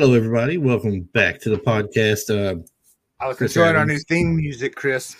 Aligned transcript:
Hello, 0.00 0.14
everybody. 0.14 0.56
Welcome 0.56 1.02
back 1.12 1.38
to 1.42 1.50
the 1.50 1.58
podcast. 1.58 2.30
Uh, 2.30 2.62
I 3.20 3.28
was 3.28 3.36
Chris 3.36 3.54
enjoying 3.54 3.76
our 3.76 3.84
new 3.84 3.98
theme 3.98 4.34
music, 4.34 4.74
Chris. 4.74 5.14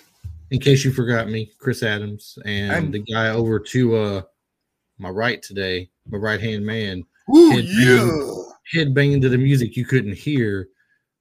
in 0.52 0.58
case 0.58 0.86
you 0.86 0.90
forgot 0.90 1.28
me, 1.28 1.52
Chris 1.58 1.82
Adams, 1.82 2.38
and 2.46 2.72
And- 2.72 2.94
the 2.94 3.00
guy 3.00 3.28
over 3.28 3.58
to 3.60 3.94
uh, 3.96 4.22
my 4.96 5.10
right 5.10 5.42
today, 5.42 5.90
my 6.08 6.16
right 6.16 6.40
hand 6.40 6.64
man, 6.64 7.04
Ooh, 7.30 7.50
Head 7.50 7.64
yeah. 7.66 8.32
headbanging 8.74 9.20
to 9.20 9.28
the 9.28 9.36
music 9.36 9.76
you 9.76 9.84
couldn't 9.84 10.16
hear 10.16 10.70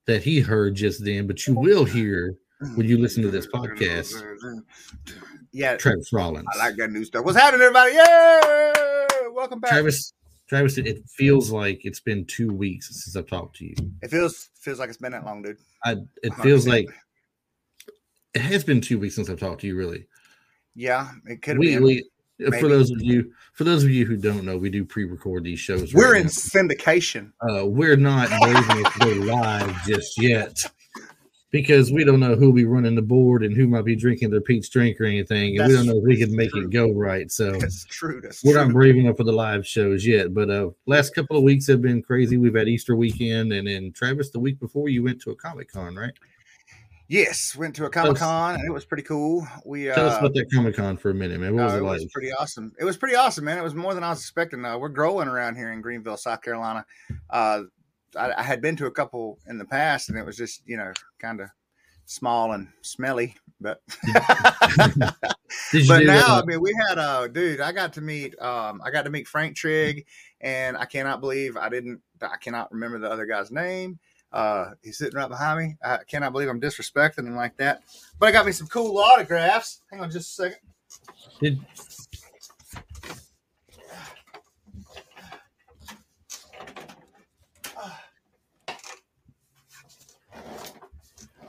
that 0.07 0.23
he 0.23 0.39
heard 0.39 0.75
just 0.75 1.03
then, 1.03 1.27
but 1.27 1.45
you 1.45 1.53
will 1.53 1.83
hear 1.83 2.35
when 2.75 2.87
you 2.87 2.97
listen 2.97 3.23
to 3.23 3.29
this 3.29 3.45
podcast. 3.47 4.13
Yeah, 5.51 5.75
Travis 5.75 6.13
Rollins. 6.13 6.47
I 6.53 6.57
like 6.59 6.77
that 6.77 6.91
new 6.91 7.03
stuff. 7.03 7.25
What's 7.25 7.37
happening, 7.37 7.63
everybody? 7.63 7.91
Yeah, 7.93 9.27
welcome 9.33 9.59
back. 9.59 9.71
Travis. 9.71 10.13
Travis, 10.49 10.77
it 10.79 11.07
feels 11.07 11.51
like 11.51 11.85
it's 11.85 11.99
been 11.99 12.25
two 12.25 12.51
weeks 12.51 12.87
since 12.87 13.15
I've 13.15 13.29
talked 13.29 13.57
to 13.57 13.65
you. 13.65 13.75
It 14.01 14.09
feels 14.09 14.49
feels 14.59 14.79
like 14.79 14.89
it's 14.89 14.97
been 14.97 15.11
that 15.11 15.23
long, 15.23 15.43
dude. 15.43 15.57
I, 15.85 15.97
it 16.23 16.33
feels 16.41 16.65
100%. 16.65 16.69
like 16.69 16.89
it 18.33 18.41
has 18.41 18.63
been 18.63 18.81
two 18.81 18.97
weeks 18.99 19.15
since 19.15 19.29
I've 19.29 19.39
talked 19.39 19.61
to 19.61 19.67
you. 19.67 19.75
Really, 19.75 20.07
Yeah, 20.75 21.09
it 21.27 21.41
could 21.43 21.59
we, 21.59 21.75
been. 21.75 21.83
we 21.83 22.09
for 22.59 22.67
those 22.67 22.89
of 22.89 23.01
you 23.01 23.31
for 23.53 23.63
those 23.63 23.83
of 23.83 23.91
you 23.91 24.05
who 24.05 24.17
don't 24.17 24.43
know, 24.43 24.57
we 24.57 24.69
do 24.69 24.83
pre-record 24.85 25.43
these 25.43 25.59
shows. 25.59 25.93
We're 25.93 26.13
right 26.13 26.21
in 26.21 26.27
now. 26.27 26.29
syndication. 26.31 27.31
uh, 27.47 27.65
we're 27.67 27.97
not 27.97 28.29
brave 28.41 28.69
enough 28.71 28.93
to 28.95 28.99
go 28.99 29.11
live 29.33 29.75
just 29.85 30.19
yet 30.21 30.57
because 31.51 31.91
we 31.91 32.03
don't 32.03 32.19
know 32.19 32.35
who'll 32.35 32.53
be 32.53 32.65
running 32.65 32.95
the 32.95 33.01
board 33.01 33.43
and 33.43 33.55
who 33.55 33.67
might 33.67 33.85
be 33.85 33.95
drinking 33.95 34.29
their 34.29 34.41
peach 34.41 34.69
drink 34.69 34.99
or 35.01 35.05
anything, 35.05 35.57
and 35.57 35.67
we 35.67 35.73
don't 35.73 35.87
know 35.87 35.97
if 35.97 36.03
we 36.03 36.17
can 36.17 36.35
make 36.35 36.51
true. 36.51 36.63
it 36.63 36.69
go 36.69 36.91
right. 36.91 37.31
So 37.31 37.51
That's 37.59 37.85
true. 37.85 38.21
That's 38.21 38.43
we're 38.43 38.53
true. 38.53 38.65
not 38.65 38.73
brave 38.73 38.95
enough 38.95 39.17
for 39.17 39.23
the 39.23 39.31
live 39.31 39.65
shows 39.65 40.05
yet. 40.05 40.33
But 40.33 40.49
uh, 40.49 40.69
last 40.85 41.15
couple 41.15 41.37
of 41.37 41.43
weeks 41.43 41.67
have 41.67 41.81
been 41.81 42.01
crazy. 42.01 42.37
We've 42.37 42.55
had 42.55 42.67
Easter 42.67 42.95
weekend, 42.95 43.51
and 43.53 43.67
then 43.67 43.91
Travis, 43.93 44.29
the 44.29 44.39
week 44.39 44.59
before 44.59 44.89
you 44.89 45.03
went 45.03 45.21
to 45.21 45.31
a 45.31 45.35
Comic 45.35 45.71
Con, 45.71 45.95
right? 45.95 46.13
Yes, 47.09 47.55
went 47.55 47.75
to 47.77 47.85
a 47.85 47.89
Comic 47.89 48.17
Con 48.17 48.53
and 48.53 48.65
it 48.67 48.71
was 48.71 48.85
pretty 48.85 49.01
cool. 49.01 49.47
We 49.65 49.85
Tell 49.85 50.05
us 50.05 50.17
uh, 50.17 50.19
about 50.19 50.35
that 50.35 50.45
Comic 50.53 50.75
Con 50.75 50.95
for 50.95 51.09
a 51.09 51.13
minute, 51.15 51.39
man. 51.39 51.55
What 51.55 51.63
was 51.65 51.73
it 51.73 51.77
it 51.77 51.83
like? 51.83 51.93
was 52.01 52.11
pretty 52.13 52.31
awesome. 52.31 52.71
It 52.79 52.83
was 52.83 52.97
pretty 52.97 53.15
awesome, 53.15 53.45
man. 53.45 53.57
It 53.57 53.63
was 53.63 53.73
more 53.73 53.95
than 53.95 54.03
I 54.03 54.11
was 54.11 54.19
expecting. 54.19 54.63
Uh, 54.63 54.77
we're 54.77 54.89
growing 54.89 55.27
around 55.27 55.55
here 55.55 55.71
in 55.73 55.81
Greenville, 55.81 56.17
South 56.17 56.43
Carolina. 56.43 56.85
I, 58.15 58.33
I 58.37 58.43
had 58.43 58.61
been 58.61 58.75
to 58.77 58.85
a 58.85 58.91
couple 58.91 59.39
in 59.47 59.57
the 59.57 59.65
past, 59.65 60.09
and 60.09 60.17
it 60.17 60.25
was 60.25 60.37
just 60.37 60.61
you 60.65 60.77
know 60.77 60.91
kind 61.19 61.41
of 61.41 61.49
small 62.05 62.51
and 62.53 62.67
smelly. 62.81 63.35
But 63.61 63.81
but 64.13 66.03
now. 66.03 66.39
I 66.39 66.43
mean, 66.45 66.61
we 66.61 66.73
had 66.87 66.97
uh, 66.97 67.27
dude. 67.27 67.61
I 67.61 67.71
got 67.71 67.93
to 67.93 68.01
meet 68.01 68.39
um, 68.41 68.81
I 68.83 68.91
got 68.91 69.03
to 69.03 69.09
meet 69.09 69.27
Frank 69.27 69.55
Trigg, 69.55 70.05
and 70.41 70.77
I 70.77 70.85
cannot 70.85 71.21
believe 71.21 71.57
I 71.57 71.69
didn't. 71.69 72.01
I 72.21 72.37
cannot 72.37 72.71
remember 72.71 72.99
the 72.99 73.11
other 73.11 73.25
guy's 73.25 73.51
name. 73.51 73.99
Uh, 74.31 74.71
he's 74.83 74.97
sitting 74.97 75.15
right 75.15 75.29
behind 75.29 75.59
me. 75.59 75.75
I 75.83 75.99
cannot 76.07 76.33
believe 76.33 76.49
I'm 76.49 76.61
disrespecting 76.61 77.19
him 77.19 77.35
like 77.35 77.57
that. 77.57 77.81
But 78.19 78.29
I 78.29 78.31
got 78.31 78.45
me 78.45 78.51
some 78.51 78.67
cool 78.67 78.97
autographs. 78.97 79.81
Hang 79.91 80.01
on 80.01 80.11
just 80.11 80.39
a 80.39 80.43
second. 80.43 80.59
Did, 81.41 81.59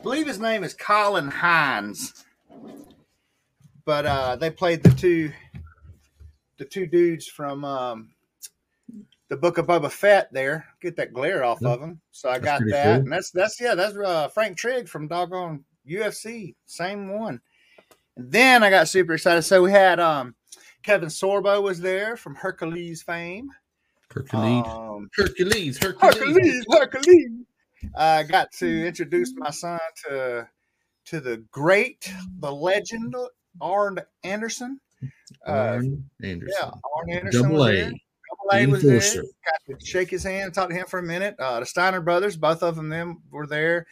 I 0.01 0.03
believe 0.03 0.27
his 0.27 0.39
name 0.41 0.65
is 0.65 0.73
Colin 0.73 1.29
Hines. 1.29 2.25
But 3.85 4.07
uh, 4.07 4.37
they 4.37 4.49
played 4.51 4.83
the 4.83 4.89
two 4.89 5.31
the 6.57 6.65
two 6.65 6.87
dudes 6.87 7.27
from 7.27 7.67
um, 7.67 8.11
the 9.29 9.37
Book 9.37 9.59
of 9.59 9.67
Boba 9.67 9.91
Fett 9.91 10.33
there. 10.33 10.65
Get 10.81 10.97
that 10.97 11.13
glare 11.13 11.45
off 11.45 11.63
of 11.63 11.81
them. 11.81 12.01
So 12.13 12.31
I 12.31 12.39
That's 12.39 12.63
got 12.63 12.71
that. 12.71 12.85
cool. 12.85 12.93
And 12.95 13.13
that's 13.13 13.31
that's 13.31 13.61
yeah, 13.61 13.75
that's 13.75 13.95
uh, 13.95 14.29
Frank 14.29 14.57
Trigg 14.57 14.89
from 14.89 15.07
doggone 15.07 15.65
UFC. 15.87 16.55
Same 16.65 17.13
one. 17.19 17.39
And 18.17 18.33
then 18.33 18.63
I 18.63 18.71
got 18.71 18.89
super 18.89 19.13
excited. 19.15 19.43
So 19.43 19.63
we 19.63 19.71
had 19.71 20.01
um, 20.01 20.35
Kevin 20.83 21.11
Sorbo 21.11 21.63
was 21.63 21.79
there 21.79 22.17
from 22.17 22.37
Hercules 22.37 23.03
fame. 23.03 23.51
Hercules, 24.11 24.65
Um, 24.67 25.11
Hercules, 25.15 25.77
Hercules. 25.77 26.17
Hercules, 26.17 26.65
Hercules. 26.71 27.31
I 27.97 28.23
got 28.25 28.53
to 28.59 28.87
introduce 28.87 29.33
my 29.37 29.51
son 29.51 29.79
to 30.07 30.49
to 31.07 31.21
the 31.21 31.39
great, 31.51 32.13
the 32.41 32.53
legend, 32.53 33.15
Arn 33.61 33.99
Anderson. 34.23 34.81
Uh, 35.47 35.51
Arn 35.51 36.05
Anderson. 36.23 36.57
yeah, 36.61 36.71
Arn 36.97 37.11
Anderson 37.11 37.43
Double 37.43 37.57
was 37.57 37.69
A. 37.71 37.73
there. 37.77 37.91
Double 37.91 38.51
A 38.53 38.67
was 38.67 38.83
there. 38.83 39.23
Got 39.23 39.79
to 39.81 39.85
shake 39.87 40.11
his 40.11 40.23
hand, 40.23 40.53
talk 40.55 40.69
to 40.69 40.75
him 40.75 40.87
for 40.87 40.99
a 40.99 41.03
minute. 41.03 41.37
Uh, 41.39 41.61
the 41.61 41.67
Steiner 41.67 42.01
brothers, 42.01 42.37
both 42.37 42.63
of 42.63 42.77
them, 42.77 42.89
them 42.91 43.23
were 43.31 43.47
there. 43.47 43.87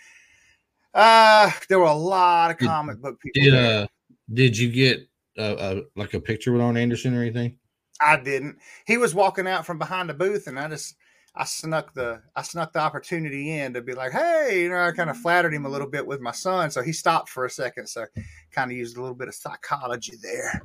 Uh, 0.94 1.50
there 1.68 1.78
were 1.78 1.86
a 1.86 1.94
lot 1.94 2.50
of 2.50 2.58
Did- 2.58 2.66
comic 2.66 3.00
book 3.00 3.20
people 3.20 3.42
Did 3.42 3.54
there. 3.54 3.82
uh 3.82 3.86
did 4.32 4.58
you 4.58 4.70
get 4.70 5.08
uh, 5.38 5.40
uh 5.40 5.80
like 5.96 6.12
a 6.12 6.20
picture 6.20 6.52
with 6.52 6.60
Arn 6.60 6.76
Anderson 6.76 7.16
or 7.16 7.22
anything? 7.22 7.56
I 8.00 8.16
didn't. 8.18 8.58
He 8.86 8.96
was 8.98 9.14
walking 9.14 9.46
out 9.46 9.64
from 9.66 9.78
behind 9.78 10.08
the 10.10 10.14
booth, 10.14 10.46
and 10.46 10.58
I 10.58 10.68
just 10.68 10.94
I 11.38 11.44
snuck 11.44 11.94
the 11.94 12.20
I 12.34 12.42
snuck 12.42 12.72
the 12.72 12.80
opportunity 12.80 13.52
in 13.58 13.72
to 13.74 13.80
be 13.80 13.94
like, 13.94 14.10
hey, 14.10 14.62
you 14.62 14.70
know, 14.70 14.80
I 14.80 14.90
kind 14.90 15.08
of 15.08 15.16
flattered 15.16 15.54
him 15.54 15.66
a 15.66 15.68
little 15.68 15.88
bit 15.88 16.04
with 16.04 16.20
my 16.20 16.32
son, 16.32 16.68
so 16.72 16.82
he 16.82 16.92
stopped 16.92 17.28
for 17.28 17.44
a 17.44 17.50
second, 17.50 17.86
so 17.86 18.06
kind 18.50 18.72
of 18.72 18.76
used 18.76 18.96
a 18.96 19.00
little 19.00 19.14
bit 19.14 19.28
of 19.28 19.34
psychology 19.36 20.14
there. 20.20 20.60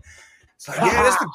So 0.58 0.74
yeah, 0.76 1.04
that's 1.04 1.18
the 1.18 1.30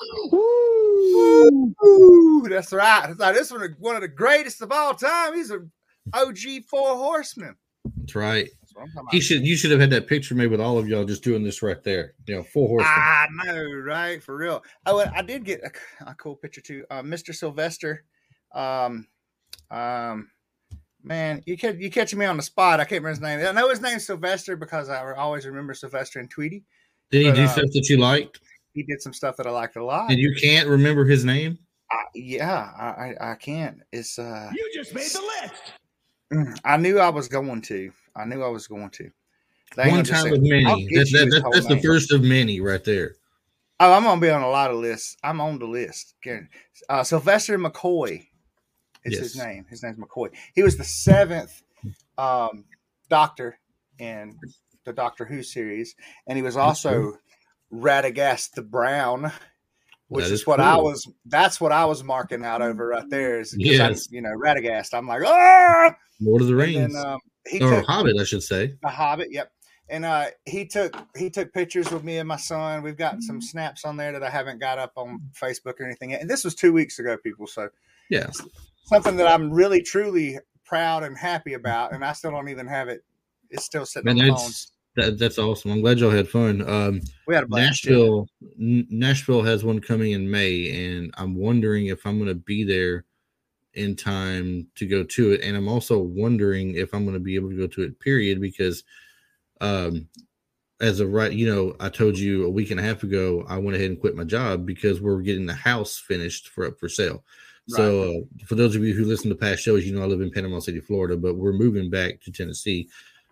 Woo, 1.80 2.48
that's 2.48 2.72
right. 2.72 3.04
I 3.04 3.14
thought 3.14 3.34
this 3.34 3.52
one 3.52 3.76
one 3.78 3.94
of 3.94 4.02
the 4.02 4.08
greatest 4.08 4.60
of 4.60 4.72
all 4.72 4.94
time. 4.94 5.36
He's 5.36 5.50
an 5.50 5.70
OG 6.14 6.64
four 6.68 6.96
horseman. 6.96 7.54
That's 7.96 8.16
right. 8.16 8.48
That's 8.60 8.74
what 8.74 8.82
I'm 8.82 8.92
talking 8.92 9.08
He 9.12 9.20
should 9.20 9.46
you 9.46 9.56
should 9.56 9.70
have 9.70 9.78
had 9.78 9.90
that 9.90 10.08
picture 10.08 10.34
made 10.34 10.50
with 10.50 10.60
all 10.60 10.78
of 10.78 10.88
y'all 10.88 11.04
just 11.04 11.22
doing 11.22 11.44
this 11.44 11.62
right 11.62 11.82
there. 11.84 12.14
You 12.26 12.36
know, 12.36 12.42
four 12.42 12.66
horsemen. 12.66 12.92
I 12.92 13.26
know, 13.44 13.64
right? 13.84 14.20
For 14.20 14.36
real. 14.36 14.64
Oh, 14.84 15.04
I 15.14 15.22
did 15.22 15.44
get 15.44 15.60
a, 15.62 16.10
a 16.10 16.14
cool 16.16 16.34
picture 16.34 16.60
too. 16.60 16.84
Uh, 16.90 17.02
Mr. 17.02 17.32
Sylvester. 17.32 18.04
Um, 18.52 19.06
um, 19.70 20.30
man, 21.02 21.42
you 21.46 21.56
catch 21.56 21.76
you 21.76 21.90
catching 21.90 22.18
me 22.18 22.26
on 22.26 22.36
the 22.36 22.42
spot. 22.42 22.80
I 22.80 22.84
can't 22.84 23.02
remember 23.02 23.10
his 23.10 23.20
name. 23.20 23.46
I 23.46 23.52
know 23.52 23.68
his 23.68 23.80
name's 23.80 24.06
Sylvester 24.06 24.56
because 24.56 24.88
I 24.88 25.12
always 25.14 25.46
remember 25.46 25.74
Sylvester 25.74 26.20
and 26.20 26.30
Tweety. 26.30 26.64
Did 27.10 27.22
he 27.22 27.28
but, 27.30 27.36
do 27.36 27.44
uh, 27.44 27.48
stuff 27.48 27.70
that 27.72 27.88
you 27.88 27.96
liked? 27.98 28.40
He 28.74 28.82
did 28.82 29.00
some 29.02 29.12
stuff 29.12 29.36
that 29.36 29.46
I 29.46 29.50
liked 29.50 29.76
a 29.76 29.84
lot. 29.84 30.10
And 30.10 30.18
you 30.18 30.34
can't 30.34 30.68
remember 30.68 31.04
his 31.04 31.24
name? 31.24 31.58
I, 31.90 32.02
yeah, 32.14 32.70
I, 32.78 32.86
I 32.86 33.32
I 33.32 33.34
can't. 33.34 33.80
It's 33.92 34.18
uh, 34.18 34.50
You 34.54 34.70
just 34.74 34.94
made 34.94 35.10
the 35.10 35.22
list. 35.42 36.60
I 36.64 36.76
knew 36.76 36.98
I 36.98 37.08
was 37.08 37.28
going 37.28 37.62
to. 37.62 37.90
I 38.14 38.24
knew 38.26 38.42
I 38.42 38.48
was 38.48 38.66
going 38.66 38.90
to. 38.90 39.10
They 39.76 39.90
One 39.90 40.04
time 40.04 40.24
say, 40.24 40.38
many. 40.38 40.86
get 40.86 41.10
That, 41.12 41.18
that, 41.18 41.30
that- 41.30 41.42
whole 41.42 41.52
that's 41.52 41.66
the 41.66 41.80
first 41.80 42.12
of 42.12 42.22
many 42.22 42.60
right 42.60 42.82
there. 42.84 43.14
Oh, 43.80 43.92
I'm 43.92 44.02
gonna 44.02 44.20
be 44.20 44.28
on 44.30 44.42
a 44.42 44.48
lot 44.50 44.70
of 44.70 44.76
lists. 44.78 45.16
I'm 45.22 45.40
on 45.40 45.58
the 45.58 45.66
list. 45.66 46.14
Uh, 46.88 47.04
Sylvester 47.04 47.58
McCoy 47.58 48.26
is 49.14 49.18
his 49.34 49.36
name. 49.36 49.66
His 49.68 49.82
name's 49.82 49.98
McCoy. 49.98 50.30
He 50.54 50.62
was 50.62 50.76
the 50.76 50.84
seventh 50.84 51.62
um, 52.16 52.64
Doctor 53.08 53.58
in 53.98 54.38
the 54.84 54.92
Doctor 54.92 55.24
Who 55.24 55.42
series, 55.42 55.94
and 56.26 56.36
he 56.36 56.42
was 56.42 56.56
also 56.56 57.18
Radagast 57.72 58.52
the 58.52 58.62
Brown, 58.62 59.30
which 60.08 60.24
is, 60.26 60.32
is 60.32 60.46
what 60.46 60.60
I 60.60 60.76
was. 60.76 61.06
That's 61.26 61.60
what 61.60 61.72
I 61.72 61.84
was 61.84 62.02
marking 62.02 62.44
out 62.44 62.62
over 62.62 62.88
right 62.88 63.08
there. 63.10 63.40
Is 63.40 63.54
Yes. 63.56 64.08
I'm, 64.08 64.14
you 64.14 64.22
know, 64.22 64.30
Radagast. 64.36 64.94
I'm 64.94 65.06
like, 65.06 65.22
ah. 65.24 65.94
Lord 66.20 66.42
of 66.42 66.48
the 66.48 66.54
And 66.54 66.60
Rings. 66.62 66.94
then 66.94 67.04
um, 67.06 67.20
he 67.46 67.60
or 67.60 67.70
took 67.76 67.86
Hobbit, 67.86 68.16
I 68.20 68.24
should 68.24 68.42
say. 68.42 68.74
the 68.82 68.88
Hobbit. 68.88 69.28
Yep. 69.30 69.52
And 69.90 70.04
uh, 70.04 70.26
he 70.44 70.66
took 70.66 70.94
he 71.16 71.30
took 71.30 71.52
pictures 71.54 71.90
with 71.90 72.04
me 72.04 72.18
and 72.18 72.28
my 72.28 72.36
son. 72.36 72.82
We've 72.82 72.96
got 72.96 73.22
some 73.22 73.40
snaps 73.40 73.84
on 73.86 73.96
there 73.96 74.12
that 74.12 74.22
I 74.22 74.28
haven't 74.28 74.58
got 74.60 74.78
up 74.78 74.92
on 74.96 75.20
Facebook 75.32 75.80
or 75.80 75.84
anything. 75.86 76.10
yet. 76.10 76.20
And 76.20 76.28
this 76.28 76.44
was 76.44 76.54
two 76.54 76.74
weeks 76.74 76.98
ago, 76.98 77.16
people. 77.16 77.46
So 77.46 77.70
Yeah. 78.10 78.28
Something 78.88 79.16
that 79.16 79.28
I'm 79.28 79.50
really 79.52 79.82
truly 79.82 80.38
proud 80.64 81.04
and 81.04 81.16
happy 81.16 81.54
about, 81.54 81.92
and 81.92 82.04
I 82.04 82.12
still 82.12 82.30
don't 82.30 82.48
even 82.48 82.66
have 82.66 82.88
it. 82.88 83.02
It's 83.50 83.64
still 83.64 83.86
sitting 83.86 84.08
Man, 84.08 84.20
on 84.20 84.26
the 84.26 84.32
that's 84.32 84.42
phones. 84.42 84.72
that, 84.96 85.18
that's 85.18 85.38
awesome. 85.38 85.70
I'm 85.70 85.80
glad 85.80 85.98
y'all 85.98 86.10
had 86.10 86.28
fun. 86.28 86.68
Um 86.68 87.00
We 87.26 87.34
had 87.34 87.44
a 87.44 87.46
blast. 87.46 87.84
Nashville 87.84 88.28
N- 88.60 88.86
Nashville 88.90 89.42
has 89.42 89.64
one 89.64 89.80
coming 89.80 90.12
in 90.12 90.30
May 90.30 90.96
and 90.96 91.14
I'm 91.16 91.34
wondering 91.34 91.86
if 91.86 92.04
I'm 92.06 92.18
going 92.18 92.28
to 92.28 92.34
be 92.34 92.64
there 92.64 93.04
in 93.74 93.94
time 93.94 94.66
to 94.74 94.86
go 94.86 95.04
to 95.04 95.32
it 95.32 95.42
and 95.42 95.56
I'm 95.56 95.68
also 95.68 95.98
wondering 95.98 96.74
if 96.74 96.92
I'm 96.92 97.04
going 97.04 97.14
to 97.14 97.20
be 97.20 97.36
able 97.36 97.50
to 97.50 97.56
go 97.56 97.66
to 97.68 97.82
it 97.82 98.00
period 98.00 98.40
because 98.40 98.82
um 99.60 100.08
as 100.80 101.00
of 101.00 101.12
right 101.12 101.32
you 101.32 101.52
know 101.52 101.76
I 101.80 101.88
told 101.88 102.18
you 102.18 102.44
a 102.44 102.50
week 102.50 102.70
and 102.70 102.80
a 102.80 102.82
half 102.82 103.02
ago 103.02 103.44
I 103.48 103.58
went 103.58 103.76
ahead 103.76 103.90
and 103.90 104.00
quit 104.00 104.16
my 104.16 104.24
job 104.24 104.66
because 104.66 105.00
we're 105.00 105.22
getting 105.22 105.46
the 105.46 105.54
house 105.54 105.96
finished 105.98 106.48
for 106.48 106.66
up 106.66 106.78
for 106.78 106.88
sale. 106.88 107.24
So 107.68 108.12
uh, 108.12 108.44
for 108.46 108.54
those 108.54 108.74
of 108.74 108.82
you 108.82 108.94
who 108.94 109.04
listen 109.04 109.28
to 109.28 109.36
past 109.36 109.62
shows, 109.62 109.84
you 109.84 109.94
know 109.94 110.02
I 110.02 110.06
live 110.06 110.22
in 110.22 110.30
Panama 110.30 110.58
City, 110.58 110.80
Florida, 110.80 111.16
but 111.16 111.36
we're 111.36 111.52
moving 111.52 111.90
back 111.90 112.20
to 112.22 112.32
Tennessee, 112.32 112.88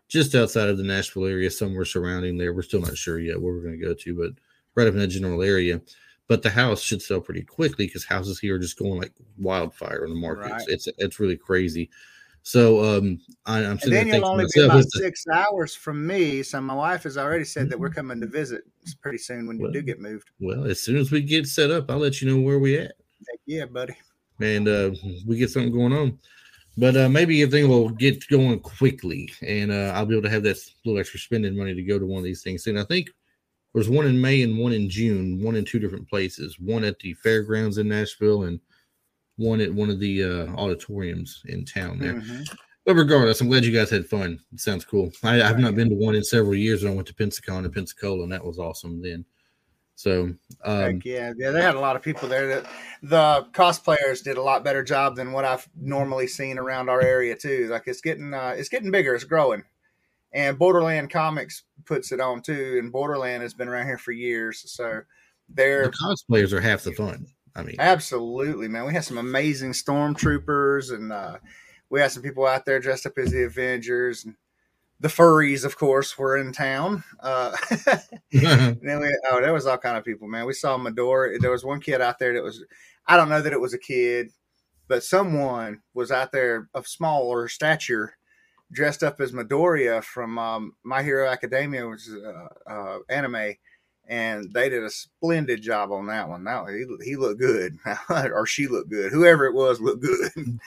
just 0.08 0.34
outside 0.34 0.68
of 0.68 0.76
the 0.76 0.84
Nashville 0.84 1.24
area, 1.26 1.50
somewhere 1.50 1.86
surrounding 1.86 2.36
there. 2.36 2.52
We're 2.52 2.62
still 2.62 2.82
not 2.82 2.98
sure 2.98 3.18
yet 3.18 3.40
where 3.40 3.54
we're 3.54 3.62
going 3.62 3.80
to 3.80 3.86
go 3.86 3.94
to, 3.94 4.14
but 4.14 4.32
right 4.74 4.86
up 4.86 4.92
in 4.92 5.00
that 5.00 5.08
general 5.08 5.42
area. 5.42 5.80
But 6.28 6.42
the 6.42 6.50
house 6.50 6.82
should 6.82 7.00
sell 7.00 7.20
pretty 7.20 7.42
quickly 7.42 7.86
because 7.86 8.04
houses 8.04 8.38
here 8.38 8.56
are 8.56 8.58
just 8.58 8.78
going 8.78 9.00
like 9.00 9.12
wildfire 9.38 10.04
in 10.04 10.10
the 10.10 10.20
market. 10.20 10.50
Right. 10.50 10.62
It's, 10.68 10.86
it's 10.86 10.98
it's 10.98 11.20
really 11.20 11.36
crazy. 11.36 11.88
So 12.42 12.80
um, 12.98 13.18
I, 13.44 13.58
am 13.60 13.72
And 13.72 13.80
sitting 13.80 13.94
there 13.94 14.04
then 14.04 14.20
you'll 14.20 14.28
only 14.28 14.46
be 14.54 14.60
about 14.60 14.78
it's 14.78 14.92
the- 14.94 15.00
six 15.00 15.24
hours 15.32 15.74
from 15.74 16.06
me. 16.06 16.44
So 16.44 16.60
my 16.60 16.74
wife 16.74 17.02
has 17.02 17.16
already 17.16 17.44
said 17.44 17.70
that 17.70 17.80
we're 17.80 17.90
coming 18.00 18.20
to 18.20 18.26
visit 18.28 18.62
pretty 19.00 19.18
soon 19.18 19.48
when 19.48 19.58
you 19.58 19.72
do 19.72 19.82
get 19.82 19.98
moved. 20.00 20.30
well, 20.40 20.64
as 20.64 20.80
soon 20.80 20.96
as 20.96 21.10
we 21.10 21.22
get 21.22 21.48
set 21.48 21.70
up, 21.70 21.90
I'll 21.90 21.98
let 21.98 22.20
you 22.20 22.28
know 22.30 22.40
where 22.40 22.58
we 22.58 22.76
at. 22.78 22.92
Yeah, 23.46 23.64
buddy. 23.64 23.96
And 24.40 24.68
uh, 24.68 24.90
we 25.26 25.36
get 25.36 25.50
something 25.50 25.72
going 25.72 25.92
on. 25.92 26.18
But 26.78 26.96
uh, 26.96 27.08
maybe 27.08 27.40
everything 27.42 27.70
will 27.70 27.88
get 27.88 28.28
going 28.28 28.60
quickly, 28.60 29.32
and 29.40 29.72
uh, 29.72 29.92
I'll 29.94 30.04
be 30.04 30.14
able 30.14 30.24
to 30.24 30.30
have 30.30 30.42
that 30.42 30.58
little 30.84 31.00
extra 31.00 31.18
spending 31.18 31.56
money 31.56 31.74
to 31.74 31.82
go 31.82 31.98
to 31.98 32.04
one 32.04 32.18
of 32.18 32.24
these 32.24 32.42
things 32.42 32.66
And 32.66 32.78
I 32.78 32.84
think 32.84 33.08
there's 33.72 33.88
one 33.88 34.06
in 34.06 34.20
May 34.20 34.42
and 34.42 34.58
one 34.58 34.72
in 34.72 34.90
June, 34.90 35.42
one 35.42 35.56
in 35.56 35.64
two 35.64 35.78
different 35.78 36.08
places. 36.08 36.58
One 36.58 36.84
at 36.84 36.98
the 36.98 37.14
fairgrounds 37.14 37.78
in 37.78 37.88
Nashville, 37.88 38.42
and 38.44 38.60
one 39.36 39.60
at 39.60 39.72
one 39.72 39.88
of 39.90 40.00
the 40.00 40.22
uh, 40.24 40.46
auditoriums 40.54 41.42
in 41.46 41.64
town 41.64 41.98
there. 41.98 42.14
Mhm. 42.14 42.46
But 42.84 42.94
regardless, 42.94 43.40
I'm 43.40 43.48
glad 43.48 43.64
you 43.64 43.72
guys 43.72 43.90
had 43.90 44.06
fun. 44.06 44.38
It 44.52 44.60
sounds 44.60 44.84
cool. 44.84 45.10
I, 45.24 45.42
I've 45.42 45.58
not 45.58 45.74
been 45.74 45.88
to 45.88 45.96
one 45.96 46.14
in 46.14 46.22
several 46.22 46.54
years. 46.54 46.82
and 46.82 46.92
I 46.92 46.94
went 46.94 47.08
to 47.08 47.14
Pensacon 47.14 47.64
and 47.64 47.72
Pensacola, 47.72 48.22
and 48.22 48.32
that 48.32 48.44
was 48.44 48.58
awesome 48.58 49.02
then. 49.02 49.24
So, 49.96 50.34
um, 50.62 50.81
Heck 50.81 51.04
yeah, 51.06 51.32
yeah. 51.38 51.50
They 51.50 51.62
had 51.62 51.75
a 51.75 51.81
lot 51.81 51.96
of 51.96 52.02
people 52.02 52.28
there. 52.28 52.46
That 52.48 52.66
the 53.02 53.46
cosplayers 53.52 54.22
did 54.22 54.37
a 54.37 54.43
lot 54.43 54.62
better 54.62 54.84
job 54.84 55.16
than 55.16 55.32
what 55.32 55.46
I've 55.46 55.66
normally 55.75 56.26
seen 56.26 56.58
around 56.58 56.90
our 56.90 57.00
area 57.00 57.34
too. 57.34 57.69
Like 57.70 57.84
it's 57.87 58.02
getting, 58.02 58.34
uh, 58.34 58.54
it's 58.56 58.69
getting 58.69 58.90
bigger. 58.90 59.14
It's 59.14 59.25
growing, 59.25 59.64
and 60.32 60.58
Borderland 60.58 61.10
Comics 61.10 61.62
puts 61.87 62.12
it 62.12 62.20
on 62.20 62.43
too. 62.43 62.76
And 62.78 62.93
Borderland 62.93 63.43
has 63.43 63.54
been 63.54 63.69
around 63.69 63.87
here 63.87 63.96
for 63.96 64.12
years, 64.12 64.70
so 64.70 65.00
they're 65.48 65.87
the 65.87 66.16
cosplayers 66.31 66.52
are 66.52 66.60
half 66.60 66.82
the 66.82 66.93
fun. 66.93 67.26
I 67.54 67.62
mean, 67.62 67.76
Absolutely, 67.78 68.69
man. 68.69 68.87
We 68.87 68.93
had 68.93 69.04
some 69.04 69.16
amazing 69.16 69.72
stormtroopers, 69.72 70.94
and 70.94 71.10
uh, 71.10 71.38
we 71.88 72.00
had 72.00 72.12
some 72.12 72.22
people 72.22 72.46
out 72.46 72.66
there 72.66 72.81
dressed 72.81 73.06
up 73.06 73.16
as 73.16 73.32
the 73.32 73.44
Avengers. 73.44 74.26
And 74.26 74.34
the 75.00 75.08
furries, 75.08 75.64
of 75.64 75.76
course, 75.76 76.16
were 76.16 76.38
in 76.38 76.52
town. 76.52 77.04
Uh, 77.20 77.56
and 78.32 78.81
then 78.82 79.00
we, 79.00 79.19
oh, 79.31 79.40
there 79.40 79.52
was 79.52 79.66
all 79.66 79.78
kind 79.78 79.96
of 79.96 80.04
people, 80.04 80.28
man. 80.28 80.46
We 80.46 80.54
saw 80.54 80.78
Midoriya. 80.78 81.40
There 81.40 81.50
was 81.50 81.64
one 81.64 81.81
kid 81.81 82.00
out 82.00 82.19
there 82.19 82.34
that 82.34 82.43
was, 82.43 82.64
I 83.06 83.16
don't 83.16 83.28
know 83.28 83.43
that 83.43 83.52
it 83.52 83.60
was 83.60 83.75
a 83.75 83.78
kid, 83.78 84.31
but 84.88 85.04
someone 85.04 85.82
was 85.94 86.10
out 86.10 86.32
there 86.32 86.69
of 86.75 86.87
smaller 86.87 87.48
stature, 87.48 88.16
dressed 88.72 89.02
up 89.02 89.20
as 89.20 89.32
Midoriya 89.32 90.02
from 90.02 90.38
um, 90.38 90.72
My 90.82 91.02
Hero 91.02 91.28
Academia, 91.28 91.88
which 91.88 92.06
is 92.06 92.14
uh, 92.14 92.70
uh, 92.70 92.98
anime, 93.08 93.54
and 94.08 94.52
they 94.52 94.69
did 94.69 94.84
a 94.84 94.90
splendid 94.90 95.62
job 95.62 95.90
on 95.90 96.06
that 96.06 96.28
one. 96.28 96.44
That 96.44 96.69
he 96.69 97.10
he 97.10 97.16
looked 97.16 97.40
good, 97.40 97.78
or 98.08 98.46
she 98.46 98.69
looked 98.69 98.90
good. 98.90 99.12
Whoever 99.12 99.46
it 99.46 99.54
was 99.54 99.81
looked 99.81 100.02
good. 100.02 100.60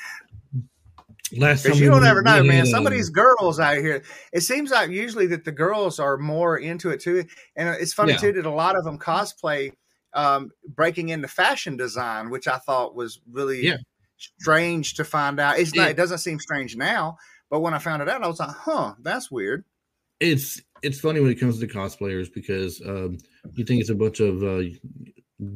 Last 1.37 1.63
time 1.63 1.71
Because 1.71 1.79
you 1.81 1.89
don't 1.89 2.05
ever 2.05 2.21
know, 2.21 2.43
man. 2.43 2.65
Some 2.65 2.85
of 2.87 2.93
these 2.93 3.09
girls 3.09 3.59
out 3.59 3.77
here, 3.77 4.03
it 4.33 4.41
seems 4.41 4.71
like 4.71 4.89
usually 4.89 5.27
that 5.27 5.45
the 5.45 5.51
girls 5.51 5.99
are 5.99 6.17
more 6.17 6.57
into 6.57 6.89
it 6.89 6.99
too. 7.01 7.25
And 7.55 7.69
it's 7.69 7.93
funny 7.93 8.13
Yeah. 8.13 8.17
too 8.19 8.33
that 8.33 8.45
a 8.45 8.51
lot 8.51 8.75
of 8.77 8.83
them 8.83 8.97
cosplay 8.97 9.73
um, 10.13 10.49
breaking 10.67 11.09
into 11.09 11.27
fashion 11.27 11.77
design, 11.77 12.29
which 12.31 12.47
I 12.47 12.57
thought 12.57 12.95
was 12.95 13.19
really 13.31 13.63
Yeah. 13.65 13.77
strange 14.39 14.95
to 14.95 15.03
find 15.03 15.39
out. 15.39 15.59
It's 15.59 15.75
not. 15.75 15.87
It- 15.87 15.91
It 15.91 15.97
doesn't 15.97 16.17
seem 16.17 16.39
strange 16.39 16.75
now, 16.75 17.17
but 17.49 17.59
when 17.59 17.73
I 17.73 17.79
found 17.79 18.01
it 18.01 18.09
out, 18.09 18.23
I 18.23 18.27
was 18.27 18.39
like, 18.39 18.49
"Huh, 18.49 18.95
that's 19.01 19.29
weird." 19.31 19.65
it's 20.19 20.61
it's 20.81 20.99
funny 20.99 21.21
when 21.21 21.31
it 21.31 21.39
comes 21.39 21.59
to 21.59 21.67
cosplayers 21.67 22.27
because 22.33 22.81
um, 22.85 23.17
you 23.53 23.63
think 23.63 23.79
it's 23.79 23.89
a 23.89 23.95
bunch 23.95 24.19
of 24.19 24.43
uh, 24.43 24.63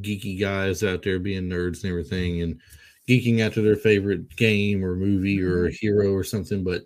geeky 0.01 0.39
guys 0.39 0.83
out 0.83 1.01
there 1.03 1.19
being 1.19 1.49
nerds 1.49 1.83
and 1.83 1.91
everything 1.91 2.41
and 2.41 2.59
geeking 3.07 3.41
out 3.41 3.53
to 3.53 3.61
their 3.61 3.75
favorite 3.75 4.29
game 4.35 4.83
or 4.83 4.95
movie 4.95 5.41
or 5.41 5.65
a 5.67 5.71
hero 5.71 6.11
or 6.13 6.23
something 6.23 6.63
but 6.63 6.81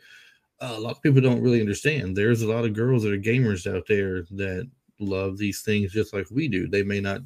uh, 0.60 0.74
a 0.76 0.80
lot 0.80 0.96
of 0.98 1.04
people 1.04 1.22
don't 1.22 1.44
really 1.44 1.62
understand. 1.62 2.18
There's 2.18 2.42
a 2.42 2.52
lot 2.52 2.66
of 2.66 2.74
girls 2.74 3.04
that 3.04 3.14
are 3.14 3.18
gamers 3.20 3.72
out 3.72 3.84
there 3.88 4.24
that 4.32 4.68
love 5.00 5.38
these 5.38 5.62
things 5.62 5.92
just 5.94 6.16
like 6.16 6.26
we 6.32 6.48
do. 6.48 6.68
They 6.68 6.82
may 6.82 7.00
not 7.00 7.22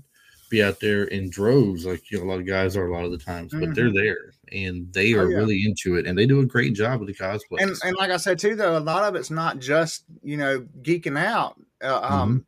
be 0.49 0.61
out 0.61 0.81
there 0.81 1.05
in 1.05 1.29
droves 1.29 1.85
like 1.85 2.11
you 2.11 2.17
know 2.17 2.25
a 2.25 2.29
lot 2.29 2.41
of 2.41 2.45
guys 2.45 2.75
are 2.75 2.87
a 2.87 2.93
lot 2.93 3.05
of 3.05 3.11
the 3.11 3.17
times 3.17 3.53
but 3.57 3.73
they're 3.73 3.93
there 3.93 4.33
and 4.51 4.91
they 4.93 5.13
Oh, 5.13 5.19
are 5.19 5.31
yeah. 5.31 5.37
really 5.37 5.63
into 5.65 5.95
it 5.95 6.05
and 6.05 6.17
they 6.19 6.25
do 6.25 6.41
a 6.41 6.45
great 6.45 6.73
job 6.73 6.99
with 6.99 7.07
the 7.07 7.13
cosplay. 7.15 7.61
And 7.61 7.71
and 7.85 7.95
like 7.95 8.11
I 8.11 8.17
said 8.17 8.37
too, 8.37 8.57
though, 8.57 8.77
a 8.77 8.79
lot 8.79 9.05
of 9.05 9.15
it's 9.15 9.31
not 9.31 9.59
just 9.59 10.03
you 10.21 10.35
know 10.35 10.67
geeking 10.81 11.17
out. 11.17 11.55
Uh, 11.81 12.01
um, 12.01 12.45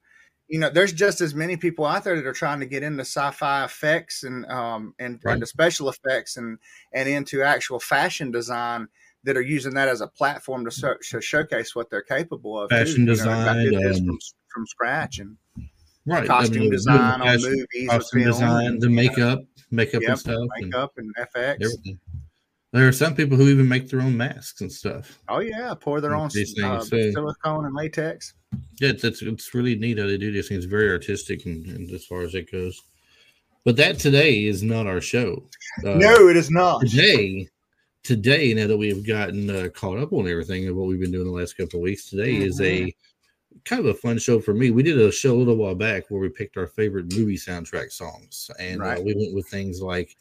You 0.54 0.60
know, 0.60 0.70
there's 0.70 0.94
just 0.94 1.20
as 1.20 1.34
many 1.34 1.58
people 1.58 1.84
out 1.84 2.04
there 2.04 2.16
that 2.16 2.28
are 2.28 2.32
trying 2.32 2.60
to 2.60 2.68
get 2.68 2.84
into 2.84 3.02
sci-fi 3.02 3.66
effects 3.66 4.22
and 4.24 4.46
um 4.46 4.94
and 5.00 5.20
Right. 5.24 5.34
into 5.34 5.48
special 5.48 5.90
effects 5.90 6.38
and 6.38 6.60
and 6.94 7.10
into 7.10 7.42
actual 7.42 7.80
fashion 7.80 8.30
design 8.30 8.88
that 9.24 9.36
are 9.36 9.42
using 9.42 9.74
that 9.74 9.88
as 9.88 10.02
a 10.02 10.08
platform 10.08 10.64
to, 10.66 10.70
so, 10.70 10.94
to 11.10 11.20
showcase 11.22 11.74
what 11.76 11.90
they're 11.90 12.04
capable 12.04 12.60
of. 12.62 12.70
too. 12.70 12.76
Fashion 12.76 13.00
You 13.00 13.06
know, 13.08 13.12
I 13.32 13.64
design, 13.64 13.76
um, 13.88 14.06
from, 14.06 14.20
from 14.54 14.68
scratch 14.68 15.18
and 15.18 15.38
right 16.06 16.28
costume 16.28 16.54
doing 16.54 16.70
the 16.70 16.76
design 16.76 17.00
on 17.00 17.22
fashion- 17.22 17.50
movies, 17.74 17.90
costume 17.90 18.20
film, 18.22 18.32
design, 18.34 18.80
the 18.80 18.90
makeup, 18.92 19.40
makeup 19.72 20.02
Yep, 20.04 20.10
and 20.12 20.20
stuff, 20.20 20.36
and 20.38 20.66
makeup 20.68 20.92
and 20.98 21.16
FX. 21.18 21.56
everything. 21.64 22.00
There 22.74 22.88
are 22.88 22.92
some 22.92 23.16
people 23.16 23.38
who 23.38 23.48
even 23.50 23.70
make 23.70 23.88
their 23.88 24.02
own 24.02 24.18
masks 24.18 24.62
and 24.62 24.72
stuff. 24.72 25.20
Oh 25.30 25.40
yeah, 25.40 25.74
pour 25.80 26.02
their 26.02 26.16
own 26.16 26.26
uh, 26.28 26.80
so- 26.82 27.12
silicone 27.12 27.66
and 27.66 27.76
latex. 27.76 28.34
Yeah, 28.82 28.90
it's, 28.90 29.04
it's 29.04 29.22
it's 29.22 29.54
really 29.54 29.76
neat 29.76 30.00
how 30.00 30.08
they 30.08 30.18
do 30.18 30.32
these 30.32 30.48
things. 30.48 30.66
Very 30.66 30.90
artistic, 30.90 31.46
and, 31.46 31.66
and 31.68 31.90
as 31.92 32.06
far 32.06 32.22
as 32.22 32.34
it 32.36 32.52
goes. 32.52 32.82
But 33.64 33.78
that 33.78 34.00
today 34.00 34.44
is 34.46 34.62
not 34.64 34.88
our 34.88 35.00
show. 35.02 35.44
Uh, 35.86 35.94
no, 35.94 36.28
it 36.28 36.36
is 36.36 36.52
not. 36.52 36.82
today, 36.82 37.48
today 38.04 38.54
now 38.54 38.68
that 38.68 38.78
we 38.78 38.90
have 38.90 39.06
gotten 39.08 39.50
uh, 39.50 39.70
caught 39.70 39.98
up 40.00 40.12
on 40.12 40.28
everything 40.28 40.68
and 40.68 40.76
what 40.76 40.88
we've 40.88 41.00
been 41.00 41.12
doing 41.12 41.26
the 41.26 41.32
last 41.32 41.56
couple 41.56 41.80
of 41.80 41.84
weeks, 41.84 42.10
today 42.10 42.36
is 42.36 42.60
Mm-hmm. 42.60 42.88
a 42.88 42.96
kind 43.66 43.80
of 43.80 43.86
a 43.86 43.94
fun 43.94 44.18
show 44.18 44.40
for 44.40 44.54
me. 44.54 44.72
We 44.72 44.84
did 44.84 45.00
a 45.00 45.12
show 45.12 45.34
a 45.34 45.38
little 45.38 45.56
while 45.56 45.76
back 45.76 46.10
where 46.10 46.20
we 46.20 46.30
picked 46.30 46.58
our 46.58 46.68
favorite 46.68 47.16
movie 47.16 47.38
soundtrack 47.38 47.92
songs, 47.92 48.50
and 48.60 48.82
uh, 48.82 48.98
we 49.04 49.14
went 49.16 49.34
with 49.36 49.48
things 49.48 49.80
like 49.82 50.18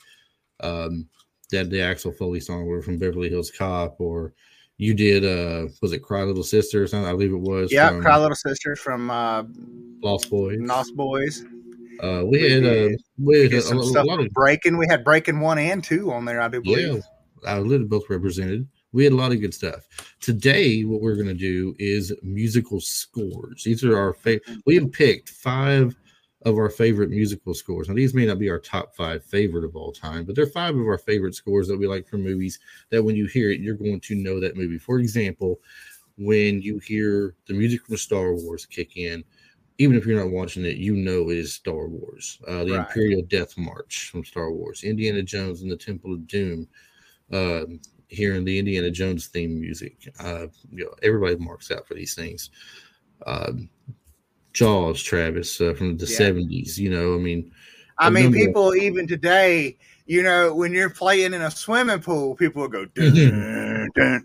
um, 0.61 1.09
that 1.53 1.71
the 1.71 1.81
Axel 1.81 2.13
Foley 2.13 2.41
song 2.41 2.67
were 2.67 2.83
from 2.83 2.99
Beverly 2.99 3.29
Hills 3.31 3.51
Cop, 3.51 4.01
or 4.01 4.35
you 4.79 4.94
did 4.94 5.25
uh 5.25 5.69
was 5.81 5.93
it 5.93 6.01
Cry 6.01 6.25
Little 6.25 6.43
Sister 6.43 6.82
or 6.82 6.87
something? 6.87 7.09
I 7.09 7.13
believe 7.13 7.32
it 7.32 7.37
was. 7.37 7.73
Yeah, 7.73 7.91
from 7.91 8.03
Cry 8.03 8.19
Little 8.19 8.35
Sister 8.37 8.77
from 8.77 9.11
uh, 9.11 9.44
Lost 10.03 10.29
Boys. 10.29 10.59
Lost 10.61 10.97
Boys. 10.97 11.44
Uh, 12.03 12.23
we 12.25 12.43
We 12.43 12.51
had 12.51 12.65
uh, 12.65 12.71
did. 12.71 13.03
we 13.19 13.39
We 13.39 13.43
had 13.43 13.53
a, 13.53 13.63
some 13.63 13.79
a 13.79 13.85
stuff 13.85 14.06
lot 14.06 14.21
of 14.21 14.29
Breaking. 14.31 14.77
We 14.77 14.87
had 14.89 15.05
Breaking 15.05 15.41
one 15.41 15.59
and 15.59 15.85
two 15.85 16.11
on 16.13 16.25
there, 16.25 16.41
I 16.41 16.49
do 16.49 16.61
yeah. 16.65 16.77
believe. 16.77 17.05
I 17.47 17.59
literally 17.59 17.85
both 17.85 18.11
represented. 18.11 18.69
We 18.93 19.05
had 19.05 19.13
a 19.13 19.17
lot 19.17 19.32
of 19.32 19.41
good 19.41 19.55
stuff. 19.55 19.87
Today, 20.21 20.82
what 20.82 21.01
we're 21.01 21.15
going 21.15 21.29
to 21.29 21.35
do 21.35 21.75
is 21.79 22.13
musical 22.23 22.81
scores. 22.81 23.65
These 23.65 23.85
are 23.85 23.97
our 23.97 24.13
favorite. 24.13 24.59
We 24.67 24.75
have 24.77 24.93
picked 24.93 25.31
five 25.31 25.97
of 26.44 26.58
our 26.58 26.69
favorite 26.70 27.11
musical 27.11 27.55
scores. 27.55 27.89
Now, 27.89 27.94
these 27.94 28.15
may 28.15 28.27
not 28.27 28.39
be 28.39 28.51
our 28.51 28.58
top 28.58 28.94
five 28.94 29.25
favorite 29.25 29.65
of 29.65 29.77
all 29.77 29.93
time, 29.93 30.25
but 30.25 30.34
they're 30.34 30.46
five 30.46 30.77
of 30.77 30.87
our 30.87 30.99
favorite 30.99 31.34
scores 31.34 31.69
that 31.69 31.79
we 31.79 31.87
like 31.87 32.06
from 32.06 32.22
movies. 32.22 32.58
That 32.91 33.03
when 33.03 33.17
you 33.17 33.27
hear 33.27 33.51
it, 33.51 33.61
you're 33.61 33.75
going 33.75 34.01
to 34.01 34.15
know 34.15 34.41
that 34.41 34.56
movie. 34.56 34.79
For 34.79 34.99
example, 34.99 35.61
when 36.19 36.61
you 36.61 36.79
hear 36.79 37.34
the 37.46 37.55
music 37.55 37.87
from 37.87 37.96
Star 37.96 38.34
Wars 38.34 38.67
kick 38.67 38.96
in, 38.96 39.25
even 39.79 39.96
if 39.96 40.05
you're 40.05 40.19
not 40.19 40.32
watching 40.32 40.65
it, 40.65 40.77
you 40.77 40.94
know 40.94 41.31
it 41.31 41.39
is 41.39 41.55
Star 41.55 41.87
Wars. 41.87 42.39
Uh, 42.46 42.65
the 42.65 42.72
Right. 42.72 42.87
Imperial 42.87 43.22
Death 43.22 43.56
March 43.56 44.11
from 44.11 44.25
Star 44.25 44.53
Wars, 44.53 44.84
Indiana 44.84 45.22
Jones 45.22 45.63
and 45.63 45.70
the 45.70 45.77
Temple 45.77 46.13
of 46.13 46.27
Doom. 46.27 46.69
Uh, 47.32 47.65
hearing 48.08 48.44
the 48.44 48.58
Indiana 48.58 48.91
Jones 48.91 49.29
theme 49.29 49.58
music, 49.58 50.13
uh, 50.20 50.46
you 50.70 50.84
know, 50.84 50.94
everybody 51.03 51.34
marks 51.37 51.70
out 51.70 51.89
for 51.89 51.94
these 51.94 52.15
things. 52.15 52.51
Um, 53.27 53.70
Jaws, 54.53 55.03
Travis, 55.03 55.61
uh, 55.61 55.75
from 55.75 55.97
the 55.97 56.06
Yeah. 56.06 56.19
'70s. 56.19 56.79
You 56.79 56.91
know, 56.91 57.15
I 57.15 57.19
mean, 57.19 57.53
I 57.99 58.11
mean, 58.11 58.32
people 58.32 58.75
even 58.75 59.06
today, 59.06 59.79
you 60.06 60.23
know, 60.23 60.55
when 60.55 60.73
you're 60.73 60.91
playing 60.91 61.35
in 61.35 61.43
a 61.43 61.51
swimming 61.51 62.01
pool, 62.01 62.35
people 62.35 62.63
will 62.63 62.69
go 62.69 62.85
dun, 62.94 63.15
dun, 63.15 63.91
dun, 63.94 64.25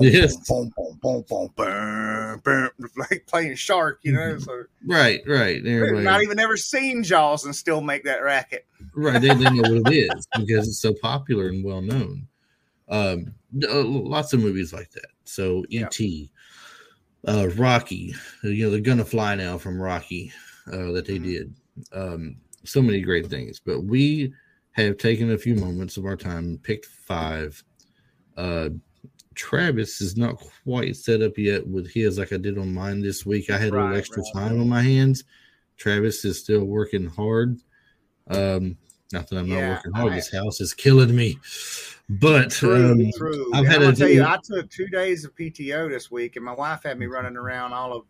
Yes. 0.00 0.48
boom, 0.48 0.70
boom, 1.02 1.24
boom, 1.30 2.70
like 2.96 3.24
playing 3.26 3.54
shark, 3.56 4.00
you 4.02 4.12
know. 4.12 4.38
So 4.38 4.64
right, 4.86 5.20
right. 5.26 5.64
Everybody, 5.64 6.04
not 6.04 6.22
even 6.22 6.38
ever 6.38 6.56
seen 6.56 7.02
Jaws 7.02 7.44
and 7.44 7.54
still 7.54 7.80
make 7.80 8.04
that 8.04 8.22
racket. 8.22 8.66
right. 8.94 9.20
They, 9.20 9.34
they 9.34 9.50
know 9.50 9.62
what 9.62 9.86
it 9.86 9.94
is 10.14 10.26
because 10.36 10.68
it's 10.68 10.80
so 10.80 10.94
popular 11.00 11.48
and 11.48 11.64
well 11.64 11.82
known. 11.82 12.26
Um, 12.88 13.34
uh, 13.62 13.84
lots 13.84 14.32
of 14.32 14.40
movies 14.40 14.72
like 14.72 14.90
that. 14.92 15.08
So. 15.24 15.64
E.T., 15.70 16.30
uh, 17.26 17.48
Rocky, 17.56 18.14
you 18.42 18.64
know, 18.64 18.70
they're 18.70 18.80
gonna 18.80 19.04
fly 19.04 19.34
now 19.34 19.58
from 19.58 19.80
Rocky 19.80 20.32
uh, 20.72 20.92
that 20.92 21.06
they 21.06 21.18
Mhm. 21.18 21.24
did. 21.24 21.54
Um, 21.92 22.36
so 22.64 22.82
many 22.82 23.00
great 23.00 23.26
things, 23.26 23.60
but 23.64 23.82
we 23.82 24.32
have 24.72 24.98
taken 24.98 25.32
a 25.32 25.38
few 25.38 25.54
moments 25.54 25.96
of 25.96 26.04
our 26.04 26.16
time 26.16 26.58
picked 26.62 26.86
five. 26.86 27.62
Uh, 28.36 28.70
Travis 29.34 30.00
is 30.00 30.16
not 30.16 30.36
quite 30.64 30.96
set 30.96 31.22
up 31.22 31.38
yet 31.38 31.66
with 31.66 31.90
his 31.90 32.18
like 32.18 32.32
I 32.32 32.36
did 32.36 32.58
on 32.58 32.74
mine 32.74 33.00
this 33.00 33.24
week. 33.24 33.50
I 33.50 33.58
had 33.58 33.72
a 33.72 33.76
little 33.76 33.96
extra 33.96 34.22
right. 34.22 34.32
time 34.34 34.60
on 34.60 34.68
my 34.68 34.82
hands. 34.82 35.24
Travis 35.76 36.24
is 36.24 36.38
still 36.38 36.64
working 36.64 37.06
hard. 37.06 37.58
Um, 38.26 38.76
Not 39.12 39.28
that 39.28 39.38
I'm 39.38 39.46
Yeah, 39.46 39.60
not 39.60 39.76
working 39.76 39.92
hard. 39.92 40.12
I- 40.12 40.16
this 40.16 40.32
house 40.32 40.60
is 40.60 40.72
killing 40.74 41.14
me. 41.14 41.38
But 42.08 42.50
True, 42.50 42.92
um, 42.92 43.10
true. 43.16 43.50
I've 43.52 43.60
And 43.60 43.66
had 43.68 43.76
I'm 43.76 43.82
a 43.82 43.84
gonna 43.86 43.96
tell 43.96 44.08
you, 44.08 44.24
I 44.24 44.38
took 44.42 44.68
two 44.70 44.88
days 44.88 45.24
of 45.24 45.34
PTO 45.36 45.88
this 45.88 46.10
week, 46.10 46.36
and 46.36 46.44
my 46.44 46.52
wife 46.52 46.82
had 46.82 46.98
me 46.98 47.06
running 47.06 47.36
around 47.36 47.72
all 47.72 47.92
of, 47.92 48.04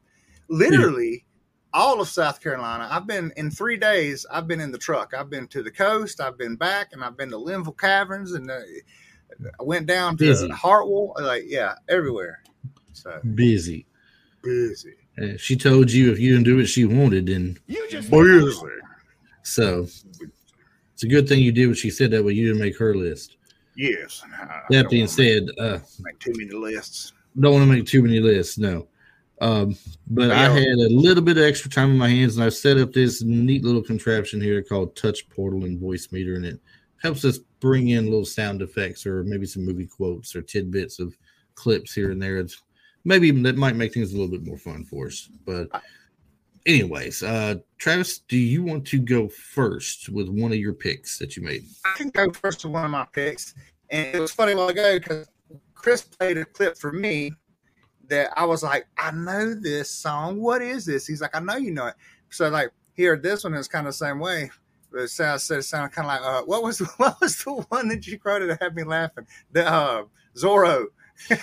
literally, 0.49 1.25
all 1.73 2.01
of 2.01 2.09
South 2.09 2.41
Carolina. 2.41 2.89
I've 2.91 3.07
been 3.07 3.31
in 3.37 3.51
three 3.51 3.77
days. 3.77 4.25
I've 4.31 4.49
been 4.49 4.61
in 4.61 4.73
the 4.73 4.79
truck. 4.79 5.13
I've 5.17 5.29
been 5.31 5.47
to 5.49 5.63
the 5.63 5.71
coast. 5.71 6.21
I've 6.21 6.39
been 6.39 6.57
back, 6.57 6.89
and 6.93 7.05
I've 7.05 7.17
been 7.17 7.31
to 7.31 7.37
Linville 7.39 7.75
Caverns, 7.75 8.33
and 8.33 8.51
uh, 8.51 8.61
I 9.59 9.63
went 9.63 9.87
down 9.87 10.17
to 10.17 10.25
Busy. 10.25 10.49
Hartwell. 10.49 11.13
Like, 11.19 11.45
yeah, 11.47 11.75
everywhere. 11.89 12.43
So 12.93 13.21
busy. 13.35 13.87
busy, 14.43 14.95
Uh, 15.21 15.37
she 15.37 15.57
told 15.57 15.93
you 15.93 16.11
if 16.11 16.19
you 16.19 16.31
didn't 16.33 16.45
do 16.45 16.57
what 16.57 16.69
she 16.69 16.85
wanted, 16.87 17.27
then 17.27 17.59
you 17.67 17.87
just 17.91 18.11
busy. 18.11 18.57
so 19.43 19.87
it's 21.01 21.05
a 21.07 21.09
good 21.09 21.27
thing 21.27 21.43
you 21.43 21.51
did 21.51 21.67
what 21.67 21.79
she 21.79 21.89
said. 21.89 22.11
That 22.11 22.23
way 22.23 22.35
you 22.35 22.47
didn't 22.49 22.61
make 22.61 22.77
her 22.77 22.95
list. 22.95 23.39
Yes. 23.75 24.23
I 24.39 24.61
That 24.69 24.91
being 24.91 25.07
said, 25.07 25.49
uh, 25.59 25.79
make 26.01 26.19
too 26.19 26.33
many 26.37 26.51
lists. 26.51 27.15
don't 27.39 27.55
want 27.55 27.67
to 27.67 27.75
make 27.75 27.87
too 27.87 28.03
many 28.03 28.21
lists. 28.21 28.59
No. 28.59 28.87
Um, 29.41 29.75
but 30.09 30.31
I 30.31 30.51
had 30.51 30.77
a 30.77 30.91
little 30.91 31.25
bit 31.25 31.39
of 31.39 31.45
extra 31.45 31.71
time 31.71 31.91
in 31.93 31.97
my 31.97 32.11
hands, 32.11 32.37
and 32.37 32.45
I 32.45 32.51
set 32.51 32.77
up 32.77 32.93
this 32.93 33.23
neat 33.23 33.65
little 33.65 33.83
contraption 33.83 34.43
here 34.43 34.63
called 34.63 34.95
Touch 34.95 35.27
Portal 35.31 35.65
and 35.65 35.81
Voicemeeter, 35.81 36.37
and 36.37 36.45
it 36.45 36.61
helps 37.03 37.25
us 37.25 37.39
bring 37.61 37.89
in 37.89 38.05
little 38.05 38.27
sound 38.27 38.61
effects 38.61 39.07
or 39.07 39.25
maybe 39.25 39.47
some 39.47 39.65
movie 39.65 39.87
quotes 39.87 40.37
or 40.37 40.43
tidbits 40.43 40.99
of 40.99 41.17
clips 41.55 41.95
here 41.95 42.11
and 42.11 42.21
there. 42.21 42.37
It's 42.37 42.63
maybe 43.05 43.31
that 43.31 43.57
might 43.57 43.77
make 43.77 43.95
things 43.95 44.13
a 44.13 44.17
little 44.19 44.31
bit 44.31 44.45
more 44.45 44.59
fun 44.59 44.85
for 44.85 45.07
us. 45.07 45.31
But, 45.47 45.69
anyways, 46.67 47.23
uh, 47.23 47.57
Travis, 47.79 48.19
do 48.19 48.37
you 48.37 48.63
want 48.63 48.87
to 48.89 48.99
go 48.99 49.29
first 49.29 50.09
with 50.09 50.29
one 50.29 50.53
of 50.53 50.59
your 50.59 50.73
picks 50.73 51.19
that 51.19 51.37
you 51.37 51.43
made? 51.43 51.65
I 51.85 51.97
can 51.97 52.11
go 52.11 52.31
first 52.33 52.65
with 52.65 52.73
one 52.73 52.85
of 52.85 52.91
my 52.91 53.07
picks. 53.13 53.55
And 53.91 54.15
it 54.15 54.21
was 54.21 54.33
funny 54.33 54.53
a 54.53 54.57
while 54.57 54.69
ago 54.69 54.99
because 54.99 55.29
Chris 55.75 56.03
played 56.03 56.39
a 56.39 56.45
clip 56.45 56.77
for 56.79 56.93
me 56.93 57.33
that 58.09 58.31
I 58.37 58.45
was 58.45 58.63
like, 58.63 58.87
I 58.99 59.11
know 59.13 59.55
this 59.55 59.91
song. 59.91 60.41
What 60.41 60.63
is 60.63 60.85
this? 60.85 61.07
He's 61.07 61.21
like, 61.21 61.35
I 61.35 61.41
know 61.41 61.57
you 61.57 61.71
know 61.71 61.87
it. 61.87 61.95
So 62.29 62.49
like 62.49 62.71
here, 62.93 63.17
this 63.17 63.45
one 63.45 63.55
is 63.55 63.69
kind 63.69 63.87
of 63.87 63.95
the 63.95 63.99
same 63.99 64.19
way. 64.19 64.51
But 64.93 65.03
it 65.03 65.09
sounds 65.09 65.49
it 65.51 65.63
sounded 65.63 65.95
kind 65.95 66.07
of 66.07 66.13
like 66.15 66.23
uh, 66.23 66.45
what 66.45 66.63
was 66.63 66.79
what 66.97 67.21
was 67.21 67.43
the 67.45 67.53
one 67.53 67.89
that 67.89 68.07
you 68.07 68.19
quoted 68.19 68.51
that 68.51 68.63
had 68.63 68.75
me 68.75 68.85
laughing? 68.85 69.27
The 69.53 69.69
uh, 69.69 70.05
Zorro. 70.37 70.87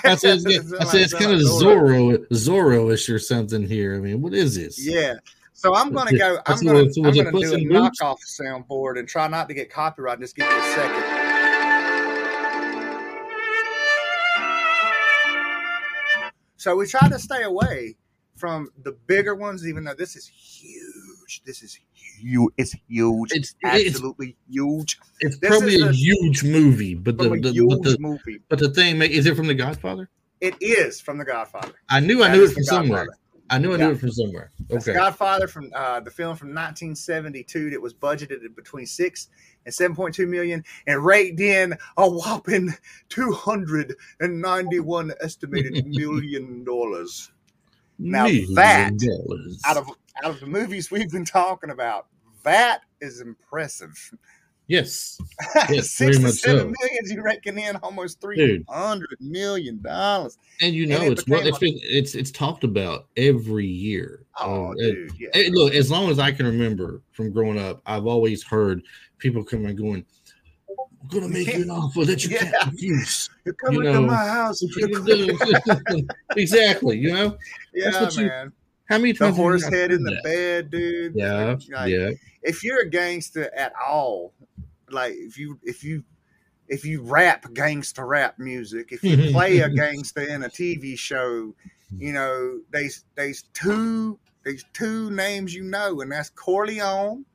I 0.03 0.15
said, 0.15 0.39
I 0.79 0.83
said 0.85 1.01
it's 1.01 1.13
kind 1.13 1.31
of 1.31 1.39
Zorro. 1.39 2.17
Zorro 2.27 2.27
Zorro-ish 2.29 3.09
or 3.09 3.19
something 3.19 3.67
here. 3.67 3.95
I 3.95 3.99
mean, 3.99 4.21
what 4.21 4.33
is 4.33 4.55
this? 4.55 4.85
Yeah. 4.85 5.15
So 5.53 5.73
I'm 5.73 5.91
gonna 5.91 6.15
go. 6.15 6.37
I'm 6.45 6.63
gonna, 6.63 6.79
I'm 6.79 7.13
gonna 7.13 7.31
do 7.31 7.53
a 7.55 7.57
knockoff 7.57 8.19
soundboard 8.39 8.99
and 8.99 9.07
try 9.07 9.27
not 9.27 9.47
to 9.47 9.55
get 9.55 9.71
copyright. 9.71 10.19
Just 10.19 10.35
give 10.35 10.47
you 10.47 10.55
a 10.55 10.61
second. 10.73 11.03
So 16.57 16.75
we 16.75 16.85
try 16.85 17.07
to 17.07 17.17
stay 17.17 17.43
away 17.43 17.95
from 18.35 18.69
the 18.83 18.91
bigger 19.07 19.35
ones, 19.35 19.67
even 19.67 19.83
though 19.83 19.95
this 19.95 20.15
is 20.15 20.27
huge. 20.27 21.06
This 21.45 21.63
is 21.63 21.79
huge. 21.93 22.51
It's 22.57 22.73
huge. 22.87 23.31
It's 23.31 23.55
It's 23.61 23.63
it's 23.63 23.87
absolutely 23.95 24.35
huge. 24.49 24.99
it's 25.19 25.37
this 25.39 25.49
probably 25.49 25.79
a 25.81 25.89
a- 25.89 25.93
huge 25.93 26.43
movie, 26.43 26.93
but 26.95 27.17
the, 27.17 27.29
the, 27.29 27.51
huge 27.51 27.69
but 27.69 27.83
the 27.83 27.97
movie. 27.99 28.39
but 28.49 28.59
the 28.59 28.69
thing 28.69 29.01
is 29.01 29.25
it 29.25 29.35
from 29.35 29.47
The 29.47 29.55
Godfather? 29.55 30.09
It 30.41 30.55
is 30.61 31.01
from 31.01 31.17
The 31.17 31.25
Godfather. 31.25 31.73
I 31.89 31.99
knew 31.99 32.23
I 32.23 32.31
knew 32.31 32.43
it 32.45 32.53
from 32.53 32.63
somewhere. 32.63 33.05
Godfather. 33.05 33.17
I 33.49 33.57
knew 33.59 33.73
I 33.73 33.77
Yeah. 33.77 33.87
knew 33.87 33.91
it 33.93 33.99
from 33.99 34.11
somewhere. 34.11 34.51
Okay, 34.71 34.93
Godfather 34.93 35.47
from 35.47 35.71
uh, 35.73 36.01
the 36.01 36.11
film 36.11 36.35
from 36.35 36.49
1972 36.49 37.69
that 37.71 37.81
was 37.81 37.93
budgeted 37.93 38.43
at 38.43 38.55
between 38.57 38.85
six 38.85 39.29
and 39.65 39.73
7.2 39.73 40.27
million 40.27 40.61
and 40.85 41.03
raked 41.05 41.39
in 41.39 41.73
a 41.97 42.09
whopping 42.09 42.73
291 43.09 45.11
estimated 45.21 45.85
million 45.87 46.63
dollars. 46.63 47.31
Now 47.99 48.25
Million 48.25 48.53
that- 48.55 48.97
dollars. 48.99 49.61
Out 49.65 49.77
of 49.77 49.89
out 50.23 50.31
of 50.31 50.39
the 50.39 50.47
movies 50.47 50.91
we've 50.91 51.09
been 51.11 51.25
talking 51.25 51.69
about, 51.69 52.07
that 52.43 52.81
is 53.01 53.21
impressive. 53.21 53.93
yes, 54.67 55.17
Yes, 55.69 55.91
Six 55.91 55.97
very 55.97 56.13
to 56.13 56.19
much 56.21 56.33
seven 56.35 56.73
so. 56.73 56.73
millions, 56.81 57.11
you 57.11 57.21
reckon 57.21 57.57
in 57.57 57.75
almost 57.77 58.19
three 58.21 58.35
Dude. 58.37 58.65
hundred 58.67 59.15
million 59.19 59.81
dollars. 59.81 60.37
and 60.61 60.73
you 60.73 60.85
know 60.87 61.01
it 61.01 61.11
it's 61.13 61.27
what 61.27 61.45
it's, 61.45 61.57
been, 61.59 61.77
it's 61.81 62.15
it's 62.15 62.31
talked 62.31 62.63
about 62.63 63.07
every 63.17 63.65
year. 63.67 64.25
Oh, 64.39 64.71
it- 64.73 64.77
dude, 64.93 65.11
yeah. 65.19 65.29
Hey, 65.33 65.49
look, 65.49 65.73
as 65.73 65.89
long 65.91 66.09
as 66.09 66.19
I 66.19 66.31
can 66.31 66.45
remember 66.45 67.01
from 67.11 67.31
growing 67.31 67.59
up, 67.59 67.81
I've 67.85 68.05
always 68.05 68.43
heard 68.43 68.81
people 69.19 69.43
coming 69.43 69.67
and 69.67 69.77
going, 69.77 70.05
"I'm 71.01 71.07
gonna 71.09 71.29
make 71.29 71.53
you 71.53 71.63
an 71.63 71.69
offer 71.71 72.05
that 72.05 72.23
you 72.25 72.31
Yeah. 72.31 72.51
can't 72.51 72.71
refuse." 72.71 73.29
You're 73.45 73.55
coming 73.55 73.83
you 73.83 73.93
to 73.93 74.01
my 74.01 74.15
house. 74.27 74.61
You're 74.61 74.89
you 74.89 74.95
can 74.95 75.05
do. 75.05 76.05
exactly. 76.35 76.97
You 76.97 77.13
know 77.13 77.37
yeah, 77.73 78.01
what 78.01 78.15
you- 78.17 78.27
man. 78.27 78.51
How 78.87 78.97
many 78.97 79.11
The 79.11 79.19
times 79.19 79.37
you 79.37 79.43
horse 79.43 79.63
head 79.63 79.91
in 79.91 80.03
the 80.03 80.19
bed, 80.23 80.69
dude. 80.69 81.15
Yeah, 81.15 81.55
Like, 81.69 81.91
yeah. 81.91 82.11
if 82.41 82.63
you're 82.63 82.81
a 82.81 82.89
gangster 82.89 83.53
at 83.55 83.73
all, 83.85 84.33
like 84.89 85.13
if 85.15 85.37
you 85.37 85.59
if 85.63 85.83
you 85.83 86.03
if 86.69 86.85
you 86.85 87.01
rap 87.01 87.53
gangster 87.53 88.05
rap 88.05 88.39
music, 88.39 88.91
if 88.91 89.03
you 89.03 89.31
play 89.31 89.59
a 89.59 89.69
gangster 89.69 90.21
in 90.21 90.43
a 90.43 90.49
TV 90.49 90.97
show, 90.97 91.53
you 91.97 92.13
know, 92.13 92.59
there's 92.71 93.03
there's 93.15 93.43
two 93.53 94.19
there's 94.43 94.63
two 94.73 95.09
names 95.11 95.53
you 95.53 95.63
know, 95.63 96.01
and 96.01 96.11
that's 96.11 96.29
Corleone 96.29 97.25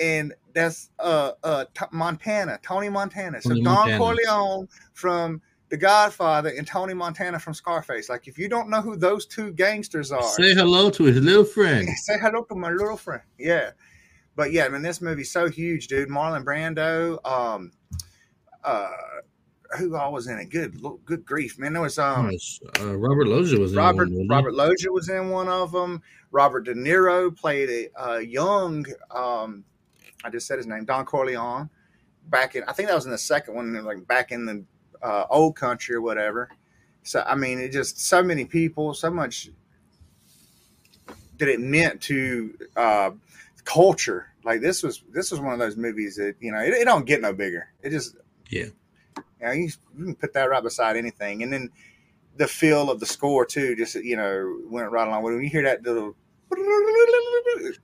and 0.00 0.34
that's 0.54 0.90
uh 0.98 1.32
uh 1.42 1.64
T- 1.74 1.86
Montana, 1.92 2.58
Tony 2.62 2.88
Montana. 2.88 3.40
So 3.40 3.50
Tony 3.50 3.62
Don 3.62 3.74
Montana. 3.74 3.98
Corleone 3.98 4.68
from 4.92 5.40
The 5.72 5.78
Godfather 5.78 6.50
and 6.50 6.66
Tony 6.66 6.92
Montana 6.92 7.38
from 7.38 7.54
Scarface. 7.54 8.10
Like 8.10 8.28
if 8.28 8.36
you 8.36 8.46
don't 8.46 8.68
know 8.68 8.82
who 8.82 8.94
those 8.94 9.24
two 9.24 9.54
gangsters 9.54 10.12
are, 10.12 10.22
Say 10.22 10.52
hello 10.52 10.90
to 10.90 11.04
his 11.04 11.16
little 11.16 11.46
friend. 11.46 11.88
Say 11.96 12.18
hello 12.18 12.42
to 12.42 12.54
my 12.54 12.70
little 12.70 12.98
friend. 12.98 13.22
Yeah. 13.38 13.70
But 14.36 14.52
yeah, 14.52 14.66
I 14.66 14.68
mean, 14.68 14.82
this 14.82 15.00
movie's 15.00 15.32
so 15.32 15.48
huge, 15.48 15.86
dude. 15.86 16.10
Marlon 16.10 16.44
Brando, 16.44 17.26
um, 17.26 17.72
uh, 18.62 18.90
who 19.78 19.96
all 19.96 20.12
was 20.12 20.26
in 20.26 20.38
it? 20.38 20.50
Good, 20.50 20.78
good 21.06 21.24
grief, 21.24 21.58
man. 21.58 21.72
There 21.72 21.80
was 21.80 21.98
um, 21.98 22.30
uh, 22.78 22.94
Robert 22.98 23.28
Loggia 23.28 23.58
was 23.58 23.72
in 23.72 23.78
one. 23.78 24.28
Robert 24.28 24.52
Loggia 24.52 24.92
was 24.92 25.08
in 25.08 25.30
one 25.30 25.48
of 25.48 25.72
them. 25.72 26.02
Robert 26.32 26.66
De 26.66 26.74
Niro 26.74 27.34
played 27.34 27.70
a 27.96 28.02
uh, 28.10 28.18
young, 28.18 28.84
um, 29.10 29.64
I 30.22 30.28
just 30.28 30.46
said 30.46 30.58
his 30.58 30.66
name, 30.66 30.84
Don 30.84 31.06
Corleone. 31.06 31.70
Back 32.28 32.56
in, 32.56 32.62
I 32.64 32.74
think 32.74 32.90
that 32.90 32.94
was 32.94 33.06
in 33.06 33.10
the 33.10 33.16
second 33.16 33.54
one, 33.54 33.72
like 33.84 34.06
back 34.06 34.32
in 34.32 34.44
the 34.44 34.66
uh, 35.02 35.24
old 35.30 35.56
country 35.56 35.94
or 35.94 36.00
whatever. 36.00 36.48
So 37.02 37.22
I 37.26 37.34
mean, 37.34 37.58
it 37.58 37.72
just 37.72 38.00
so 38.00 38.22
many 38.22 38.44
people, 38.44 38.94
so 38.94 39.10
much 39.10 39.50
that 41.38 41.48
it 41.48 41.60
meant 41.60 42.00
to 42.02 42.56
uh, 42.76 43.10
culture. 43.64 44.28
Like 44.44 44.60
this 44.60 44.82
was 44.82 45.02
this 45.12 45.30
was 45.30 45.40
one 45.40 45.52
of 45.52 45.58
those 45.58 45.76
movies 45.76 46.16
that 46.16 46.36
you 46.40 46.52
know 46.52 46.60
it, 46.60 46.70
it 46.74 46.84
don't 46.84 47.06
get 47.06 47.20
no 47.20 47.32
bigger. 47.32 47.68
It 47.82 47.90
just 47.90 48.16
Yeah. 48.48 48.66
you, 49.16 49.22
know, 49.40 49.52
you, 49.52 49.70
you 49.98 50.04
can 50.04 50.14
put 50.14 50.32
that 50.34 50.50
right 50.50 50.62
beside 50.62 50.96
anything, 50.96 51.42
and 51.42 51.52
then 51.52 51.70
the 52.36 52.48
feel 52.48 52.90
of 52.90 53.00
the 53.00 53.06
score 53.06 53.44
too. 53.44 53.76
Just 53.76 53.94
you 53.96 54.16
know 54.16 54.60
went 54.68 54.90
right 54.90 55.06
along 55.06 55.22
with 55.22 55.32
it. 55.32 55.36
When 55.36 55.44
you 55.44 55.50
hear 55.50 55.62
that 55.64 55.82
little. 55.82 56.16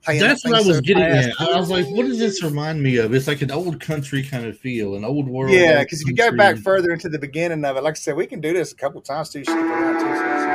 That's 0.07 0.43
what 0.45 0.53
I 0.55 0.57
was 0.61 0.77
so 0.77 0.81
getting 0.81 1.03
at. 1.03 1.39
I 1.39 1.59
was 1.59 1.69
like, 1.69 1.85
what 1.87 2.05
does 2.05 2.17
this 2.19 2.43
remind 2.43 2.81
me 2.81 2.97
of? 2.97 3.13
It's 3.13 3.27
like 3.27 3.41
an 3.41 3.51
old 3.51 3.79
country 3.79 4.23
kind 4.23 4.45
of 4.45 4.57
feel, 4.57 4.95
an 4.95 5.03
old 5.05 5.27
world. 5.27 5.51
Yeah, 5.53 5.83
because 5.83 6.01
if 6.01 6.07
you 6.07 6.15
go 6.15 6.31
back 6.31 6.57
further 6.57 6.91
into 6.91 7.09
the 7.09 7.19
beginning 7.19 7.63
of 7.65 7.77
it, 7.77 7.83
like 7.83 7.93
I 7.93 7.95
said, 7.95 8.15
we 8.15 8.25
can 8.27 8.41
do 8.41 8.53
this 8.53 8.71
a 8.71 8.75
couple 8.75 9.01
times 9.01 9.29
too. 9.29 9.43
Skip 9.43 9.55
around 9.55 9.93
too. 9.95 9.99
So 9.99 10.11
it's- 10.11 10.45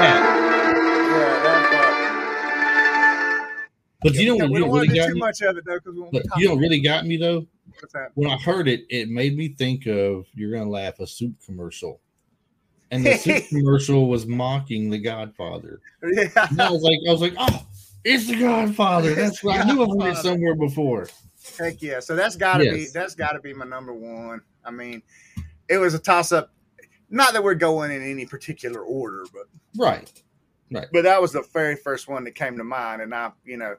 yeah. 0.00 0.34
But 4.00 4.14
you 4.14 4.26
know 4.28 4.36
Yeah, 4.36 4.42
what? 4.44 4.50
we 4.52 4.58
You 4.58 4.64
don't 4.64 4.74
really 4.74 4.88
got 4.96 5.06
too 5.08 5.14
me. 5.14 5.20
much 5.20 5.42
of 5.42 5.56
it 5.56 5.64
though, 5.64 5.74
because 5.74 5.94
we 5.94 6.00
won't 6.00 6.12
But 6.12 6.22
you 6.36 6.50
what 6.50 6.58
really 6.60 6.80
got 6.80 7.04
me 7.04 7.16
though. 7.16 7.46
When 8.14 8.30
I 8.30 8.36
heard 8.36 8.68
it, 8.68 8.82
it 8.90 9.08
made 9.08 9.36
me 9.36 9.48
think 9.48 9.86
of 9.86 10.26
you're 10.34 10.52
gonna 10.52 10.70
laugh 10.70 11.00
a 11.00 11.06
soup 11.06 11.34
commercial, 11.44 12.00
and 12.90 13.04
the 13.04 13.44
commercial 13.48 14.08
was 14.08 14.26
mocking 14.26 14.90
The 14.90 14.98
Godfather. 14.98 15.80
Yeah, 16.02 16.28
And 16.50 16.60
I 16.60 16.70
was 16.70 16.82
like, 16.82 16.98
I 17.08 17.12
was 17.12 17.20
like, 17.20 17.34
oh, 17.38 17.66
it's 18.04 18.26
The 18.28 18.38
Godfather. 18.38 19.14
That's 19.16 19.42
right. 19.44 19.60
I 19.60 19.64
knew 19.72 19.82
I've 19.82 20.00
heard 20.02 20.12
it 20.12 20.16
somewhere 20.18 20.54
before. 20.54 21.08
heck 21.58 21.82
yeah. 21.82 22.00
So 22.00 22.16
that's 22.16 22.36
got 22.36 22.58
to 22.58 22.70
be 22.70 22.86
that's 22.92 23.14
got 23.14 23.32
to 23.32 23.40
be 23.40 23.52
my 23.54 23.64
number 23.64 23.92
one. 23.94 24.40
I 24.64 24.70
mean, 24.70 25.02
it 25.68 25.78
was 25.78 25.94
a 25.94 25.98
toss 25.98 26.32
up. 26.32 26.52
Not 27.10 27.32
that 27.32 27.42
we're 27.42 27.54
going 27.54 27.90
in 27.90 28.02
any 28.02 28.26
particular 28.26 28.80
order, 28.82 29.24
but 29.32 29.44
right, 29.78 30.12
Right. 30.70 30.86
but 30.92 31.02
that 31.04 31.22
was 31.22 31.32
the 31.32 31.42
very 31.54 31.74
first 31.76 32.06
one 32.06 32.24
that 32.24 32.34
came 32.34 32.58
to 32.58 32.64
mind. 32.64 33.00
And 33.00 33.14
I, 33.14 33.32
you 33.46 33.56
know, 33.56 33.76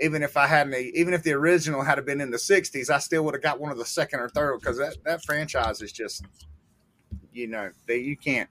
even 0.00 0.22
if 0.22 0.36
I 0.36 0.46
hadn't, 0.46 0.74
even 0.74 1.14
if 1.14 1.24
the 1.24 1.32
original 1.32 1.82
had 1.82 2.04
been 2.06 2.20
in 2.20 2.30
the 2.30 2.36
'60s, 2.36 2.90
I 2.90 2.98
still 2.98 3.24
would 3.24 3.34
have 3.34 3.42
got 3.42 3.58
one 3.58 3.72
of 3.72 3.78
the 3.78 3.84
second 3.84 4.20
or 4.20 4.28
third 4.28 4.60
because 4.60 4.78
that 4.78 4.96
that 5.04 5.24
franchise 5.24 5.82
is 5.82 5.90
just, 5.90 6.24
you 7.34 7.46
know, 7.48 7.70
that 7.86 7.98
you 8.00 8.16
can't, 8.16 8.48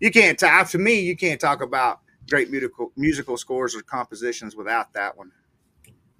you 0.00 0.10
can't 0.10 0.38
talk 0.38 0.68
to 0.70 0.78
me. 0.78 1.00
You 1.00 1.16
can't 1.16 1.40
talk 1.40 1.62
about 1.62 2.00
great 2.28 2.50
musical 2.50 2.92
musical 2.96 3.36
scores 3.36 3.74
or 3.74 3.82
compositions 3.82 4.56
without 4.56 4.92
that 4.94 5.16
one. 5.16 5.32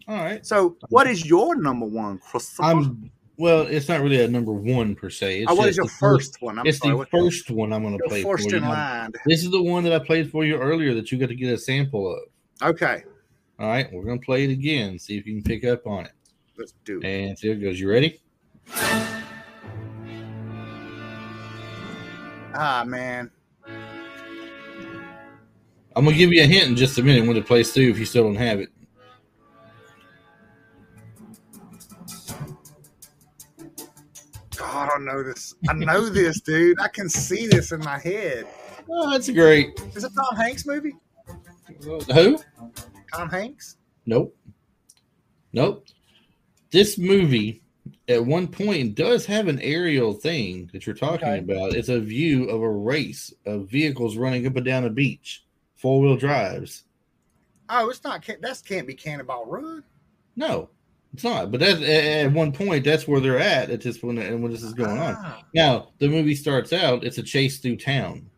All 0.09 0.17
right. 0.17 0.45
So, 0.45 0.77
what 0.89 1.07
is 1.07 1.25
your 1.25 1.55
number 1.55 1.87
one, 1.87 2.19
Christopher? 2.19 2.65
I'm 2.65 3.11
well. 3.37 3.61
It's 3.63 3.89
not 3.89 4.01
really 4.01 4.21
a 4.23 4.29
number 4.29 4.53
one 4.53 4.95
per 4.97 5.09
se. 5.09 5.43
It's 5.43 5.51
oh, 5.51 5.55
what 5.55 5.69
is 5.69 5.77
your 5.77 5.87
the 5.87 5.93
first 5.93 6.43
one? 6.43 6.59
I'm 6.59 6.67
it's 6.67 6.79
sorry. 6.79 6.99
the 6.99 7.07
first 7.07 7.51
one 7.51 7.73
I'm 7.73 7.83
going 7.83 7.97
to 7.97 8.05
play 8.09 8.23
first 8.23 8.51
for 8.51 8.57
in 8.57 8.63
Now, 8.63 8.71
line. 8.71 9.13
This 9.27 9.45
is 9.45 9.51
the 9.51 9.63
one 9.63 9.85
that 9.85 9.93
I 9.93 10.05
played 10.05 10.31
for 10.31 10.45
you 10.45 10.57
earlier 10.57 10.95
that 10.95 11.13
you 11.13 11.19
got 11.19 11.29
to 11.29 11.35
get 11.37 11.53
a 11.53 11.59
sample 11.59 12.13
of. 12.13 12.21
Okay, 12.63 13.05
All 13.59 13.69
right, 13.69 13.91
we're 13.93 14.05
going 14.05 14.21
to 14.21 14.27
play 14.27 14.45
it 14.45 14.51
again. 14.51 14.99
See 14.99 15.17
if 15.17 15.27
you 15.27 15.35
can 15.35 15.43
pick 15.43 15.65
up 15.65 15.87
on 15.87 16.05
it. 16.05 16.13
let's 16.59 16.75
do 16.85 16.99
it. 17.01 17.07
And 17.07 17.39
here 17.39 17.53
it 17.53 17.61
goes. 17.61 17.81
You 17.81 17.89
ready? 17.89 18.21
Ah, 22.63 22.85
man. 22.87 23.31
I'm 25.97 26.05
going 26.05 26.11
to 26.11 26.19
give 26.19 26.31
you 26.31 26.43
a 26.43 26.47
hint 26.47 26.69
in 26.69 26.77
just 26.77 26.99
a 26.99 27.03
minute 27.03 27.27
when 27.27 27.39
it 27.39 27.47
plays 27.47 27.73
through 27.73 27.89
if 27.89 27.99
you 27.99 28.05
still 28.05 28.25
don't 28.25 28.35
have 28.37 28.61
it. 28.61 28.69
God, 34.59 34.91
I 34.95 34.99
know 34.99 35.23
this. 35.23 35.55
I 35.71 35.73
know 35.73 36.11
this, 36.11 36.43
dude. 36.43 36.79
I 36.79 36.89
can 36.89 37.09
see 37.09 37.47
this 37.47 37.73
in 37.73 37.81
my 37.81 37.99
head. 37.99 38.47
Oh, 38.91 39.11
that's 39.11 39.31
great. 39.31 39.81
Is 39.95 40.05
it 40.05 40.13
Tom 40.15 40.37
Hanks 40.37 40.67
movie? 40.67 40.93
Who? 42.13 42.39
Tom 43.15 43.31
Hanks? 43.31 43.79
Nope. 44.05 44.37
Nope. 45.55 45.87
This 46.71 46.99
movie 46.99 47.63
at 48.11 48.25
one 48.25 48.49
point 48.49 48.95
does 48.95 49.25
have 49.27 49.49
an 49.49 49.61
aerial 49.61 50.13
thing 50.13 50.69
that 50.73 50.87
you're 50.87 50.95
talking 50.97 51.29
Okay. 51.29 51.39
about. 51.39 51.75
It's 51.75 51.89
a 51.89 52.01
view 52.01 52.49
of 52.49 52.61
a 52.61 52.69
race 52.71 53.33
of 53.47 53.69
vehicles 53.71 54.17
running 54.17 54.47
up 54.47 54.57
and 54.57 54.65
down 54.65 54.85
a 54.85 54.91
beach, 54.91 55.45
four 55.77 56.01
wheel 56.01 56.17
drives. 56.17 56.85
Oh, 57.69 57.89
it's 57.89 58.03
not. 58.03 58.25
That 58.27 58.63
can't 58.67 58.87
be 58.87 58.95
Cannonball 58.95 59.47
Run. 59.47 59.85
No, 60.35 60.71
it's 61.15 61.23
not. 61.25 61.51
But 61.53 61.61
that 61.61 61.81
at 61.83 62.33
one 62.33 62.53
point, 62.53 62.85
that's 62.85 63.07
where 63.07 63.21
they're 63.21 63.39
at 63.39 63.71
at 63.71 63.81
this 63.81 64.03
when 64.03 64.19
and 64.19 64.43
when 64.43 64.51
this 64.51 64.63
is 64.63 64.73
going 64.75 64.99
on. 64.99 65.15
Ah, 65.19 65.45
Now 65.55 65.91
the 65.99 66.09
movie 66.09 66.35
starts 66.35 66.73
out. 66.73 67.05
It's 67.05 67.19
a 67.19 67.23
chase 67.23 67.59
through 67.59 67.77
town, 67.77 68.29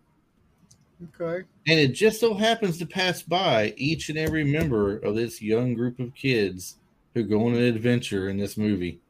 okay. 1.19 1.47
and 1.67 1.81
it 1.81 1.89
just 1.89 2.21
so 2.21 2.35
happens 2.35 2.77
to 2.79 2.87
pass 2.87 3.23
by 3.23 3.73
each 3.77 4.09
and 4.11 4.19
every 4.19 4.45
member 4.45 4.99
of 4.99 5.15
this 5.15 5.41
young 5.41 5.75
group 5.75 5.99
of 5.99 6.15
kids 6.15 6.77
who 7.15 7.23
go 7.23 7.47
on 7.47 7.55
an 7.55 7.63
adventure 7.63 8.29
in 8.29 8.37
this 8.39 8.57
movie. 8.57 9.01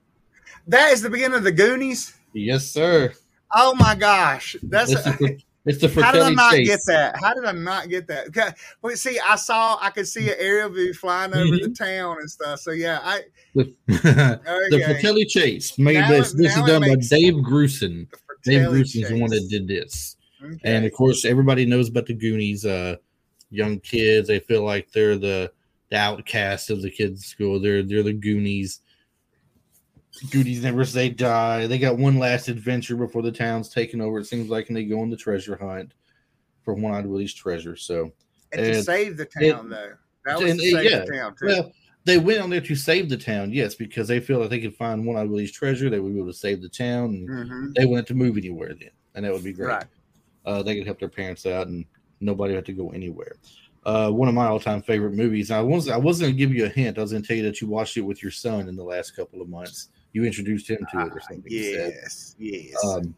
That 0.67 0.93
is 0.93 1.03
the 1.03 1.11
beginning 1.11 1.37
of 1.37 1.45
the 1.45 1.53
Goonies. 1.53 2.15
Yes, 2.33 2.67
sir. 2.67 3.13
Oh 3.55 3.75
my 3.75 3.95
gosh, 3.95 4.57
that's. 4.63 4.93
It's 4.93 5.05
the, 5.05 5.39
it's 5.65 5.79
the 5.79 6.03
how 6.03 6.11
did 6.11 6.23
I 6.23 6.31
not 6.31 6.53
chase. 6.53 6.67
get 6.67 6.81
that? 6.87 7.17
How 7.21 7.35
did 7.35 7.45
I 7.45 7.53
not 7.53 7.89
get 7.89 8.09
that? 8.09 8.29
Okay. 8.29 8.49
Well, 8.81 8.97
see, 8.97 9.19
I 9.21 9.37
saw, 9.37 9.79
I 9.81 9.91
could 9.91 10.09
see 10.09 10.29
an 10.29 10.37
aerial 10.39 10.71
view 10.71 10.93
flying 10.93 11.35
over 11.35 11.57
the 11.57 11.75
town 11.77 12.17
and 12.19 12.29
stuff. 12.29 12.61
So 12.61 12.73
yeah, 12.73 12.99
I 13.03 13.21
The, 13.55 13.73
the 13.87 14.71
okay. 14.73 14.85
Fratelli 14.85 15.25
chase 15.25 15.79
made 15.79 15.95
Now 15.95 16.11
this. 16.11 16.33
This 16.33 16.57
is 16.57 16.63
done 16.65 16.83
by 16.83 16.97
Dave 16.97 17.35
Grusin. 17.35 18.09
Dave 18.45 18.69
Grusin's 18.69 19.09
the 19.09 19.21
one 19.21 19.31
that 19.31 19.47
did 19.49 19.69
this. 19.69 20.17
Okay. 20.45 20.59
And 20.65 20.85
of 20.85 20.93
course, 20.93 21.25
everybody 21.25 21.65
knows 21.65 21.89
about 21.89 22.07
the 22.07 22.15
Goonies. 22.15 22.65
Uh, 22.65 22.97
young 23.51 23.79
kids, 23.81 24.27
they 24.29 24.41
feel 24.41 24.65
like 24.65 24.91
they're 24.91 25.17
the, 25.17 25.53
the 25.91 25.97
outcast 25.97 26.71
of 26.71 26.83
the 26.83 26.91
kids' 26.91 27.27
school. 27.27 27.61
They're 27.61 27.85
they're 27.85 28.03
the 28.03 28.13
Goonies. 28.13 28.81
Goonies 30.31 30.63
never 30.63 30.85
say 30.85 31.09
die. 31.09 31.67
They 31.67 31.79
got 31.79 31.97
one 31.99 32.19
last 32.19 32.49
adventure 32.49 32.97
before 32.97 33.23
the 33.23 33.33
town's 33.33 33.69
taken 33.69 34.01
over. 34.01 34.19
It 34.19 34.27
seems 34.27 34.51
like, 34.51 34.69
and 34.69 34.77
they 34.77 34.85
go 34.85 35.01
on 35.01 35.11
the 35.11 35.17
treasure 35.17 35.57
hunt 35.57 35.93
for 36.65 36.75
One 36.75 36.95
Eyed 36.95 37.07
Willie's 37.07 37.33
treasure. 37.35 37.77
So, 37.77 38.13
and 38.53 38.61
to 38.61 38.83
save 38.83 39.17
the 39.17 39.29
it- 39.41 39.53
town, 39.53 39.71
though. 39.71 39.93
That 40.25 40.39
was 40.39 40.51
and 40.53 40.61
to 40.61 40.71
save 40.71 40.91
yeah, 40.91 41.05
the 41.05 41.13
town 41.13 41.35
too. 41.37 41.47
well, 41.47 41.73
they 42.05 42.19
went 42.19 42.41
on 42.41 42.51
there 42.51 42.61
to 42.61 42.77
save 42.77 43.09
the 43.09 43.17
town, 43.17 43.53
yes, 43.53 43.75
because 43.75 44.07
they 44.07 44.21
feel 44.21 44.39
that 44.41 44.51
they 44.51 44.61
could 44.61 44.77
find 44.77 45.05
One 45.05 45.17
Eyed 45.17 45.29
Willie's 45.29 45.51
treasure. 45.51 45.91
They 45.91 45.99
would 45.99 46.13
be 46.13 46.21
able 46.21 46.31
to 46.31 46.37
save 46.39 46.63
the 46.63 46.69
town. 46.69 47.27
And 47.29 47.49
hmm 47.49 47.73
they 47.75 47.87
wouldn't 47.87 48.09
have 48.09 48.17
to 48.17 48.23
move 48.23 48.37
anywhere 48.37 48.75
then, 48.75 48.91
and 49.15 49.25
that 49.25 49.33
would 49.33 49.43
be 49.43 49.53
great. 49.53 49.69
Right. 49.69 49.87
Uh, 50.45 50.63
they 50.63 50.77
could 50.77 50.87
help 50.87 50.99
their 51.01 51.09
parents 51.09 51.47
out, 51.47 51.67
and 51.69 51.85
nobody 52.21 52.55
have 52.55 52.65
to 52.65 52.73
go 52.73 52.91
anywhere. 52.91 53.37
Uh, 53.85 54.11
one 54.11 54.29
of 54.29 54.35
my 54.35 54.47
all-time 54.47 54.81
favorite 54.83 55.13
movies. 55.15 55.51
I 55.51 55.61
was 55.61 55.89
I 55.89 55.97
wasn't 55.97 56.29
gonna 56.29 56.39
give 56.39 56.55
you 56.55 56.67
a 56.67 56.69
hint. 56.69 56.99
I 56.99 57.03
was 57.03 57.11
gonna 57.13 57.25
tell 57.25 57.37
you 57.37 57.43
that 57.45 57.61
you 57.61 57.67
watched 57.67 57.97
it 57.97 58.03
with 58.03 58.23
your 58.23 58.31
son 58.31 58.69
in 58.69 58.77
the 58.77 58.85
last 58.85 59.17
couple 59.17 59.43
of 59.43 59.49
months. 59.49 59.89
You 60.13 60.25
introduced 60.25 60.69
him 60.69 60.79
to 60.93 61.01
it 61.01 61.13
or 61.13 61.21
something. 61.21 61.51
you. 61.51 61.61
Yes. 61.61 62.37
Yes. 62.39 62.85
Um, 62.85 63.15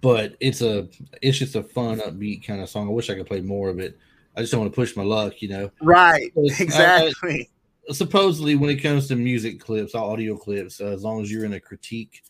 but 0.00 0.36
it's 0.40 0.62
a 0.62 0.88
it's 1.22 1.38
just 1.38 1.54
a 1.56 1.62
fun, 1.62 2.00
upbeat 2.00 2.44
kind 2.46 2.60
of 2.60 2.68
song. 2.68 2.88
I 2.88 2.90
wish 2.92 3.08
I 3.10 3.14
could 3.14 3.26
play 3.26 3.40
more 3.40 3.68
of 3.68 3.78
it. 3.78 3.98
I 4.36 4.40
just 4.40 4.52
don't 4.52 4.60
want 4.60 4.72
to 4.72 4.76
push 4.76 4.96
my 4.96 5.02
luck, 5.04 5.40
you 5.40 5.48
know. 5.48 5.70
right. 5.82 6.30
it's- 6.36 6.60
I- 6.60 6.62
I- 6.62 7.04
Exactly. 7.06 7.50
supposedly 7.90 8.56
when 8.56 8.68
it 8.70 8.82
comes 8.82 9.06
to 9.08 9.16
music 9.16 9.60
clips 9.60 9.94
audio 9.94 10.36
clips 10.36 10.80
uh, 10.80 10.86
as 10.86 11.04
long 11.04 11.22
as 11.22 11.30
you're 11.30 11.44
in 11.44 11.52
a 11.52 11.60
critique 11.60 12.22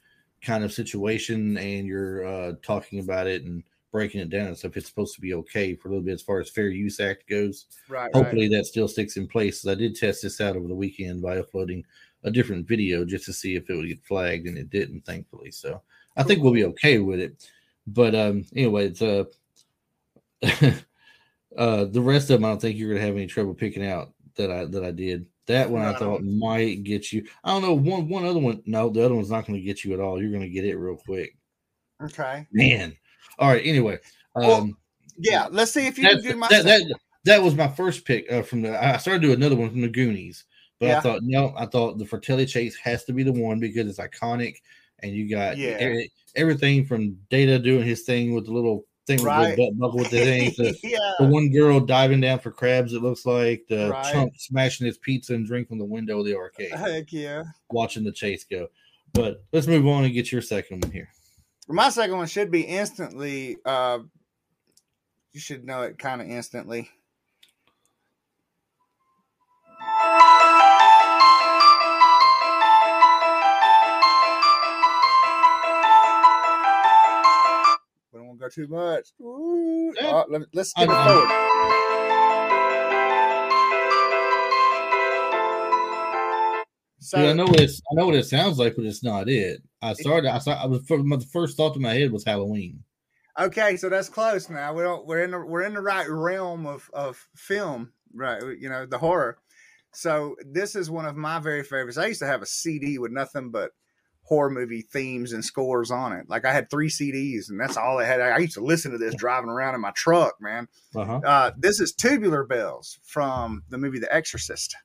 kind 0.43 0.63
of 0.63 0.71
situation 0.73 1.57
and 1.57 1.87
you're 1.87 2.27
uh, 2.27 2.53
talking 2.63 2.99
about 3.01 3.27
it 3.27 3.43
and 3.45 3.63
breaking 3.91 4.21
it 4.21 4.29
down 4.29 4.49
and 4.49 4.59
stuff 4.59 4.77
it's 4.77 4.87
supposed 4.87 5.15
to 5.15 5.21
be 5.23 5.33
okay 5.33 5.75
for 5.75 5.89
a 5.89 5.91
little 5.93 6.05
bit 6.05 6.13
as 6.13 6.21
far 6.21 6.41
as 6.41 6.51
fair 6.51 6.69
use 6.69 7.01
act 7.01 7.27
goes 7.27 7.65
right. 7.89 8.03
right. 8.03 8.15
hopefully 8.15 8.47
that 8.49 8.67
still 8.67 8.87
sticks 8.87 9.17
in 9.17 9.27
place 9.27 9.67
i 9.67 9.75
did 9.75 9.97
test 9.97 10.23
this 10.23 10.43
out 10.43 10.57
over 10.57 10.69
the 10.69 10.75
weekend 10.75 11.23
by 11.23 11.39
uploading 11.39 11.83
a 12.25 12.31
different 12.31 12.67
video 12.67 13.05
just 13.05 13.25
to 13.25 13.33
see 13.33 13.55
if 13.57 13.69
it 13.71 13.75
would 13.77 13.89
get 13.89 14.05
flagged 14.05 14.47
and 14.47 14.59
it 14.59 14.71
didn't 14.71 15.05
thankfully 15.05 15.51
so 15.51 15.81
i 16.17 16.23
think 16.23 16.43
we'll 16.43 16.53
be 16.53 16.65
okay 16.65 16.99
with 16.99 17.21
it 17.21 17.49
but 17.87 18.15
um 18.15 18.45
anyway 18.55 18.87
it's 18.87 19.03
uh 19.03 19.25
uh 21.59 21.85
the 21.87 22.01
rest 22.01 22.31
of 22.31 22.41
them 22.41 22.45
i 22.45 22.49
don't 22.49 22.61
think 22.61 22.77
you're 22.79 22.93
gonna 22.93 23.05
have 23.05 23.17
any 23.17 23.27
trouble 23.27 23.55
picking 23.55 23.87
out 23.87 24.13
that 24.37 24.51
i 24.51 24.65
that 24.65 24.85
i 24.85 24.91
did 24.91 25.27
that 25.47 25.71
one 25.71 25.83
i 25.83 25.95
thought 25.95 26.23
might 26.25 26.83
get 26.83 27.13
you 27.13 27.25
i 27.45 27.51
don't 27.51 27.63
know 27.63 27.75
one 27.75 28.09
one 28.09 28.25
other 28.25 28.41
one 28.41 28.61
no 28.67 28.91
the 28.91 29.05
other 29.05 29.15
one's 29.15 29.31
not 29.31 29.47
going 29.47 29.59
to 29.59 29.65
get 29.65 29.85
you 29.85 29.95
at 29.95 30.01
all 30.01 30.21
you're 30.21 30.31
going 30.31 30.43
to 30.43 30.49
get 30.49 30.65
it 30.65 30.77
real 30.77 30.97
quick 30.97 31.37
Okay. 32.03 32.47
man 32.53 32.95
all 33.39 33.49
right 33.49 33.65
anyway 33.65 33.99
Well, 34.35 34.55
um 34.63 34.77
Yeah. 35.19 35.49
Let's 35.51 35.73
see 35.73 35.87
if 35.87 35.99
you 35.99 36.07
can 36.09 36.21
do 36.23 36.37
my. 36.37 36.49
that, 36.49 36.65
that 36.65 36.83
that 37.25 37.43
was 37.43 37.55
my 37.55 37.69
first 37.69 38.05
pick 38.05 38.31
uh, 38.31 38.43
from 38.43 38.63
the. 38.63 38.85
I 38.85 38.99
started 38.99 39.23
to 39.23 39.29
do 39.29 39.33
another 39.33 39.57
one 39.57 39.71
from 39.71 39.81
the 39.81 39.89
Goonies, 39.89 40.45
but 40.81 40.91
I 40.91 41.01
thought 41.01 41.21
no, 41.23 41.55
I 41.57 41.67
thought 41.67 41.99
the 41.99 42.07
Fratelli 42.07 42.47
Chase 42.47 42.77
has 42.77 43.05
to 43.05 43.13
be 43.13 43.23
the 43.23 43.33
one 43.33 43.59
because 43.61 43.89
it's 43.89 43.99
iconic, 43.99 44.57
and 45.01 45.13
you 45.13 45.29
got 45.31 45.57
Yeah. 45.57 45.77
every- 45.79 46.13
everything 46.35 46.85
from 46.85 47.17
Data 47.31 47.59
doing 47.59 47.85
his 47.87 48.03
thing 48.03 48.35
with 48.35 48.45
the 48.45 48.53
little 48.53 48.85
thing 49.07 49.23
Right. 49.23 49.49
with 49.49 49.57
the 49.57 49.71
buckle 49.79 50.01
with 50.01 50.11
the 50.11 50.19
thing, 50.19 50.51
to 50.53 50.63
the 50.73 50.79
yeah. 50.83 51.27
one 51.29 51.51
girl 51.51 51.81
diving 51.81 52.21
down 52.21 52.41
for 52.41 52.51
crabs. 52.51 52.93
It 52.93 53.01
looks 53.03 53.25
like 53.25 53.65
the 53.69 53.89
Right. 53.91 54.13
chump 54.13 54.33
smashing 54.37 54.87
his 54.87 54.99
pizza 54.99 55.35
and 55.35 55.47
drink 55.47 55.69
from 55.69 55.79
the 55.79 55.85
window 55.85 56.19
of 56.19 56.27
the 56.27 56.35
arcade, 56.37 56.73
Heck 56.73 57.13
yeah. 57.13 57.45
watching 57.71 58.05
the 58.05 58.13
chase 58.13 58.45
go. 58.45 58.69
But 59.15 59.43
let's 59.53 59.67
move 59.67 59.87
on 59.87 60.05
and 60.05 60.13
get 60.13 60.31
your 60.31 60.43
second 60.43 60.83
one 60.83 60.93
here. 60.93 61.09
My 61.69 61.89
second 61.89 62.17
one 62.17 62.27
should 62.27 62.51
be 62.51 62.63
instantly. 62.63 63.57
Uh, 63.65 64.01
you 65.33 65.41
should 65.41 65.65
know 65.65 65.83
it 65.83 65.99
kind 65.99 66.21
of 66.21 66.29
instantly. 66.29 66.91
We 78.47 78.47
don't 78.47 78.47
want 78.47 78.53
to 78.53 78.61
go 78.61 78.67
too 78.67 78.73
much. 78.73 79.09
Ooh. 79.21 79.95
Yeah. 80.01 80.09
Uh, 80.09 80.25
let, 80.29 80.43
us 80.57 80.71
skip 80.71 80.89
it 80.89 80.93
forward. 80.93 81.29
So, 86.99 87.19
Dude, 87.19 87.29
I 87.29 87.33
know 87.35 87.45
what 87.45 87.61
it's, 87.61 87.81
I 87.91 87.95
know 87.95 88.07
what 88.07 88.17
it 88.17 88.27
sounds 88.27 88.59
like, 88.59 88.75
but 88.75 88.85
it's 88.85 89.05
not 89.05 89.29
it. 89.29 89.63
I 89.81 89.93
started. 89.93 90.33
I 90.33 90.39
saw. 90.39 90.61
I 90.61 90.67
was 90.67 90.83
my 90.91 91.19
first 91.33 91.57
thought 91.57 91.77
in 91.77 91.83
my 91.83 91.95
head 91.95 92.11
was 92.11 92.25
Halloween. 92.25 92.83
Okay, 93.39 93.77
so 93.77 93.89
that's 93.89 94.09
close 94.09 94.49
now. 94.51 94.73
We 94.73 94.83
don't 94.83 95.07
we're 95.07 95.23
in 95.23 95.31
the 95.31 95.39
we're 95.39 95.63
in 95.63 95.75
the 95.75 95.83
right 95.83 96.09
realm 96.09 96.67
of 96.67 96.91
of 96.93 97.29
film, 97.37 97.93
right? 98.13 98.43
You 98.59 98.69
know, 98.69 98.87
the 98.87 98.99
horror. 98.99 99.39
So 99.93 100.37
this 100.45 100.75
is 100.75 100.91
one 100.91 101.07
of 101.07 101.17
my 101.17 101.39
very 101.39 101.63
favorites. 101.63 101.99
I 101.99 102.07
used 102.07 102.21
to 102.21 102.27
have 102.27 102.43
a 102.43 102.47
CD 102.47 102.99
with 102.99 103.13
nothing 103.13 103.51
but 103.51 103.71
horror 104.27 104.51
movie 104.51 104.83
themes 104.83 105.33
and 105.33 105.45
scores 105.45 105.91
on 105.91 106.13
it. 106.13 106.29
Like 106.29 106.45
I 106.45 106.53
had 106.53 106.69
three 106.69 106.89
CDs, 106.89 107.49
and 107.49 107.61
that's 107.61 107.77
all 107.77 107.99
I 107.99 108.05
had. 108.05 108.21
I 108.21 108.39
used 108.39 108.55
to 108.55 108.65
listen 108.65 108.91
to 108.93 108.99
this 108.99 109.15
driving 109.15 109.49
around 109.51 109.77
in 109.77 109.81
my 109.81 109.93
truck, 109.93 110.35
man. 110.41 110.67
Uh-huh. 110.95 111.21
Uh, 111.25 111.51
this 111.57 111.81
is 111.81 111.93
Tubular 111.93 112.45
Bells 112.45 112.99
from 113.05 113.63
the 113.69 113.79
movie 113.79 114.01
The 114.01 114.13
Exorcist. 114.13 114.77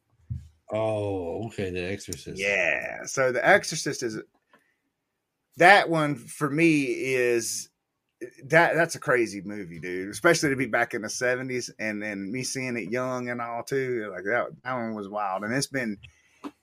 Oh, 0.71 1.47
okay. 1.47 1.71
The 1.71 1.91
Exorcist. 1.91 2.39
Yeah. 2.39 3.05
So 3.05 3.31
The 3.31 3.45
Exorcist 3.45 4.03
is 4.03 4.19
that 5.57 5.89
one 5.89 6.15
for 6.15 6.49
me 6.49 6.83
is 6.83 7.69
that 8.45 8.75
that's 8.75 8.93
a 8.93 8.99
crazy 8.99 9.41
movie, 9.43 9.79
dude. 9.79 10.09
Especially 10.09 10.49
to 10.49 10.55
be 10.55 10.67
back 10.67 10.93
in 10.93 11.01
the 11.01 11.09
seventies 11.09 11.71
and 11.79 12.01
then 12.01 12.31
me 12.31 12.43
seeing 12.43 12.77
it 12.77 12.91
young 12.91 13.29
and 13.29 13.41
all 13.41 13.63
too. 13.63 14.07
Like 14.13 14.23
that 14.25 14.49
that 14.63 14.73
one 14.73 14.93
was 14.93 15.09
wild. 15.09 15.43
And 15.43 15.53
it's 15.53 15.65
been 15.65 15.97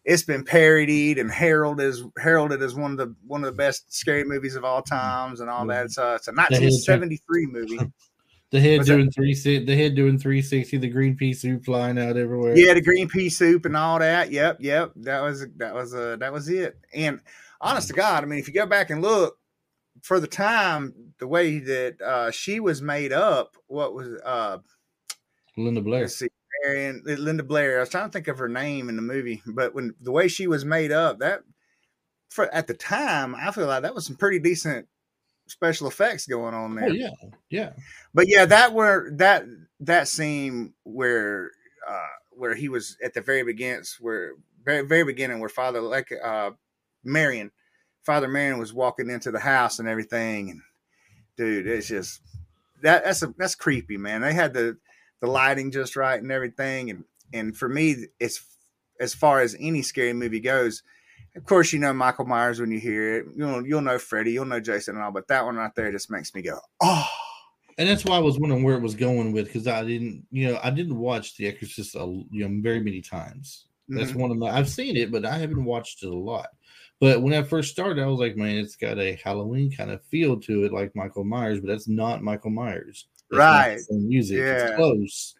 it's 0.09 0.23
been 0.23 0.43
parodied 0.43 1.19
and 1.19 1.31
heralded 1.31 1.87
as 1.87 2.03
heralded 2.19 2.63
as 2.63 2.75
one 2.75 2.93
of 2.93 2.97
the 2.97 3.15
one 3.27 3.45
of 3.45 3.47
the 3.47 3.57
best 3.57 3.93
scary 3.93 4.25
movies 4.25 4.57
of 4.57 4.65
all 4.65 4.81
times 4.81 5.41
and 5.41 5.51
all 5.51 5.67
that. 5.67 5.91
So 5.91 6.15
it's 6.15 6.29
a 6.29 6.33
nineteen 6.33 6.73
seventy 6.73 7.21
three 7.29 7.47
movie. 7.47 7.79
The 8.51 8.61
head 8.61 8.79
What's 8.79 8.89
that? 8.89 8.95
doing 8.97 9.11
three 9.11 9.35
the 9.35 9.77
head 9.77 9.95
doing 9.95 10.19
three 10.19 10.41
sixty, 10.41 10.79
the 10.79 10.89
green 10.89 11.17
pea 11.17 11.35
soup 11.35 11.67
flying 11.67 11.99
out 11.99 12.17
everywhere. 12.17 12.57
Yeah, 12.57 12.73
the 12.73 12.81
green 12.81 13.07
pea 13.07 13.29
soup 13.29 13.67
and 13.67 13.77
all 13.77 13.99
that. 13.99 14.31
Yep, 14.31 14.57
yep. 14.61 14.93
That 14.97 15.21
was 15.21 15.45
that 15.59 15.75
was 15.75 15.95
uh 15.95 16.17
that 16.17 16.33
was 16.33 16.49
it. 16.49 16.79
And 16.95 17.21
honest 17.61 17.89
to 17.89 17.93
God, 17.93 18.23
I 18.23 18.27
mean, 18.27 18.39
if 18.39 18.49
you 18.49 18.55
go 18.55 18.65
back 18.65 18.89
and 18.89 19.03
look 19.03 19.37
for 20.01 20.19
the 20.19 20.27
time, 20.27 21.13
the 21.19 21.27
way 21.27 21.59
that 21.59 22.01
uh 22.01 22.31
she 22.31 22.59
was 22.59 22.81
made 22.81 23.13
up, 23.13 23.55
what 23.67 23.93
was 23.93 24.19
uh 24.25 24.57
Linda 25.59 25.83
Blair. 25.83 26.09
see, 26.09 26.29
Marion 26.63 27.03
Linda 27.05 27.43
Blair. 27.43 27.79
I 27.79 27.81
was 27.81 27.89
trying 27.89 28.09
to 28.09 28.13
think 28.13 28.29
of 28.29 28.39
her 28.39 28.49
name 28.49 28.89
in 28.89 28.97
the 28.97 29.03
movie, 29.03 29.43
but 29.47 29.75
when 29.75 29.95
the 30.01 30.13
way 30.13 30.29
she 30.29 30.47
was 30.47 30.65
made 30.65 30.93
up, 30.93 31.19
that 31.19 31.43
for 32.29 32.53
at 32.55 32.67
the 32.67 32.75
time, 32.75 33.35
I 33.35 33.51
feel 33.51 33.67
like 33.67 33.83
that 33.83 33.95
was 33.95 34.07
some 34.07 34.17
pretty 34.17 34.39
decent 34.39 34.87
special 35.47 35.89
effects 35.89 36.27
going 36.27 36.55
on 36.55 36.75
there. 36.75 36.91
Oh 36.91 36.93
yeah, 36.93 37.11
yeah. 37.51 37.73
But 38.15 38.29
yeah, 38.29 38.45
that 38.47 38.73
where 38.73 39.11
that 39.17 39.45
that 39.81 40.09
scene 40.09 40.75
where 40.85 41.51
uh 41.89 42.07
where 42.31 42.55
he 42.55 42.69
was 42.69 42.97
at 43.03 43.15
the 43.15 43.21
very 43.21 43.43
beginning, 43.43 43.85
where 44.01 44.33
very 44.65 44.87
very 44.87 45.05
beginning, 45.05 45.41
where 45.41 45.49
Father 45.49 45.81
like 45.81 46.13
uh 46.23 46.51
Merrin, 47.07 47.51
Father 48.03 48.29
Merrin 48.29 48.59
was 48.59 48.73
walking 48.73 49.11
into 49.11 49.31
the 49.31 49.41
house 49.41 49.79
and 49.79 49.89
everything, 49.89 50.51
and 50.51 50.61
dude, 51.37 51.67
it's 51.67 51.89
just 51.89 52.21
that 52.83 53.05
that's 53.05 53.23
a 53.23 53.35
that's 53.39 53.55
creepy, 53.55 53.97
man. 53.97 54.21
They 54.21 54.35
had 54.35 54.55
the 54.55 54.77
the 55.21 55.27
lighting 55.27 55.71
just 55.71 55.97
right 55.97 56.21
and 56.21 56.33
everything, 56.33 56.91
and 56.91 57.05
and 57.33 57.57
for 57.57 57.69
me, 57.69 58.07
it's 58.21 58.45
as 59.01 59.15
far 59.15 59.41
as 59.41 59.57
any 59.59 59.83
scary 59.83 60.13
movie 60.13 60.41
goes. 60.41 60.83
Of 61.37 61.45
course, 61.45 61.73
you 61.73 61.79
know 61.79 61.93
Michael 61.93 62.25
Myers 62.25 62.59
when 62.61 62.71
you 62.71 62.81
hear 62.81 63.19
it. 63.19 63.27
You'll 63.37 63.67
you'll 63.67 63.81
know 63.83 63.99
Freddy, 63.99 64.33
you'll 64.33 64.45
know 64.47 64.61
Jason 64.61 64.97
and 64.97 65.05
all, 65.05 65.13
but 65.13 65.29
that 65.29 65.45
one 65.45 65.57
right 65.57 65.75
there 65.77 65.93
just 65.93 66.11
makes 66.11 66.35
me 66.35 66.43
go, 66.43 66.59
oh. 66.83 67.09
And 67.77 67.89
that's 67.89 68.05
why 68.05 68.17
I 68.17 68.21
was 68.21 68.41
wondering 68.41 68.65
where 68.65 68.75
it 68.75 68.83
was 68.83 68.97
going 68.97 69.31
with 69.31 69.47
because 69.47 69.69
I 69.69 69.85
didn't, 69.85 70.27
you 70.33 70.49
know, 70.49 70.59
I 70.65 70.71
didn't 70.71 70.99
watch 70.99 71.37
The 71.37 71.47
Exorcist, 71.47 71.95
a, 71.95 72.01
you 72.33 72.49
know, 72.49 72.61
very 72.61 72.81
many 72.81 73.01
times. 73.01 73.67
That's 73.87 74.11
Mhm. 74.11 74.17
one 74.17 74.31
of 74.33 74.37
my. 74.37 74.51
I've 74.51 74.69
seen 74.69 74.97
it, 74.97 75.13
but 75.13 75.25
I 75.25 75.39
haven't 75.39 75.65
watched 75.65 76.03
it 76.03 76.09
a 76.09 76.15
lot. 76.15 76.49
But 77.01 77.23
when 77.23 77.33
I 77.33 77.43
first 77.43 77.71
started, 77.71 78.03
I 78.03 78.07
was 78.07 78.19
like, 78.19 78.37
man, 78.37 78.57
it's 78.57 78.75
got 78.75 78.99
a 78.99 79.19
Halloween 79.23 79.71
kind 79.71 79.91
of 79.91 80.03
feel 80.05 80.39
to 80.41 80.65
it, 80.65 80.73
like 80.73 80.97
Michael 80.97 81.25
Myers, 81.25 81.61
but 81.61 81.69
that's 81.69 81.87
not 81.89 82.23
Michael 82.23 82.51
Myers. 82.51 83.07
That's 83.31 83.39
Right. 83.39 83.81
music. 83.91 84.39
Yeah. 84.39 84.67
It's 84.67 84.77
close. 84.77 85.35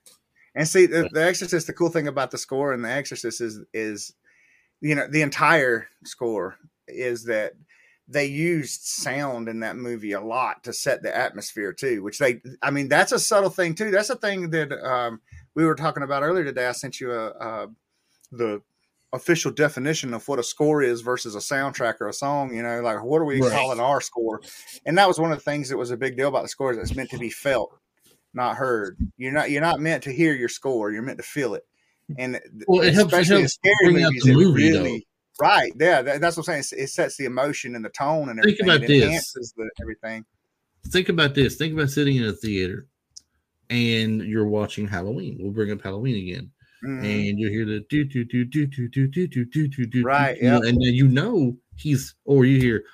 And 0.55 0.69
see, 0.69 0.87
the, 0.87 1.09
the 1.13 1.25
Exorcist. 1.25 1.67
The 1.67 1.73
cool 1.73 1.89
thing 1.89 2.09
about 2.09 2.31
the 2.31 2.39
score 2.39 2.73
and 2.73 2.85
the 2.85 2.91
Exorcist 2.91 3.41
is 3.41 3.61
is 3.73 4.15
you 4.81 4.95
know 4.95 5.07
the 5.09 5.23
entire 5.23 5.89
score 6.05 6.57
is 6.87 7.25
that 7.25 7.53
they 8.09 8.25
used 8.25 8.83
sound 8.83 9.49
in 9.49 9.61
that 9.61 9.77
movie 9.77 10.13
a 10.13 10.21
lot 10.21 10.65
to 10.65 10.73
set 10.73 11.03
the 11.03 11.15
atmosphere 11.15 11.73
too. 11.73 12.03
Which 12.03 12.19
they, 12.19 12.41
I 12.63 12.71
mean, 12.71 12.89
that's 12.89 13.13
a 13.13 13.19
subtle 13.19 13.51
thing 13.51 13.75
too. 13.75 13.91
That's 13.91 14.11
a 14.11 14.17
thing 14.17 14.51
that 14.51 14.73
um, 14.73 15.21
we 15.55 15.65
were 15.65 15.75
talking 15.75 16.03
about 16.03 16.23
earlier 16.23 16.45
today. 16.45 16.67
I 16.67 16.73
sent 16.73 17.01
you 17.01 17.13
a, 17.13 17.29
uh 17.31 17.67
the 18.33 18.63
official 19.13 19.51
definition 19.51 20.13
of 20.13 20.27
what 20.29 20.39
a 20.39 20.43
score 20.43 20.83
is 20.83 21.01
versus 21.01 21.35
a 21.35 21.39
soundtrack 21.39 21.95
or 22.01 22.09
a 22.09 22.13
song. 22.13 22.55
You 22.55 22.63
know, 22.63 22.81
like 22.83 23.03
what 23.03 23.21
are 23.23 23.25
we 23.25 23.41
Right. 23.41 23.53
calling 23.53 23.81
our 23.81 24.01
score? 24.01 24.41
And 24.85 24.99
that 24.99 25.09
was 25.09 25.19
one 25.19 25.33
of 25.33 25.39
the 25.39 25.45
things 25.45 25.69
that 25.71 25.77
was 25.79 25.91
a 25.91 25.97
big 25.97 26.17
deal 26.17 26.29
about 26.29 26.43
the 26.43 26.49
score 26.49 26.73
is 26.73 26.79
it's 26.79 26.95
meant 26.95 27.11
to 27.11 27.19
be 27.19 27.31
felt 27.31 27.75
not 28.35 28.57
heard. 28.57 28.99
You're 29.17 29.33
not 29.33 29.51
you're 29.51 29.63
not 29.63 29.81
meant 29.81 30.03
to 30.05 30.13
hear 30.13 30.35
your 30.35 30.51
score. 30.51 30.93
You're 30.93 31.03
meant 31.03 31.19
to 31.19 31.25
feel 31.25 31.55
it. 31.55 31.65
And 32.19 32.41
Well, 32.67 32.83
it 32.83 32.95
helps- 32.95 33.13
it 33.13 33.17
especially 33.21 33.43
in 33.43 33.49
scary 33.49 33.75
bring 33.85 34.03
out 34.03 34.09
movies, 34.13 34.23
the 34.25 34.31
it 34.33 34.35
movie, 34.37 34.71
really 34.73 35.07
right. 35.41 35.73
Yeah, 35.79 36.03
that, 36.03 36.21
that's 36.21 36.37
what 36.37 36.49
I'm 36.49 36.63
saying. 36.63 36.81
It, 36.81 36.85
it 36.85 36.89
sets 36.91 37.17
the 37.17 37.25
emotion 37.25 37.75
and 37.77 37.85
the 37.85 37.89
tone 37.91 38.29
and 38.29 38.43
Think 38.43 38.59
about 38.63 38.83
it 38.83 38.89
this. 38.89 39.05
enhances 39.05 39.55
the 39.57 39.71
everything. 39.81 40.25
Think 40.87 41.09
about 41.09 41.35
this. 41.35 41.57
Think 41.57 41.73
about 41.75 41.91
sitting 41.91 42.17
in 42.17 42.25
a 42.25 42.33
theater 42.33 42.87
and 43.71 44.23
you're 44.23 44.47
watching 44.47 44.87
Halloween. 44.89 45.39
We'll 45.41 45.53
bring 45.53 45.71
up 45.73 45.83
Halloween 45.83 46.17
again. 46.29 46.51
Mhm. 46.85 47.29
and 47.31 47.39
you 47.41 47.49
hear 47.51 47.65
the 47.65 47.81
do 47.91 48.05
do 48.05 48.25
do 48.25 48.45
do 48.45 48.67
do 48.67 48.89
do 48.89 49.07
do 49.09 49.27
do 49.27 49.45
do 49.45 49.69
do 49.69 49.87
do 49.87 50.03
Right, 50.05 50.37
you 50.37 50.45
yep. 50.49 50.63
and 50.63 50.75
then 50.81 50.95
you 50.95 51.09
know 51.09 51.57
he's 51.77 52.15
or 52.25 52.45
you 52.45 52.61
hear 52.61 52.85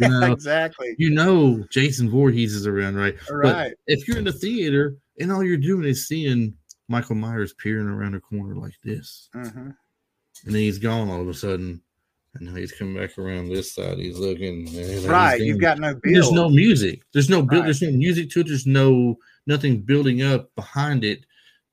you 0.00 0.08
know, 0.08 0.32
exactly. 0.32 0.94
you 0.98 1.10
know 1.10 1.62
Jason 1.70 2.10
Voorhees 2.10 2.54
is 2.54 2.66
around, 2.66 2.96
right? 2.96 3.14
Right. 3.30 3.70
But 3.70 3.74
if 3.86 4.08
you're 4.08 4.18
in 4.18 4.24
the 4.24 4.32
theater 4.32 4.96
and 5.20 5.30
all 5.30 5.44
you're 5.44 5.56
doing 5.56 5.84
is 5.84 6.08
seeing 6.08 6.54
Michael 6.88 7.14
Myers 7.14 7.54
peering 7.54 7.86
around 7.86 8.14
a 8.14 8.20
corner 8.20 8.56
like 8.56 8.74
this, 8.82 9.28
hmm 9.32 9.70
and 10.44 10.52
then 10.54 10.62
he's 10.62 10.78
gone 10.80 11.08
all 11.08 11.20
of 11.20 11.28
a 11.28 11.34
sudden, 11.34 11.80
and 12.34 12.48
now 12.48 12.54
he's 12.56 12.72
coming 12.72 12.96
back 13.00 13.16
around 13.16 13.48
this 13.48 13.72
side. 13.72 13.98
He's 13.98 14.18
looking. 14.18 14.66
he's 14.66 15.06
Right. 15.06 15.40
You've 15.40 15.60
got 15.60 15.78
no 15.78 15.94
build. 15.94 16.14
There's 16.16 16.32
no 16.32 16.48
music. 16.48 17.02
There's 17.12 17.28
no 17.30 17.42
build. 17.42 17.60
Right. 17.60 17.64
There's 17.66 17.82
no 17.82 17.92
music 17.92 18.30
to 18.30 18.40
it. 18.40 18.48
There's 18.48 18.66
no 18.66 19.18
nothing 19.46 19.80
building 19.82 20.22
up 20.22 20.54
behind 20.54 21.04
it, 21.04 21.24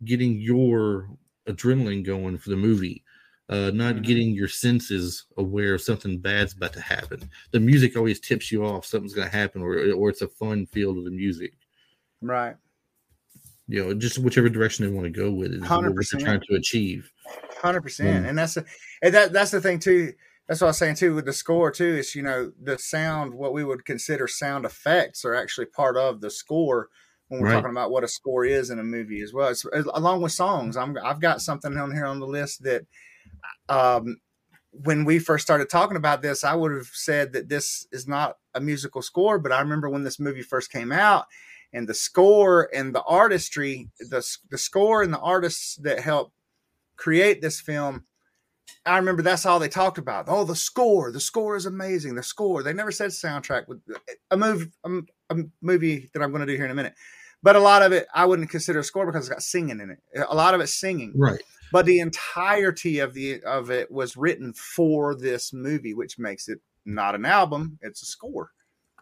getting 0.06 0.40
your 0.40 1.10
adrenaline 1.48 2.04
going 2.04 2.38
for 2.38 2.50
the 2.50 2.56
movie. 2.56 3.04
Uh, 3.50 3.72
not 3.74 3.96
Mhm. 3.96 4.04
getting 4.04 4.30
your 4.36 4.48
senses 4.48 5.26
aware 5.38 5.74
of 5.74 5.82
something 5.82 6.20
bad's 6.20 6.54
about 6.54 6.72
to 6.74 6.82
happen. 6.82 7.28
The 7.52 7.60
music 7.60 7.98
always 7.98 8.20
tips 8.20 8.52
you 8.52 8.64
off 8.64 8.86
something's 8.86 9.16
going 9.16 9.28
to 9.30 9.36
happen, 9.36 9.62
or 9.64 9.92
or 9.94 10.10
it's 10.10 10.22
a 10.22 10.28
fun 10.28 10.68
feel 10.68 10.94
to 10.94 11.04
the 11.04 11.10
music. 11.12 11.54
right. 12.22 12.56
You 13.68 13.84
know, 13.86 13.94
just 13.94 14.18
whichever 14.18 14.50
direction 14.50 14.86
they 14.86 14.92
want 14.92 15.06
to 15.06 15.12
go 15.12 15.32
with 15.32 15.54
it. 15.54 15.62
what 15.62 15.70
they're 15.70 15.92
100%. 15.92 16.22
trying 16.22 16.42
to 16.42 16.56
achieve. 16.56 17.12
Hundred 17.62 17.82
percent, 17.82 18.26
Mm. 18.26 18.30
and 18.30 18.38
that's 18.38 18.54
the, 18.56 18.66
and 19.02 19.14
that 19.14 19.32
that's 19.34 19.52
the 19.52 19.62
thing 19.62 19.80
too. 19.80 20.14
That's 20.48 20.62
what 20.62 20.68
I 20.68 20.70
was 20.70 20.78
saying 20.78 20.96
too 20.96 21.14
with 21.16 21.26
the 21.26 21.34
score 21.34 21.70
too. 21.72 21.86
Is 21.98 22.16
you 22.16 22.22
know 22.24 22.52
the 22.62 22.78
sound, 22.80 23.34
what 23.34 23.54
we 23.54 23.64
would 23.64 23.86
consider 23.86 24.28
sound 24.28 24.66
effects, 24.66 25.24
are 25.26 25.36
actually 25.36 25.68
part 25.68 25.98
of 25.98 26.22
the 26.22 26.30
score 26.32 26.90
when 27.30 27.40
we're 27.42 27.48
Right. 27.48 27.56
talking 27.56 27.72
about 27.72 27.92
what 27.92 28.04
a 28.04 28.08
score 28.08 28.44
is 28.46 28.70
in 28.70 28.80
a 28.80 28.84
movie 28.84 29.22
as 29.22 29.34
well. 29.34 29.50
It's, 29.50 29.66
along 29.94 30.22
with 30.22 30.32
songs, 30.34 30.76
I'm 30.78 30.98
I've 31.04 31.22
got 31.22 31.42
something 31.42 31.76
on 31.78 31.92
here 31.92 32.06
on 32.06 32.20
the 32.20 32.28
list 32.28 32.64
that, 32.64 32.86
um, 33.70 34.18
when 34.72 35.04
we 35.06 35.18
first 35.18 35.44
started 35.44 35.70
talking 35.70 35.98
about 35.98 36.22
this, 36.22 36.44
I 36.44 36.54
would 36.54 36.72
have 36.72 36.88
said 36.94 37.34
that 37.34 37.50
this 37.50 37.88
is 37.92 38.08
not 38.08 38.38
a 38.54 38.60
musical 38.62 39.02
score, 39.02 39.40
but 39.40 39.52
I 39.52 39.62
remember 39.62 39.90
when 39.90 40.04
this 40.04 40.20
movie 40.20 40.44
first 40.44 40.72
came 40.72 40.92
out. 40.92 41.26
And 41.72 41.88
the 41.88 41.94
score 41.94 42.70
and 42.74 42.94
the 42.96 43.04
artistry, 43.04 43.90
the 44.00 44.26
the 44.50 44.58
score 44.58 45.04
and 45.04 45.14
the 45.14 45.20
artists 45.20 45.76
that 45.78 46.00
helped 46.00 46.34
create 46.98 47.42
this 47.42 47.62
film, 47.62 48.06
I 48.86 48.98
remember 48.98 49.22
that's 49.22 49.46
all 49.46 49.60
they 49.60 49.70
talked 49.70 50.00
about. 50.00 50.26
Oh, 50.28 50.46
the 50.46 50.56
score! 50.56 51.12
The 51.12 51.20
score 51.20 51.56
is 51.56 51.68
amazing. 51.68 52.16
The 52.16 52.24
score. 52.24 52.64
They 52.64 52.74
never 52.74 52.92
said 52.92 53.12
soundtrack. 53.12 53.68
With 53.68 53.82
a 54.32 54.38
movie, 54.38 54.72
a, 54.84 55.00
a 55.30 55.36
movie 55.62 56.10
that 56.14 56.24
I'm 56.24 56.32
going 56.32 56.42
to 56.42 56.48
do 56.52 56.56
here 56.56 56.66
in 56.66 56.72
a 56.72 56.76
minute, 56.76 56.96
but 57.44 57.56
a 57.56 57.60
lot 57.60 57.82
of 57.82 57.92
it 57.92 58.08
I 58.14 58.26
wouldn't 58.26 58.50
consider 58.50 58.80
a 58.80 58.84
score 58.84 59.06
because 59.06 59.26
it's 59.26 59.34
got 59.34 59.42
singing 59.44 59.80
in 59.80 59.90
it. 59.92 60.00
A 60.30 60.36
lot 60.36 60.54
of 60.54 60.62
it's 60.62 60.74
singing, 60.74 61.14
Right. 61.16 61.42
but 61.72 61.86
the 61.86 62.00
entirety 62.00 63.00
of 63.00 63.14
the 63.14 63.42
of 63.44 63.72
it 63.72 63.90
was 63.92 64.18
written 64.18 64.54
for 64.54 65.16
this 65.16 65.54
movie, 65.54 65.94
which 65.94 66.18
makes 66.20 66.48
it 66.50 66.60
not 66.86 67.16
an 67.16 67.26
album; 67.26 67.78
it's 67.82 68.02
a 68.02 68.06
score. 68.06 68.52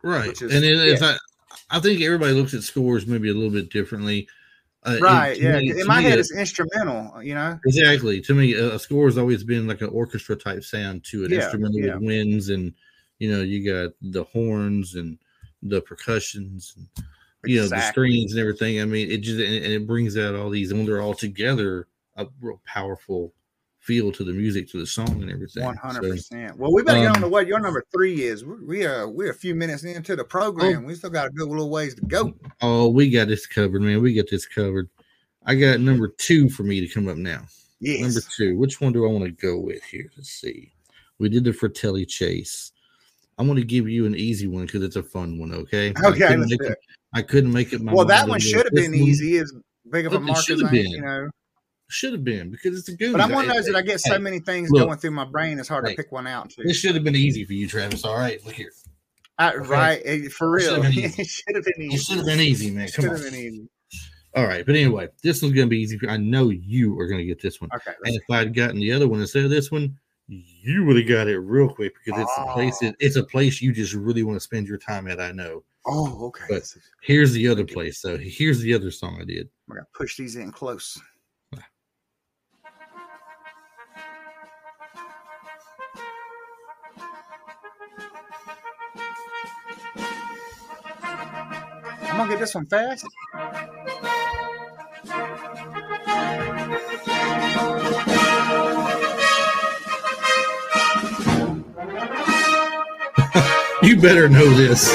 Right. 0.03 0.39
Is- 0.41 0.53
and 0.53 0.63
it, 0.63 0.87
yeah. 0.89 0.95
not, 0.99 1.19
I 1.69 1.79
think 1.79 2.01
everybody 2.01 2.33
looks 2.33 2.53
at 2.53 2.63
scores 2.63 3.07
maybe 3.07 3.29
a 3.29 3.33
little 3.33 3.49
bit 3.49 3.69
differently. 3.71 4.27
Uh, 4.83 4.97
Right? 5.01 5.37
Yeah. 5.41 5.59
me- 5.59 5.71
in 5.71 5.87
my 5.87 6.01
head, 6.01 6.13
it- 6.13 6.19
it's 6.19 6.31
instrumental. 6.33 7.21
You 7.23 7.33
know. 7.33 7.59
Exactly. 7.65 8.21
To 8.21 8.33
me, 8.35 8.53
a 8.53 8.75
a 8.75 8.79
score 8.79 9.05
has 9.07 9.17
always 9.17 9.43
been 9.43 9.67
like 9.67 9.81
an 9.81 9.89
orchestra 9.89 10.35
type 10.35 10.63
sound 10.63 11.03
to 11.05 11.25
it, 11.25 11.31
Yeah, 11.31 11.39
instrumental 11.41 11.79
yeah. 11.79 11.95
with 11.95 12.03
winds 12.03 12.49
and 12.49 12.73
you 13.19 13.31
know 13.31 13.41
you 13.41 13.65
got 13.65 13.93
the 14.01 14.23
horns 14.25 14.93
and 14.95 15.17
the 15.63 15.81
percussions, 15.81 16.73
and, 16.77 16.87
you 17.47 17.57
know 17.57 17.67
the 17.67 17.75
Exactly. 17.75 17.91
strings 17.91 18.31
and 18.33 18.41
everything. 18.41 18.81
I 18.81 18.85
mean, 18.85 19.09
it 19.11 19.17
just 19.17 19.39
and 19.39 19.65
it 19.65 19.87
brings 19.87 20.17
out 20.17 20.35
all 20.35 20.49
these, 20.49 20.71
and 20.71 20.79
when 20.79 20.85
they're 20.87 21.01
all 21.01 21.13
together, 21.13 21.87
a 22.15 22.27
real 22.41 22.61
powerful 22.65 23.33
feel 23.79 24.11
to 24.11 24.23
the 24.25 24.33
music, 24.33 24.69
to 24.69 24.77
the 24.79 24.85
song, 24.85 25.21
and 25.21 25.31
everything. 25.31 25.63
One 25.63 25.77
hundred 25.77 26.11
percent. 26.11 26.57
Well, 26.57 26.73
we 26.73 26.83
better 26.83 26.99
get 26.99 27.07
um, 27.09 27.15
on 27.17 27.21
to 27.21 27.29
what 27.29 27.47
your 27.47 27.59
number 27.59 27.83
three 27.91 28.23
is. 28.23 28.43
We 28.43 28.55
we 28.65 28.85
are 28.85 29.07
we're 29.07 29.31
a 29.31 29.35
few 29.35 29.55
minutes 29.55 29.83
into 29.83 30.15
the 30.15 30.23
program. 30.25 30.83
we 30.83 30.95
still 30.95 31.09
got 31.09 31.27
a 31.27 31.29
good 31.31 31.47
little 31.47 31.69
ways 31.69 31.95
to 31.95 32.01
go. 32.01 32.33
oh, 32.61 32.89
we 32.89 33.09
got 33.09 33.27
this 33.27 33.45
covered, 33.45 33.81
man. 33.81 34.01
We 34.01 34.13
got 34.13 34.29
this 34.29 34.45
covered. 34.45 34.89
I 35.45 35.55
got 35.55 35.79
number 35.79 36.09
two 36.09 36.49
for 36.49 36.63
me 36.63 36.81
to 36.81 36.87
come 36.87 37.07
up 37.07 37.15
now. 37.17 37.43
Yes. 37.79 38.01
Number 38.01 38.21
two. 38.35 38.57
Which 38.57 38.81
one 38.81 38.91
do 38.91 39.05
I 39.07 39.11
want 39.11 39.23
to 39.25 39.31
go 39.31 39.57
with 39.57 39.81
here? 39.83 40.11
Let's 40.17 40.29
see. 40.31 40.73
We 41.19 41.29
did 41.29 41.45
the 41.45 41.53
Fratelli 41.53 42.05
Chase. 42.05 42.73
I'm 43.37 43.45
going 43.45 43.57
to 43.59 43.63
give 43.63 43.87
you 43.87 44.05
an 44.07 44.15
easy 44.15 44.47
one 44.47 44.65
because 44.65 44.81
it's 44.83 44.95
a 44.97 45.03
fun 45.03 45.37
one. 45.39 45.53
Okay. 45.53 45.91
Okay, 46.03 46.19
couldn't 46.19 46.39
let's 46.41 46.51
make 46.51 46.59
do 46.59 46.65
it- 46.65 46.71
it. 46.71 46.79
I 47.17 47.21
couldn't 47.23 47.51
make 47.51 47.73
it. 47.73 47.81
My 47.81 47.93
Well, 47.93 48.05
that 48.05 48.27
one 48.27 48.39
should 48.39 48.63
have 48.65 48.73
been 48.73 48.93
easy. 48.93 49.37
As 49.37 49.51
big 49.89 50.05
of 50.05 50.13
a 50.13 50.19
mark 50.19 50.43
should 50.45 50.55
as 50.57 50.61
have 50.61 50.69
I, 50.69 50.71
been. 50.73 50.91
you 50.91 51.01
know. 51.01 51.29
Should 51.89 52.11
have 52.13 52.23
been 52.23 52.51
because 52.51 52.77
it's 52.77 52.89
a 52.89 52.95
Goonies. 52.97 53.13
But 53.13 53.21
I'm 53.21 53.31
one 53.31 53.49
of 53.49 53.55
those 53.55 53.65
that 53.67 53.75
I 53.75 53.81
get 53.81 53.99
so 54.01 54.13
hey, 54.13 54.19
many 54.19 54.39
things 54.39 54.69
look. 54.69 54.85
going 54.87 54.97
through 54.97 55.11
my 55.11 55.23
brain. 55.25 55.57
It's 55.57 55.69
hard 55.69 55.87
Hey, 55.87 55.95
to 55.95 56.03
pick 56.03 56.11
one 56.11 56.27
out. 56.27 56.49
Too. 56.49 56.63
This 56.63 56.77
should 56.77 56.95
have 56.95 57.03
been 57.05 57.15
easy 57.15 57.45
for 57.45 57.53
you, 57.53 57.67
Travis. 57.67 58.03
All 58.03 58.17
right, 58.17 58.43
look 58.45 58.55
here. 58.55 58.71
I, 59.39 59.53
okay. 59.53 59.67
Right, 59.69 60.01
eh, 60.03 60.27
for 60.29 60.57
It 60.57 60.61
should 60.63 60.71
real. 60.73 60.83
have 60.83 60.93
been 60.93 61.03
easy. 61.05 61.21
it 61.21 61.27
should 61.27 61.55
have 61.55 61.63
been 61.63 61.81
easy. 61.83 61.97
should 61.97 62.17
have 62.17 62.25
been 62.25 62.39
easy, 62.41 62.71
man. 62.71 62.87
Come 62.89 63.03
Should 63.05 63.11
on. 63.11 63.15
have 63.21 63.25
been 63.31 63.39
easy. 63.39 63.69
All 64.35 64.45
right, 64.45 64.65
but 64.65 64.75
anyway, 64.75 65.07
this 65.23 65.41
one's 65.41 65.55
going 65.55 65.67
to 65.67 65.69
be 65.69 65.79
easy. 65.79 65.97
I 66.07 66.17
know 66.17 66.49
you 66.49 66.99
are 66.99 67.07
going 67.07 67.19
to 67.19 67.25
get 67.25 67.41
this 67.41 67.59
one. 67.61 67.69
Okay. 67.73 67.93
And 68.03 68.15
if 68.15 68.23
I'd 68.29 68.53
gotten 68.53 68.79
the 68.79 68.91
other 68.91 69.07
one 69.07 69.21
instead 69.21 69.45
of 69.45 69.49
this 69.49 69.71
one, 69.71 69.97
you 70.27 70.83
would 70.85 70.97
have 70.97 71.07
got 71.07 71.27
it 71.27 71.39
real 71.39 71.69
quick 71.69 71.93
because 72.03 72.21
it's 72.21 72.31
a 72.37 72.51
place. 72.53 72.77
Oh. 72.83 72.87
It, 72.87 72.95
it's 72.99 73.15
a 73.15 73.23
place 73.23 73.61
you 73.61 73.71
just 73.71 73.93
really 73.93 74.23
want 74.23 74.35
to 74.35 74.41
spend 74.41 74.67
your 74.67 74.77
time 74.77 75.07
at. 75.07 75.21
I 75.21 75.31
know. 75.31 75.63
Oh, 75.87 76.25
okay. 76.27 76.45
But- 76.49 76.63
Here's 77.01 77.31
the 77.31 77.47
other 77.47 77.65
place. 77.65 77.99
So 78.01 78.17
here's 78.17 78.59
the 78.59 78.73
other 78.73 78.91
song 78.91 79.17
I 79.21 79.25
did. 79.25 79.49
We're 79.67 79.77
gonna 79.77 79.87
push 79.93 80.17
these 80.17 80.35
in 80.35 80.51
close. 80.51 80.99
I'm 92.09 92.17
gonna 92.17 92.29
get 92.31 92.39
this 92.39 92.55
one 92.55 92.65
fast. 92.65 93.05
You 103.83 103.95
better 104.01 104.27
know 104.27 104.49
this. 104.49 104.91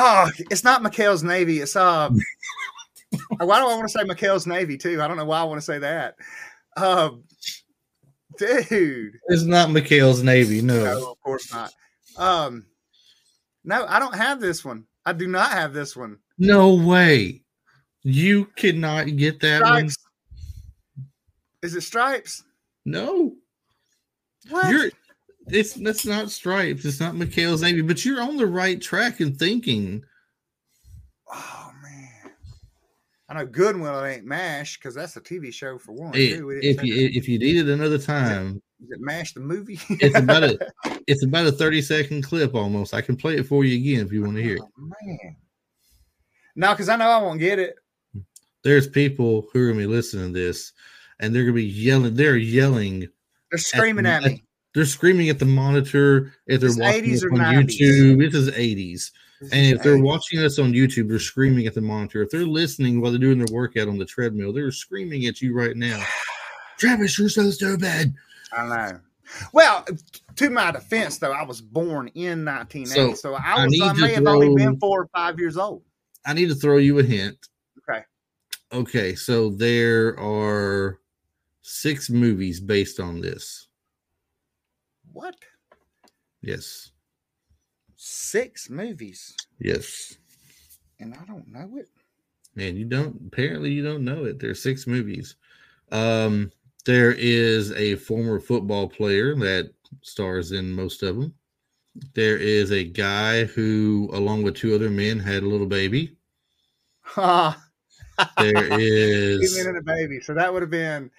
Oh, 0.00 0.30
it's 0.50 0.62
not 0.62 0.82
McHale's 0.82 1.24
Navy. 1.24 1.58
It's 1.58 1.74
uh, 1.74 2.08
why 3.38 3.60
do 3.60 3.66
I 3.66 3.76
want 3.76 3.88
to 3.88 3.88
say 3.88 4.04
McHale's 4.04 4.46
Navy 4.46 4.78
too? 4.78 5.02
I 5.02 5.08
don't 5.08 5.16
know 5.16 5.24
why 5.24 5.40
I 5.40 5.44
want 5.44 5.58
to 5.58 5.64
say 5.64 5.78
that. 5.80 6.14
Um, 6.76 7.24
dude, 8.38 9.14
It's 9.26 9.42
not 9.42 9.70
McHale's 9.70 10.22
Navy. 10.22 10.62
No. 10.62 10.84
no, 10.84 11.10
of 11.10 11.20
course 11.20 11.52
not. 11.52 11.72
Um, 12.16 12.66
no, 13.64 13.84
I 13.86 13.98
don't 13.98 14.14
have 14.14 14.40
this 14.40 14.64
one. 14.64 14.84
I 15.04 15.12
do 15.12 15.26
not 15.26 15.50
have 15.50 15.72
this 15.72 15.96
one. 15.96 16.18
No 16.38 16.74
way. 16.74 17.42
You 18.04 18.44
cannot 18.56 19.16
get 19.16 19.40
that 19.40 19.62
one. 19.62 19.88
Is 21.62 21.74
it 21.74 21.80
stripes? 21.80 22.44
No. 22.84 23.34
What? 24.48 24.70
You're 24.70 24.90
it's 25.50 25.74
that's 25.74 26.06
not 26.06 26.30
stripes. 26.30 26.84
It's 26.84 27.00
not 27.00 27.14
McHale's 27.14 27.62
Navy, 27.62 27.82
but 27.82 28.04
you're 28.04 28.22
on 28.22 28.36
the 28.36 28.46
right 28.46 28.80
track 28.80 29.20
in 29.20 29.34
thinking. 29.34 30.04
oh 31.32 31.72
man. 31.82 32.32
I 33.28 33.34
know 33.34 33.46
Goodwill 33.46 34.04
It 34.04 34.16
ain't 34.16 34.24
Mash 34.24 34.78
because 34.78 34.94
that's 34.94 35.16
a 35.16 35.20
TV 35.20 35.52
show 35.52 35.78
for 35.78 35.92
one. 35.92 36.14
It-. 36.14 36.40
If 36.64 36.82
you 36.82 36.94
that. 36.94 37.16
if 37.16 37.28
you 37.28 37.38
need 37.38 37.56
it 37.56 37.68
another 37.68 37.98
time, 37.98 38.62
Is 38.82 38.90
it 38.90 39.00
Mash 39.00 39.34
the 39.34 39.40
movie? 39.40 39.80
it's 39.90 40.16
about 40.18 40.44
a 40.44 40.58
it's 41.06 41.24
about 41.24 41.46
a 41.46 41.52
30 41.52 41.82
second 41.82 42.22
clip 42.22 42.54
almost. 42.54 42.94
I 42.94 43.00
can 43.00 43.16
play 43.16 43.36
it 43.36 43.46
for 43.46 43.64
you 43.64 43.76
again 43.76 44.06
if 44.06 44.12
you 44.12 44.22
want 44.22 44.36
to 44.36 44.42
hear 44.42 44.56
it. 44.56 44.62
Oh, 44.62 44.90
man. 45.02 45.36
No, 46.56 46.70
because 46.72 46.88
I 46.88 46.96
know 46.96 47.08
I 47.08 47.22
won't 47.22 47.38
get 47.38 47.58
it. 47.58 47.76
There's 48.64 48.88
people 48.88 49.48
who 49.52 49.62
are 49.62 49.68
gonna 49.68 49.78
be 49.78 49.86
listening 49.86 50.32
to 50.32 50.38
this 50.38 50.72
and 51.20 51.34
they're 51.34 51.44
gonna 51.44 51.54
be 51.54 51.64
yelling, 51.64 52.14
they're 52.14 52.36
yelling, 52.36 53.08
They're 53.50 53.58
screaming 53.58 54.06
at 54.06 54.22
me. 54.24 54.42
They're 54.78 54.86
screaming 54.86 55.28
at 55.28 55.40
the 55.40 55.44
monitor 55.44 56.32
if 56.46 56.60
they're 56.60 56.68
It's 56.70 56.78
watching 56.78 57.02
80s 57.02 57.24
or 57.24 57.32
on 57.32 57.38
90s. 57.40 57.80
YouTube. 57.80 58.18
This 58.30 58.34
is 58.34 58.48
80s. 58.52 59.10
This 59.40 59.52
And 59.52 59.66
is 59.66 59.72
if 59.72 59.82
they're 59.82 59.98
watching 59.98 60.38
us 60.38 60.60
on 60.60 60.72
YouTube, 60.72 61.08
they're 61.08 61.18
screaming 61.18 61.66
at 61.66 61.74
the 61.74 61.80
monitor. 61.80 62.22
If 62.22 62.30
they're 62.30 62.46
listening 62.46 63.00
while 63.00 63.10
they're 63.10 63.18
doing 63.18 63.38
their 63.38 63.52
workout 63.52 63.88
on 63.88 63.98
the 63.98 64.04
treadmill, 64.04 64.52
they're 64.52 64.70
screaming 64.70 65.26
at 65.26 65.42
you 65.42 65.52
right 65.52 65.76
now. 65.76 66.00
Travis, 66.78 67.18
you're 67.18 67.28
so 67.28 67.50
stupid. 67.50 68.14
I 68.56 68.66
know. 68.68 69.00
Well, 69.52 69.84
to 70.36 70.48
my 70.48 70.70
defense, 70.70 71.18
though, 71.18 71.32
I 71.32 71.42
was 71.42 71.60
born 71.60 72.06
in 72.14 72.44
1980, 72.44 72.86
so, 72.86 73.14
So, 73.14 73.34
I 73.34 73.56
I 73.56 73.66
was 73.66 73.80
I 73.80 73.94
to 73.94 74.00
may 74.00 74.14
have 74.14 74.28
only 74.28 74.54
been 74.54 74.78
four 74.78 75.00
or 75.02 75.08
five 75.12 75.40
years 75.40 75.56
old. 75.56 75.82
I 76.24 76.34
need 76.34 76.50
to 76.50 76.54
throw 76.54 76.76
you 76.76 77.00
a 77.00 77.02
hint. 77.02 77.36
Okay. 77.90 78.04
Okay, 78.72 79.16
so 79.16 79.50
there 79.50 80.16
are 80.20 81.00
six 81.62 82.10
movies 82.10 82.60
based 82.60 83.00
on 83.00 83.20
this. 83.20 83.67
What? 85.18 85.34
Yes. 86.42 86.92
Six 87.96 88.70
movies, 88.70 89.34
Yes. 89.58 90.16
and 91.00 91.12
I 91.12 91.24
don't 91.24 91.48
know 91.48 91.76
it. 91.76 91.88
Man, 92.54 92.76
you 92.76 92.84
don't 92.84 93.20
apparently 93.26 93.72
you 93.72 93.82
don't 93.82 94.04
know 94.04 94.26
it. 94.26 94.38
There's 94.38 94.62
six 94.62 94.86
movies. 94.86 95.34
Um, 95.90 96.52
there 96.86 97.10
is 97.10 97.72
a 97.72 97.96
former 97.96 98.38
football 98.38 98.88
player 98.88 99.34
that 99.34 99.72
stars 100.02 100.52
in 100.52 100.70
most 100.70 101.02
of 101.02 101.16
them. 101.16 101.34
There 102.14 102.36
is 102.36 102.70
a 102.70 102.84
guy 102.84 103.42
who, 103.42 104.08
along 104.12 104.44
with 104.44 104.54
two 104.54 104.72
other 104.72 104.88
men, 104.88 105.18
had 105.18 105.42
a 105.42 105.48
little 105.48 105.66
baby. 105.66 106.16
Ah, 107.16 107.60
There 108.38 108.54
Two 108.54 109.54
men 109.56 109.66
and 109.66 109.78
a 109.78 109.82
baby. 109.82 110.20
So 110.20 110.32
that 110.34 110.52
would 110.52 110.62
have 110.62 110.70
been 110.70 111.10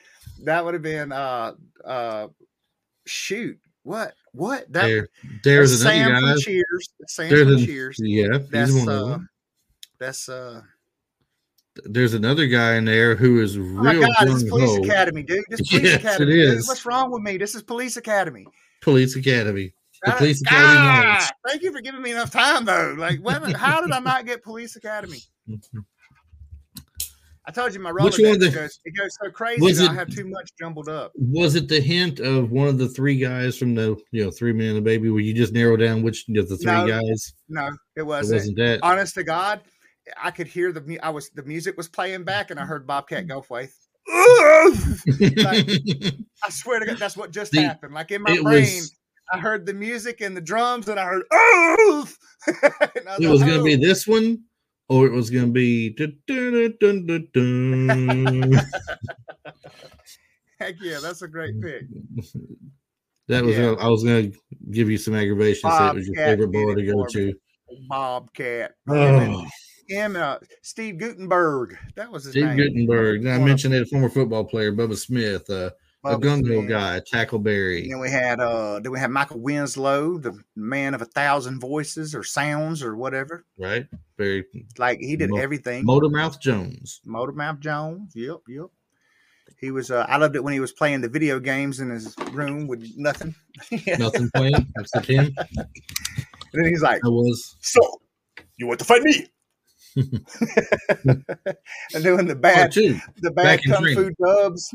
that 0.44 0.64
would 0.64 0.74
have 0.74 0.84
been 0.84 1.12
uh 1.12 1.56
uh 1.84 2.30
shoot. 3.06 3.60
What? 3.84 4.14
What? 4.34 4.72
That 4.72 4.86
there. 4.88 5.08
There's 5.44 5.72
that's 5.80 5.82
Sam 5.84 6.12
guy. 6.12 6.20
from 6.34 6.40
Cheers. 6.42 6.90
Sam 7.08 7.30
There's 7.30 7.48
from 7.58 7.66
Cheers. 7.66 7.98
Yeah, 8.02 8.38
That's 8.50 8.72
one 8.74 8.90
uh 8.90 9.18
that's 10.00 10.30
uh 10.30 10.62
There's 11.86 12.14
another 12.14 12.48
guy 12.48 12.76
in 12.76 12.86
there 12.86 13.16
who 13.16 13.42
is 13.42 13.58
Oh 13.58 13.62
my 13.62 13.92
real 13.94 14.02
god, 14.02 14.28
it's 14.30 14.44
Police. 14.44 14.86
Academy, 14.86 15.24
dude. 15.24 15.44
This 15.50 15.62
is 15.62 15.68
Police 15.70 15.84
Yes, 15.84 15.96
it 15.96 16.00
Academy. 16.06 16.32
dude. 16.34 16.62
What's 16.66 16.86
wrong 16.86 17.12
with 17.12 17.22
me? 17.24 17.38
This 17.38 17.56
is 17.56 17.64
Police 17.64 17.98
Academy. 17.98 18.46
Police 18.82 19.16
Academy. 19.16 19.74
The 20.06 20.12
Police 20.14 20.42
Academy 20.42 20.76
God. 21.04 21.30
Thank 21.48 21.62
you 21.62 21.72
for 21.74 21.82
giving 21.82 22.02
me 22.02 22.12
enough 22.12 22.32
time 22.32 22.64
though. 22.66 22.96
Like, 22.98 23.20
when, 23.22 23.42
how 23.52 23.82
did 23.82 23.92
I 23.92 24.00
not 24.00 24.26
get 24.26 24.44
Police 24.44 24.76
Academy? 24.78 25.20
I 27.50 27.52
told 27.52 27.74
you 27.74 27.80
my 27.80 27.90
of 27.90 27.96
the- 27.96 28.52
goes 28.54 28.80
it 28.86 28.94
goes 28.96 29.10
so 29.20 29.32
crazy 29.32 29.60
Was 29.60 29.80
that 29.80 29.90
I 29.90 29.94
have 29.96 30.14
too 30.14 30.28
much 30.28 30.52
jumbled 30.60 30.88
up. 30.88 31.12
Was 31.16 31.56
it 31.56 31.68
the 31.68 31.82
hint 31.82 32.20
of 32.20 32.52
one 32.52 32.68
of 32.68 32.78
the 32.78 32.88
three 32.88 33.18
guys 33.18 33.58
from 33.58 33.74
the 33.74 33.98
you 34.12 34.24
know 34.24 34.30
three 34.30 34.54
men 34.54 34.70
and 34.70 34.78
a 34.78 34.82
baby? 34.82 35.10
Where 35.10 35.20
you 35.20 35.34
just 35.34 35.52
narrow 35.52 35.76
down 35.76 36.04
which 36.04 36.26
you 36.28 36.36
know, 36.36 36.44
the 36.44 36.58
three 36.58 36.72
No, 36.72 36.88
guys? 36.88 37.34
No, 37.48 37.66
it 37.66 37.74
It 37.98 38.04
wasn't. 38.04 38.38
wasn't 38.42 38.58
that. 38.58 38.82
Honest 38.84 39.16
to 39.16 39.24
God, 39.24 39.62
I 40.22 40.30
could 40.30 40.46
hear 40.46 40.72
the 40.72 41.00
I 41.02 41.10
was 41.10 41.32
the 41.32 41.42
music 41.42 41.76
was 41.76 41.88
playing 41.88 42.24
back, 42.24 42.52
and 42.52 42.60
I 42.60 42.66
heard 42.66 42.86
Bobcat 42.86 43.26
Goldthwait. 43.26 43.70
I 44.08 44.72
swear 46.50 46.82
to 46.82 46.86
God, 46.86 46.98
that's 46.98 47.18
what 47.18 47.32
just 47.32 47.52
The- 47.52 47.64
happened. 47.64 47.96
Like 47.96 48.12
in 48.12 48.22
my 48.22 48.40
brain, 48.44 48.62
was 48.64 48.96
I 49.34 49.40
heard 49.40 49.66
the 49.66 49.74
music 49.74 50.22
and 50.22 50.38
the 50.38 50.42
drums, 50.42 50.88
and 50.88 51.00
I 51.00 51.06
heard. 51.06 51.24
And 52.48 53.10
I 53.10 53.18
it 53.20 53.28
was 53.28 53.42
like, 53.42 53.50
going 53.50 53.60
to 53.60 53.64
be 53.66 53.76
"Oh." 53.76 53.88
this 53.88 54.08
one, 54.08 54.44
or 54.90 55.06
it 55.06 55.14
was 55.14 55.30
going 55.30 55.46
to 55.46 55.52
be. 55.52 55.92
dun, 55.92 56.18
dun, 56.28 56.76
dun, 56.80 57.06
dun, 57.06 57.28
dun, 57.32 58.52
dun. 58.52 58.52
Heck 60.60 60.76
yeah, 60.82 61.00
that's 61.02 61.22
a 61.22 61.28
great 61.28 61.62
pick. 61.62 61.84
that 63.28 63.46
was. 63.46 63.58
Yeah. 63.58 63.76
I 63.80 63.88
was 63.88 64.04
going 64.04 64.32
to 64.32 64.38
give 64.72 64.90
you 64.90 64.98
some 64.98 65.16
aggravation. 65.16 65.70
Say 65.72 65.88
it 65.88 65.96
was 65.96 66.08
your 66.08 66.16
Bobcat 66.16 66.30
favorite 66.30 66.52
bar 66.52 66.76
to 66.76 66.86
go 66.86 67.06
to. 67.06 67.34
Bobcat. 67.88 68.74
Oh, 68.90 68.96
and, 68.96 69.48
him, 69.88 70.16
uh, 70.16 70.38
Steve 70.62 70.98
Guttenberg. 70.98 71.78
That 71.96 72.12
was 72.12 72.26
his 72.26 72.34
Steve 72.34 72.46
name. 72.46 72.58
Guttenberg. 72.58 73.26
I 73.28 73.38
mentioned 73.40 73.74
that 73.74 73.84
a 73.84 73.86
former 73.86 74.10
football 74.10 74.44
player 74.44 74.74
Bubba 74.74 74.98
Smith, 74.98 75.50
uh, 75.50 75.70
a 76.06 76.18
gungo 76.18 76.68
guy, 76.68 77.02
Tackleberry. 77.02 77.90
Then 77.90 78.00
we 78.00 78.10
had 78.10 78.40
uh 78.40 78.80
then 78.80 78.92
we 78.92 79.00
had 79.00 79.12
Michael 79.12 79.40
Winslow, 79.40 80.18
the 80.18 80.38
man 80.56 80.94
of 80.94 81.02
a 81.02 81.06
thousand 81.06 81.60
voices 81.60 82.16
or 82.16 82.24
sounds 82.24 82.82
or 82.84 82.96
whatever. 82.96 83.46
Right, 83.58 83.88
very 84.18 84.46
Like 84.78 85.00
he 85.00 85.16
did 85.16 85.30
Mo- 85.32 85.38
everything. 85.38 85.86
Motormouth 85.86 86.40
Jones. 86.40 87.02
Motormouth 87.06 87.60
Jones. 87.60 88.14
Yep, 88.16 88.38
yep. 88.48 88.68
He 89.60 89.72
was 89.72 89.92
uh 89.92 90.06
I 90.08 90.18
loved 90.18 90.36
it 90.36 90.44
when 90.44 90.54
he 90.54 90.60
was 90.62 90.72
playing 90.72 91.02
the 91.02 91.10
video 91.10 91.40
games 91.40 91.80
in 91.82 91.90
his 91.90 92.16
room 92.32 92.68
with 92.68 92.88
nothing. 92.96 93.36
Nothing 93.98 94.30
playing 94.34 94.72
except 94.78 95.08
him. 95.08 95.36
then 96.54 96.66
he's 96.66 96.82
like, 96.82 97.02
I 97.04 97.10
was. 97.10 97.58
So 97.60 97.82
you 98.58 98.68
want 98.68 98.80
to 98.80 98.86
fight 98.86 99.02
me? 99.02 99.28
and 101.06 102.04
doing 102.04 102.26
the 102.28 102.36
Oh, 102.36 102.42
bad 102.42 102.74
the 102.74 103.32
bad 103.32 103.60
kung 103.66 103.86
fu 103.86 104.12
dubs. 104.24 104.74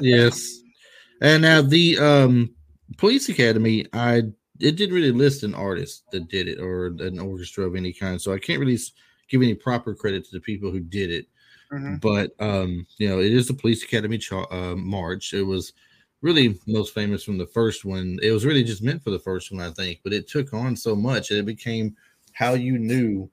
yes. 0.00 0.60
And 1.20 1.42
now 1.42 1.62
the 1.62 1.98
um 1.98 2.54
police 2.96 3.28
academy, 3.28 3.86
I 3.92 4.22
it 4.60 4.76
didn't 4.76 4.94
really 4.94 5.10
list 5.10 5.42
an 5.42 5.52
artist 5.54 6.04
that 6.12 6.28
did 6.28 6.46
it 6.46 6.60
or 6.60 6.86
an 6.86 7.18
orchestra 7.18 7.64
of 7.64 7.74
any 7.74 7.92
kind, 7.92 8.20
so 8.20 8.32
I 8.32 8.38
can't 8.38 8.60
really 8.60 8.78
give 9.28 9.42
any 9.42 9.54
proper 9.54 9.94
credit 9.96 10.24
to 10.26 10.30
the 10.32 10.40
people 10.40 10.70
who 10.70 10.78
did 10.78 11.10
it. 11.10 11.26
Mhm. 11.72 12.00
But 12.00 12.30
um, 12.38 12.86
you 12.98 13.08
know, 13.08 13.18
it 13.18 13.32
is 13.32 13.48
the 13.48 13.54
police 13.54 13.82
academy 13.82 14.18
cha- 14.18 14.46
uh, 14.52 14.76
march. 14.76 15.34
It 15.34 15.42
was 15.42 15.72
really 16.22 16.58
most 16.68 16.94
famous 16.94 17.24
from 17.24 17.38
the 17.38 17.46
first 17.46 17.84
one. 17.84 18.18
It 18.22 18.30
was 18.30 18.46
really 18.46 18.62
just 18.62 18.82
meant 18.82 19.02
for 19.02 19.10
the 19.10 19.18
first 19.18 19.50
one, 19.52 19.60
I 19.60 19.72
think, 19.72 20.00
but 20.04 20.12
it 20.12 20.28
took 20.28 20.54
on 20.54 20.76
so 20.76 20.94
much 20.94 21.30
and 21.30 21.40
it 21.40 21.46
became 21.46 21.96
how 22.32 22.54
you 22.54 22.78
knew 22.78 23.28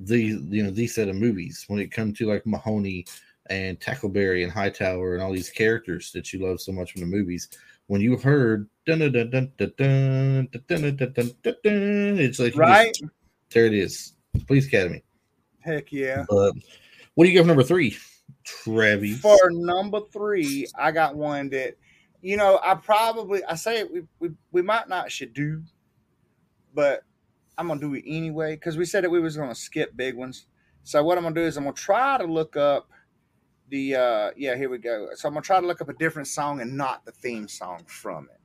the 0.00 0.18
you 0.18 0.62
know 0.62 0.70
these 0.70 0.94
set 0.94 1.08
of 1.08 1.16
movies 1.16 1.64
when 1.68 1.78
it 1.78 1.92
come 1.92 2.12
to 2.14 2.26
like 2.26 2.46
Mahoney 2.46 3.04
and 3.50 3.78
Tackleberry 3.80 4.42
and 4.42 4.52
Hightower 4.52 5.14
and 5.14 5.22
all 5.22 5.32
these 5.32 5.50
characters 5.50 6.10
that 6.12 6.32
you 6.32 6.46
love 6.46 6.60
so 6.60 6.72
much 6.72 6.92
from 6.92 7.00
the 7.02 7.06
movies. 7.06 7.48
When 7.88 8.00
you 8.00 8.16
heard 8.16 8.68
dun 8.86 9.00
dun 9.00 9.12
dun 9.12 9.30
dun 9.30 9.52
dun 9.58 9.74
dun 9.76 10.48
dun 10.66 10.96
dun 10.96 10.96
dun 10.96 11.12
dun 11.42 11.54
dun 11.62 12.18
it's 12.18 12.38
like 12.38 12.52
just- 12.54 12.58
Right? 12.58 12.96
there 13.50 13.66
it 13.66 13.74
is, 13.74 14.14
Police 14.46 14.66
Academy. 14.66 15.02
Heck 15.58 15.92
yeah. 15.92 16.24
But 16.28 16.54
what 17.14 17.24
do 17.24 17.30
you 17.30 17.36
give 17.36 17.46
number 17.46 17.64
three, 17.64 17.98
Travis? 18.44 19.18
For 19.20 19.50
number 19.50 20.00
three, 20.12 20.66
I 20.78 20.92
got 20.92 21.16
one 21.16 21.50
that 21.50 21.76
you 22.22 22.36
know, 22.36 22.60
I 22.62 22.74
probably 22.74 23.42
I 23.44 23.54
say 23.56 23.80
it, 23.80 23.92
we, 23.92 24.02
we 24.20 24.30
we 24.52 24.62
might 24.62 24.88
not 24.88 25.10
should 25.10 25.34
do, 25.34 25.62
but 26.74 27.02
I'm 27.60 27.68
gonna 27.68 27.78
do 27.78 27.92
it 27.94 28.04
anyway 28.06 28.54
because 28.54 28.78
we 28.78 28.86
said 28.86 29.04
that 29.04 29.10
we 29.10 29.20
was 29.20 29.36
gonna 29.36 29.54
skip 29.54 29.94
big 29.94 30.16
ones. 30.16 30.46
So 30.82 31.04
what 31.04 31.18
I'm 31.18 31.24
gonna 31.24 31.34
do 31.34 31.42
is 31.42 31.58
I'm 31.58 31.64
gonna 31.64 31.74
try 31.74 32.16
to 32.16 32.24
look 32.24 32.56
up 32.56 32.88
the 33.68 33.96
uh 33.96 34.30
yeah 34.34 34.56
here 34.56 34.70
we 34.70 34.78
go. 34.78 35.08
So 35.14 35.28
I'm 35.28 35.34
gonna 35.34 35.42
try 35.42 35.60
to 35.60 35.66
look 35.66 35.82
up 35.82 35.90
a 35.90 35.92
different 35.92 36.26
song 36.26 36.62
and 36.62 36.74
not 36.74 37.04
the 37.04 37.12
theme 37.12 37.48
song 37.48 37.84
from 37.86 38.30
it. 38.32 38.40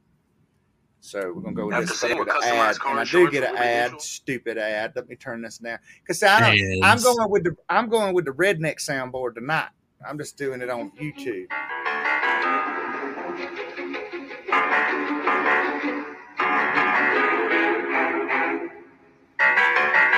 So 1.00 1.32
we're 1.34 1.44
gonna 1.44 1.56
go 1.56 1.68
with 1.68 1.88
this. 1.88 2.04
I'm 2.04 2.18
what 2.18 2.44
ad, 2.44 2.76
and 2.86 3.00
I 3.00 3.06
do 3.06 3.32
get 3.32 3.50
an 3.50 3.56
ad, 3.56 3.92
usual. 3.92 4.00
stupid 4.02 4.58
ad. 4.58 4.92
Let 4.98 5.08
me 5.08 5.16
turn 5.16 5.42
this 5.42 5.60
down 5.60 5.80
because 6.02 6.22
I 6.22 6.42
don't, 6.42 6.84
I'm 6.84 7.02
going 7.02 7.32
with 7.32 7.46
the 7.46 7.56
I'm 7.70 7.88
going 7.88 8.14
with 8.14 8.26
the 8.26 8.32
redneck 8.32 8.80
soundboard 8.80 9.36
tonight. 9.36 9.70
I'm 10.06 10.18
just 10.18 10.38
doing 10.38 10.62
it 10.62 10.70
on 10.70 10.92
YouTube. 11.02 11.48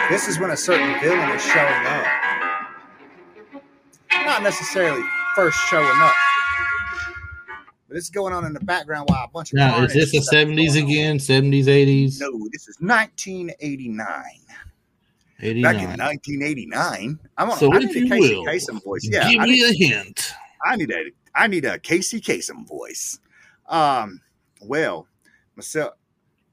This 0.09 0.27
is 0.27 0.39
when 0.39 0.51
a 0.51 0.57
certain 0.57 0.99
villain 1.01 1.29
is 1.31 1.41
showing 1.41 1.85
up. 1.85 2.05
Not 4.25 4.41
necessarily 4.43 5.03
first 5.35 5.57
showing 5.69 5.85
up. 5.99 6.13
But 7.89 7.97
it's 7.97 8.09
going 8.09 8.33
on 8.33 8.45
in 8.45 8.53
the 8.53 8.59
background 8.61 9.09
while 9.09 9.25
a 9.25 9.27
bunch 9.29 9.51
of 9.51 9.57
Now, 9.57 9.83
is 9.83 9.93
this 9.93 10.11
the 10.11 10.21
seventies 10.21 10.73
going 10.73 10.85
on. 10.85 10.91
again? 10.91 11.19
Seventies, 11.19 11.67
eighties, 11.67 12.19
No, 12.21 12.29
this 12.51 12.67
is 12.67 12.77
1989. 12.79 14.23
eighty 15.41 15.61
Back 15.61 15.75
in 15.75 15.89
1989, 15.89 17.19
I'm 17.37 17.49
on. 17.49 17.57
So 17.57 17.71
I 17.73 17.77
if 17.77 17.83
need 17.85 17.95
you 17.95 18.05
a 18.05 18.09
Casey 18.09 18.35
will, 18.35 18.45
Kasem 18.45 18.83
voice. 18.83 19.07
Yeah, 19.09 19.29
Give 19.29 19.41
I 19.41 19.45
me 19.45 19.51
need, 19.51 19.63
a 19.63 19.73
hint. 19.87 20.33
I 20.65 20.75
need 20.77 20.91
a 20.91 21.03
I 21.35 21.47
need 21.47 21.65
a 21.65 21.79
Casey 21.79 22.19
Kasem 22.21 22.65
voice. 22.67 23.19
Um, 23.67 24.21
well, 24.61 25.07
Michelle 25.55 25.95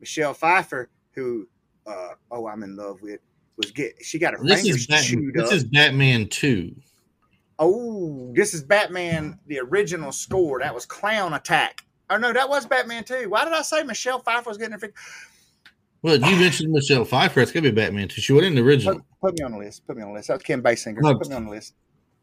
Michelle 0.01 0.35
Pfeiffer, 0.35 0.89
who 1.15 1.49
uh 1.87 2.11
oh 2.31 2.47
I'm 2.47 2.63
in 2.63 2.77
love 2.77 3.03
with, 3.03 3.21
was 3.57 3.71
get 3.71 3.95
she 4.03 4.19
got 4.19 4.35
her 4.35 4.43
This 4.43 4.63
fingers 4.63 4.81
is 4.83 4.87
Bat- 4.87 5.05
chewed 5.05 5.35
this 5.35 5.49
up. 5.49 5.55
is 5.55 5.65
Batman 5.65 6.29
two. 6.29 6.75
oh, 7.59 8.33
this 8.35 8.55
is 8.55 8.63
Batman, 8.63 9.39
the 9.47 9.61
original 9.61 10.13
score. 10.13 10.61
That 10.61 10.75
was 10.75 10.87
Clown 10.87 11.35
Attack. 11.35 11.85
Oh 12.11 12.17
no, 12.17 12.33
that 12.33 12.49
was 12.49 12.67
Batman 12.67 13.05
too. 13.05 13.27
Why 13.29 13.45
did 13.45 13.53
I 13.55 13.63
say 13.63 13.83
Michelle 13.83 14.19
Pfeiffer 14.21 14.49
was 14.51 14.59
getting 14.59 14.73
her? 14.73 14.79
Fing- 14.79 14.93
Well, 16.03 16.17
you 16.17 16.37
mentioned 16.37 16.73
Michelle 16.73 17.05
Pfeiffer. 17.05 17.41
It's 17.41 17.53
gonna 17.53 17.63
be 17.63 17.71
Batman 17.71 18.09
two. 18.09 18.21
She 18.21 18.33
wasn't 18.33 18.57
in 18.57 18.63
the 18.65 18.69
original. 18.69 18.97
Put, 18.97 19.05
put 19.21 19.39
me 19.39 19.45
on 19.45 19.53
the 19.53 19.59
list. 19.59 19.87
Put 19.87 19.97
me 19.97 20.03
on 20.03 20.09
the 20.11 20.15
list. 20.15 20.29
That 20.29 20.35
was 20.35 20.43
Kim 20.43 20.63
Basinger. 20.63 21.01
No. 21.01 21.17
Put 21.17 21.29
me 21.29 21.35
on 21.37 21.45
the 21.45 21.51
list. 21.51 21.75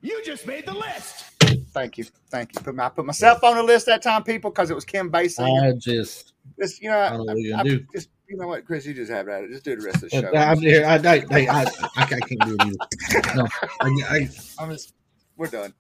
You 0.02 0.22
just 0.26 0.46
made 0.48 0.65
the 0.65 0.74
list. 0.74 1.26
Thank 1.74 1.98
you, 1.98 2.06
thank 2.30 2.54
you. 2.56 2.62
Put 2.62 2.76
my 2.76 2.86
I 2.88 2.89
put 2.89 3.06
myself 3.06 3.44
on 3.44 3.56
the 3.56 3.63
list 3.63 3.86
that 3.86 4.02
time, 4.02 4.24
people, 4.24 4.50
because 4.52 4.70
it 4.72 4.74
was 4.74 4.84
Kim 4.86 5.12
Basinger. 5.12 5.70
I 5.70 5.78
just, 5.78 6.34
Just 6.60 6.82
you 6.82 6.89
know, 6.89 6.98
I 7.00 7.10
don't 7.10 7.26
know 7.28 7.34
what 7.34 7.38
you're 7.41 7.56
I, 7.56 7.63
gonna 7.63 7.70
I- 7.76 7.78
do. 7.78 7.86
just 7.94 8.10
you 8.32 8.38
know 8.38 8.48
what, 8.48 8.63
Chris, 8.65 8.86
you 8.86 8.94
just 8.94 9.12
have 9.12 9.28
at 9.28 9.44
it. 9.44 9.50
Just 9.50 9.65
do 9.65 9.76
the 9.76 9.86
rest 9.86 10.04
of 10.04 10.10
the 10.10 10.22
show. 10.22 10.34
I'm 10.34 10.58
here. 10.58 10.86
I, 10.86 10.96
I, 10.96 11.26
I, 11.32 11.65
I, 11.98 12.06
can't 12.06 12.46
do 12.46 12.56
it 12.58 12.65
either. 12.65 12.78
No, 13.36 13.46
I, 13.82 13.89
I, 14.10 14.30
I'm 14.58 14.72
just, 14.72 14.94
we're 15.36 15.48
done. 15.48 15.74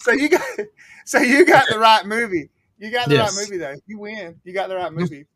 so 0.00 0.10
you 0.12 0.28
got, 0.28 0.42
so 1.04 1.20
you 1.20 1.46
got 1.46 1.68
the 1.70 1.78
right 1.78 2.04
movie. 2.04 2.50
You 2.78 2.90
got 2.90 3.08
the 3.08 3.14
Yes. 3.14 3.36
right 3.36 3.44
movie 3.44 3.58
though. 3.58 3.76
You 3.86 4.00
win. 4.00 4.40
You 4.42 4.52
got 4.52 4.68
the 4.68 4.74
right 4.76 4.92
movie. 4.92 5.26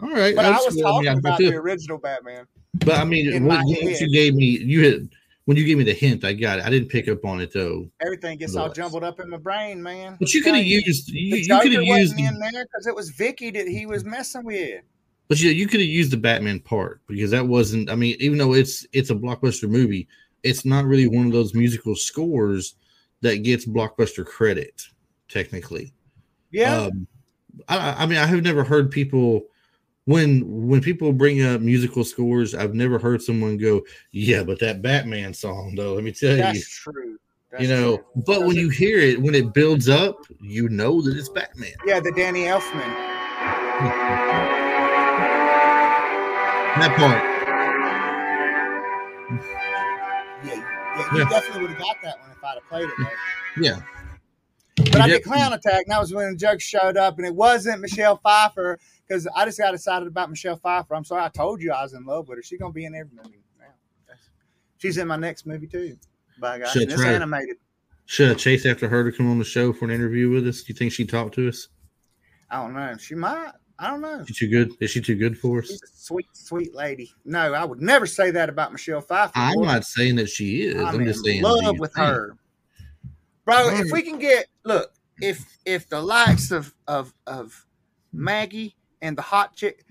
all 0.00 0.08
right. 0.08 0.36
But 0.36 0.44
I 0.44 0.52
was 0.52 0.76
what 0.76 0.82
talking 0.82 1.08
mean, 1.08 1.16
I 1.16 1.18
about 1.18 1.38
the 1.38 1.56
original 1.56 1.98
Batman. 1.98 2.46
But 2.74 3.00
I 3.00 3.04
mean, 3.04 3.44
what, 3.44 3.58
head. 3.68 4.00
you 4.00 4.12
gave 4.12 4.36
me, 4.36 4.44
you 4.44 4.84
had 4.84 5.08
when 5.50 5.56
you 5.56 5.64
gave 5.64 5.78
me 5.78 5.82
the 5.82 5.92
hint, 5.92 6.22
I 6.22 6.32
got 6.32 6.60
it. 6.60 6.64
I 6.64 6.70
didn't 6.70 6.90
pick 6.90 7.08
up 7.08 7.24
on 7.24 7.40
it 7.40 7.52
though. 7.52 7.90
Everything 8.00 8.38
gets 8.38 8.54
all 8.54 8.70
jumbled 8.70 9.02
up 9.02 9.18
in 9.18 9.28
my 9.28 9.36
brain, 9.36 9.82
man. 9.82 10.16
But 10.20 10.32
you 10.32 10.44
could 10.44 10.54
have 10.54 10.64
used 10.64 11.08
you, 11.08 11.38
you 11.38 11.58
could 11.58 11.72
have 11.72 11.82
used 11.82 12.14
wasn't 12.14 12.18
the, 12.18 12.26
in 12.26 12.38
there 12.38 12.66
because 12.66 12.86
it 12.86 12.94
was 12.94 13.10
Vicky 13.10 13.50
that 13.50 13.66
he 13.66 13.84
was 13.84 14.04
messing 14.04 14.44
with. 14.44 14.84
but 15.26 15.40
you, 15.40 15.50
you 15.50 15.66
could 15.66 15.80
have 15.80 15.88
used 15.88 16.12
the 16.12 16.16
Batman 16.16 16.60
part 16.60 17.00
because 17.08 17.32
that 17.32 17.44
wasn't. 17.44 17.90
I 17.90 17.96
mean, 17.96 18.14
even 18.20 18.38
though 18.38 18.54
it's 18.54 18.86
it's 18.92 19.10
a 19.10 19.14
blockbuster 19.16 19.68
movie, 19.68 20.06
it's 20.44 20.64
not 20.64 20.84
really 20.84 21.08
one 21.08 21.26
of 21.26 21.32
those 21.32 21.52
musical 21.52 21.96
scores 21.96 22.76
that 23.20 23.42
gets 23.42 23.66
blockbuster 23.66 24.24
credit 24.24 24.80
technically. 25.28 25.92
Yeah, 26.52 26.82
Um, 26.82 27.08
I, 27.66 28.04
I 28.04 28.06
mean, 28.06 28.18
I 28.18 28.26
have 28.26 28.44
never 28.44 28.62
heard 28.62 28.92
people 28.92 29.46
when 30.10 30.66
when 30.68 30.80
people 30.80 31.12
bring 31.12 31.42
up 31.42 31.60
musical 31.60 32.04
scores. 32.04 32.54
I've 32.54 32.74
never 32.74 32.98
heard 32.98 33.22
someone 33.22 33.56
go, 33.56 33.82
"Yeah, 34.12 34.42
but 34.42 34.58
that 34.60 34.82
Batman 34.82 35.32
song, 35.32 35.74
though." 35.76 35.94
Let 35.94 36.04
me 36.04 36.12
tell 36.12 36.30
you. 36.32 36.36
that's 36.38 36.58
you, 36.86 36.92
true. 36.92 37.18
That's 37.50 37.62
you 37.62 37.68
know. 37.68 37.96
true. 37.98 38.06
But 38.26 38.42
when 38.44 38.56
you 38.56 38.68
hear 38.68 38.98
it, 38.98 39.20
when 39.20 39.34
it 39.34 39.54
builds 39.54 39.88
up, 39.88 40.16
you 40.40 40.68
know 40.68 41.00
that 41.02 41.16
it's 41.16 41.28
Batman. 41.28 41.72
yeah, 41.86 42.00
the 42.00 42.12
Danny 42.12 42.44
Elfman. 42.44 42.90
That 46.78 46.96
part, 46.96 47.22
Yeah, 50.44 50.54
yeah, 50.54 51.12
you 51.12 51.18
Yeah. 51.18 51.28
definitely 51.28 51.62
would 51.62 51.70
have 51.72 51.78
got 51.80 51.96
that 52.02 52.20
one 52.20 52.30
if 52.30 52.44
I'd 52.44 52.54
have 52.54 52.68
played 52.68 52.84
it. 52.84 52.94
Though. 52.98 53.08
yeah. 53.62 53.80
But 54.76 54.94
You 54.94 55.00
I 55.02 55.08
did 55.08 55.24
Clown 55.24 55.52
Attack, 55.52 55.82
and 55.86 55.92
that 55.92 56.00
was 56.00 56.14
when 56.14 56.30
the 56.30 56.36
joke 56.38 56.60
showed 56.60 56.96
up, 56.96 57.18
and 57.18 57.26
it 57.26 57.34
wasn't 57.34 57.80
Michelle 57.80 58.16
Pfeiffer 58.18 58.78
because 59.10 59.26
I 59.34 59.44
just 59.44 59.58
got 59.58 59.74
excited 59.74 60.06
about 60.06 60.30
Michelle 60.30 60.56
Pfeiffer. 60.56 60.94
I'm 60.94 61.04
sorry, 61.04 61.24
I 61.24 61.28
told 61.28 61.60
you 61.60 61.72
I 61.72 61.82
was 61.82 61.94
in 61.94 62.04
love 62.04 62.28
with 62.28 62.38
her. 62.38 62.42
She's 62.42 62.60
gonna 62.60 62.72
be 62.72 62.84
in 62.84 62.94
every 62.94 63.10
movie 63.12 63.42
now. 63.58 64.14
She's 64.78 64.98
in 64.98 65.08
my 65.08 65.16
next 65.16 65.46
movie 65.46 65.66
too. 65.66 65.96
By 66.38 66.60
God, 66.60 66.74
it's 66.76 66.96
right. 66.96 67.14
animated. 67.14 67.56
Should 68.06 68.30
I 68.30 68.34
chase 68.34 68.64
after 68.66 68.88
her 68.88 69.10
to 69.10 69.16
come 69.16 69.30
on 69.30 69.38
the 69.38 69.44
show 69.44 69.72
for 69.72 69.84
an 69.84 69.90
interview 69.90 70.30
with 70.30 70.46
us? 70.46 70.62
Do 70.62 70.72
you 70.72 70.76
think 70.76 70.92
she'd 70.92 71.08
talk 71.08 71.32
to 71.32 71.48
us? 71.48 71.68
I 72.50 72.62
don't 72.62 72.72
know. 72.72 72.96
She 72.98 73.14
might. 73.14 73.52
I 73.78 73.90
don't 73.90 74.00
know. 74.00 74.20
Is 74.20 74.28
she 74.28 74.46
too 74.46 74.48
good? 74.48 74.76
Is 74.80 74.90
she 74.90 75.00
too 75.00 75.16
good 75.16 75.36
for 75.36 75.58
us? 75.58 75.68
She's 75.68 75.82
a 75.82 75.86
sweet, 75.92 76.26
sweet 76.32 76.74
lady. 76.74 77.12
No, 77.24 77.52
I 77.52 77.64
would 77.64 77.80
never 77.80 78.06
say 78.06 78.30
that 78.30 78.48
about 78.48 78.72
Michelle 78.72 79.00
Pfeiffer. 79.00 79.32
I'm 79.34 79.60
not 79.60 79.84
saying 79.84 80.16
that 80.16 80.28
she 80.28 80.62
is. 80.62 80.76
I'm, 80.76 81.00
I'm, 81.00 81.04
just 81.04 81.26
in 81.26 81.32
saying. 81.32 81.42
love 81.42 81.78
with 81.78 81.94
think? 81.94 82.06
her, 82.06 82.36
bro. 83.44 83.70
If 83.70 83.90
we 83.90 84.02
can 84.02 84.18
get 84.18 84.46
look, 84.64 84.92
if 85.20 85.58
if 85.64 85.88
the 85.88 86.00
likes 86.00 86.50
of 86.52 86.74
of 86.86 87.12
of 87.26 87.66
Maggie 88.12 88.76
and 89.02 89.16
the 89.16 89.22
hot 89.22 89.54
chick, 89.56 89.84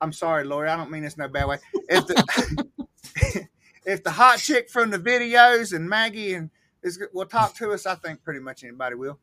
I'm 0.00 0.12
sorry, 0.12 0.44
Lori, 0.44 0.68
I 0.68 0.76
don't 0.76 0.90
mean 0.90 1.02
this 1.02 1.14
in 1.14 1.22
no 1.22 1.28
bad 1.28 1.46
way. 1.46 1.58
If 1.88 2.06
the 2.06 2.66
if 3.86 4.02
the 4.02 4.10
hot 4.10 4.38
chick 4.38 4.70
from 4.70 4.90
the 4.90 4.98
videos 4.98 5.74
and 5.74 5.88
Maggie 5.88 6.34
and 6.34 6.50
is 6.82 7.02
will 7.12 7.26
talk 7.26 7.54
to 7.56 7.72
us, 7.72 7.86
I 7.86 7.94
think 7.96 8.22
pretty 8.22 8.40
much 8.40 8.62
anybody 8.64 8.94
will. 8.96 9.18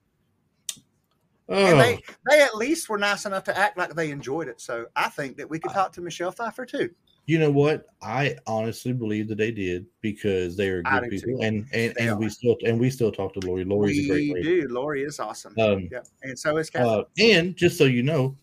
And 1.49 1.75
Oh, 1.75 1.77
they 1.77 1.99
they 2.29 2.41
at 2.41 2.55
least 2.55 2.87
were 2.89 2.97
nice 2.97 3.25
enough 3.25 3.43
to 3.45 3.57
act 3.57 3.77
like 3.77 3.93
they 3.93 4.11
enjoyed 4.11 4.47
it. 4.47 4.61
So 4.61 4.85
I 4.95 5.09
think 5.09 5.37
that 5.37 5.49
we 5.49 5.59
could 5.59 5.71
talk 5.73 5.91
to 5.93 6.01
Michelle 6.01 6.31
Pfeiffer 6.31 6.65
too. 6.65 6.89
you 7.25 7.39
know 7.39 7.51
what? 7.51 7.87
I 8.01 8.37
honestly 8.47 8.93
believe 8.93 9.27
that 9.27 9.37
they 9.37 9.51
did 9.51 9.85
because 10.01 10.55
they 10.55 10.69
are 10.69 10.81
good 10.81 11.09
people, 11.09 11.39
too. 11.39 11.39
and 11.43 11.65
and, 11.73 11.93
They 11.95 12.07
and 12.07 12.17
we 12.19 12.29
still 12.29 12.55
and 12.65 12.79
we 12.79 12.89
still 12.89 13.11
talk 13.11 13.33
to 13.33 13.45
Lori. 13.45 13.65
Lori's 13.65 13.99
a 14.05 14.07
great 14.07 14.33
we 14.33 14.33
lady. 14.35 14.61
do. 14.61 14.67
Lori 14.69 15.03
is 15.03 15.19
awesome. 15.19 15.53
Um, 15.59 15.89
yeah, 15.91 15.99
and 16.23 16.39
so 16.39 16.55
is 16.57 16.69
Kathy. 16.69 16.87
uh, 16.87 17.03
and 17.19 17.55
just 17.57 17.77
so 17.77 17.83
you 17.83 18.01
know, 18.03 18.35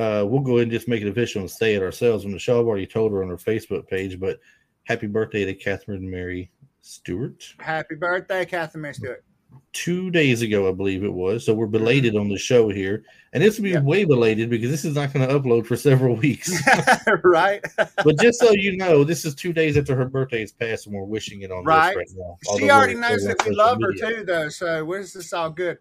uh, 0.00 0.24
we'll 0.24 0.40
go 0.40 0.52
ahead 0.56 0.64
and 0.64 0.72
just 0.72 0.88
make 0.88 1.02
it 1.02 1.08
official 1.08 1.40
and 1.42 1.50
say 1.50 1.74
it 1.74 1.82
ourselves. 1.82 2.24
And 2.24 2.32
Michelle 2.32 2.56
already 2.58 2.86
told 2.86 3.12
her 3.12 3.22
on 3.22 3.28
her 3.28 3.36
Facebook 3.36 3.86
page, 3.88 4.18
but 4.18 4.38
happy 4.84 5.06
birthday 5.06 5.44
to 5.44 5.54
Catherine 5.54 6.08
Mary 6.10 6.50
Stewart. 6.80 7.44
Happy 7.58 7.94
birthday, 7.94 8.44
Catherine 8.46 8.82
Mary 8.82 8.94
Stewart. 8.94 9.24
Two 9.72 10.10
days 10.10 10.42
ago, 10.42 10.68
I 10.68 10.72
believe 10.72 11.02
it 11.04 11.12
was. 11.12 11.44
So 11.44 11.52
we're 11.52 11.66
belated 11.66 12.16
on 12.16 12.28
the 12.28 12.38
show 12.38 12.68
here, 12.68 13.02
and 13.32 13.42
this 13.42 13.56
will 13.58 13.64
be 13.64 13.70
Yeah. 13.70 13.82
way 13.82 14.04
belated 14.04 14.48
because 14.48 14.70
this 14.70 14.84
is 14.84 14.94
not 14.94 15.12
going 15.12 15.28
to 15.28 15.34
upload 15.38 15.66
for 15.66 15.76
several 15.76 16.14
weeks. 16.16 16.50
right? 17.24 17.60
but 17.76 18.18
just 18.20 18.38
so 18.40 18.52
you 18.52 18.76
know, 18.76 19.02
this 19.04 19.24
is 19.24 19.34
two 19.34 19.52
days 19.52 19.76
after 19.76 19.94
her 19.96 20.06
birthday 20.06 20.40
has 20.40 20.52
passed, 20.52 20.86
and 20.86 20.94
we're 20.94 21.04
wishing 21.04 21.42
it 21.42 21.50
on 21.50 21.64
Right. 21.64 21.88
this 21.96 21.96
right 21.96 22.08
now. 22.16 22.56
She 22.58 22.70
already 22.70 22.94
knows 22.94 23.24
that 23.24 23.36
we 23.44 23.54
social 23.54 23.56
love 23.56 23.78
her 23.82 23.92
too, 23.92 24.24
though. 24.24 24.48
So 24.48 24.84
we're 24.84 25.02
just 25.02 25.34
all 25.34 25.50
good. 25.50 25.78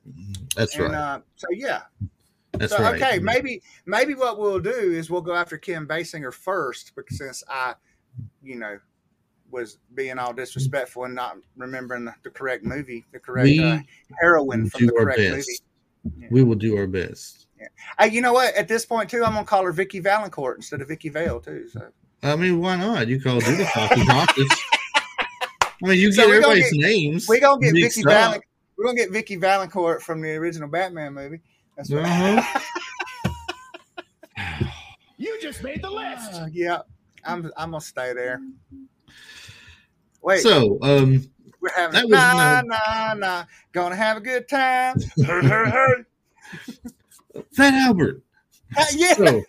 That's 0.56 0.76
and 0.76 0.86
right. 0.86 0.94
uh, 0.96 1.20
so 1.36 1.48
yeah. 1.52 1.82
That's 2.54 2.76
so 2.76 2.82
right. 2.82 3.02
okay, 3.02 3.20
maybe 3.20 3.62
maybe 3.86 4.16
what 4.16 4.39
we'll 4.39 4.60
do 4.60 4.70
is 4.72 5.10
we'll 5.10 5.22
go 5.22 5.36
after 5.36 5.58
Kim 5.58 5.88
Basinger 5.88 6.34
first, 6.34 6.93
because 6.95 7.18
since 7.18 7.43
I, 7.47 7.76
you 8.41 8.56
know, 8.56 8.80
was 9.52 9.78
being 9.95 10.18
all 10.20 10.34
disrespectful 10.34 11.06
and 11.06 11.16
not 11.16 11.38
remembering 11.58 12.06
the, 12.06 12.14
the 12.24 12.30
correct 12.30 12.64
movie, 12.66 13.06
the 13.12 13.20
correct 13.20 13.45
We 13.45 13.64
uh, 13.64 13.80
heroine 14.20 14.70
from 14.70 14.88
the 14.88 14.91
correct 14.93 15.18
best. 15.20 15.62
movie. 16.04 16.28
We 16.32 16.43
will 16.43 16.56
do 16.56 16.78
our 16.78 16.88
best. 16.88 17.47
Hey, 18.00 18.10
you 18.10 18.22
know 18.22 18.34
what? 18.34 18.56
At 18.56 18.68
this 18.68 18.86
point 18.86 19.10
too, 19.10 19.24
I'm 19.24 19.34
gonna 19.34 19.45
call 19.45 19.64
her 19.66 19.72
Vicky 19.72 20.00
Valancourt 20.00 20.58
instead 20.58 20.82
of 20.82 20.88
Vicky 20.88 21.10
Vale 21.10 21.39
too. 21.39 21.68
So 21.72 21.88
I 22.24 22.36
mean, 22.36 22.60
why 22.62 22.76
not? 22.78 23.08
You 23.08 23.22
call 23.22 23.39
do 23.39 23.56
the 23.56 23.66
hockey 23.66 24.02
hawkers. 24.06 24.50
I 25.82 25.88
mean, 25.88 26.00
you 26.00 26.12
So 26.12 26.24
get 26.26 26.30
everybody's 26.36 26.72
get- 26.72 26.82
names. 26.82 27.28
We 27.30 27.39
gonna 27.39 27.62
get 27.62 27.74
Vicky 27.74 28.02
Valancourt. 28.04 28.43
We're 28.78 28.86
gonna 28.86 28.97
get 28.97 29.12
Vicky 29.12 29.36
Valancourt 29.36 30.02
from 30.02 30.22
the 30.22 30.32
original 30.36 30.70
Batman 30.70 31.14
movie. 31.14 31.41
That's 31.80 31.92
right. 31.92 32.38
Uh-huh. 32.38 32.60
You 35.18 35.38
just 35.42 35.64
made 35.64 35.82
the 35.82 35.90
list. 35.90 36.34
Uh, 36.34 36.46
yeah, 36.50 36.80
I'm 37.26 37.52
I'm 37.58 37.72
gonna 37.72 37.82
stay 37.82 38.14
there. 38.14 38.42
Wait, 40.22 40.40
So, 40.40 40.78
um, 40.82 41.30
We're 41.60 41.70
having 41.76 41.94
That 41.94 42.08
was 42.08 42.18
nah, 42.18 42.62
no- 42.62 42.68
nah, 42.68 43.14
nah. 43.16 43.44
Gonna 43.74 43.98
have 43.98 44.16
a 44.16 44.22
good 44.22 44.48
time. 44.48 44.98
hey, 45.18 45.42
hey, 45.42 45.72
hey. 47.34 47.42
Fat 47.52 47.74
Albert. 47.74 48.22
Uh, 48.78 48.86
yeah. 48.96 49.14
So, 49.16 49.44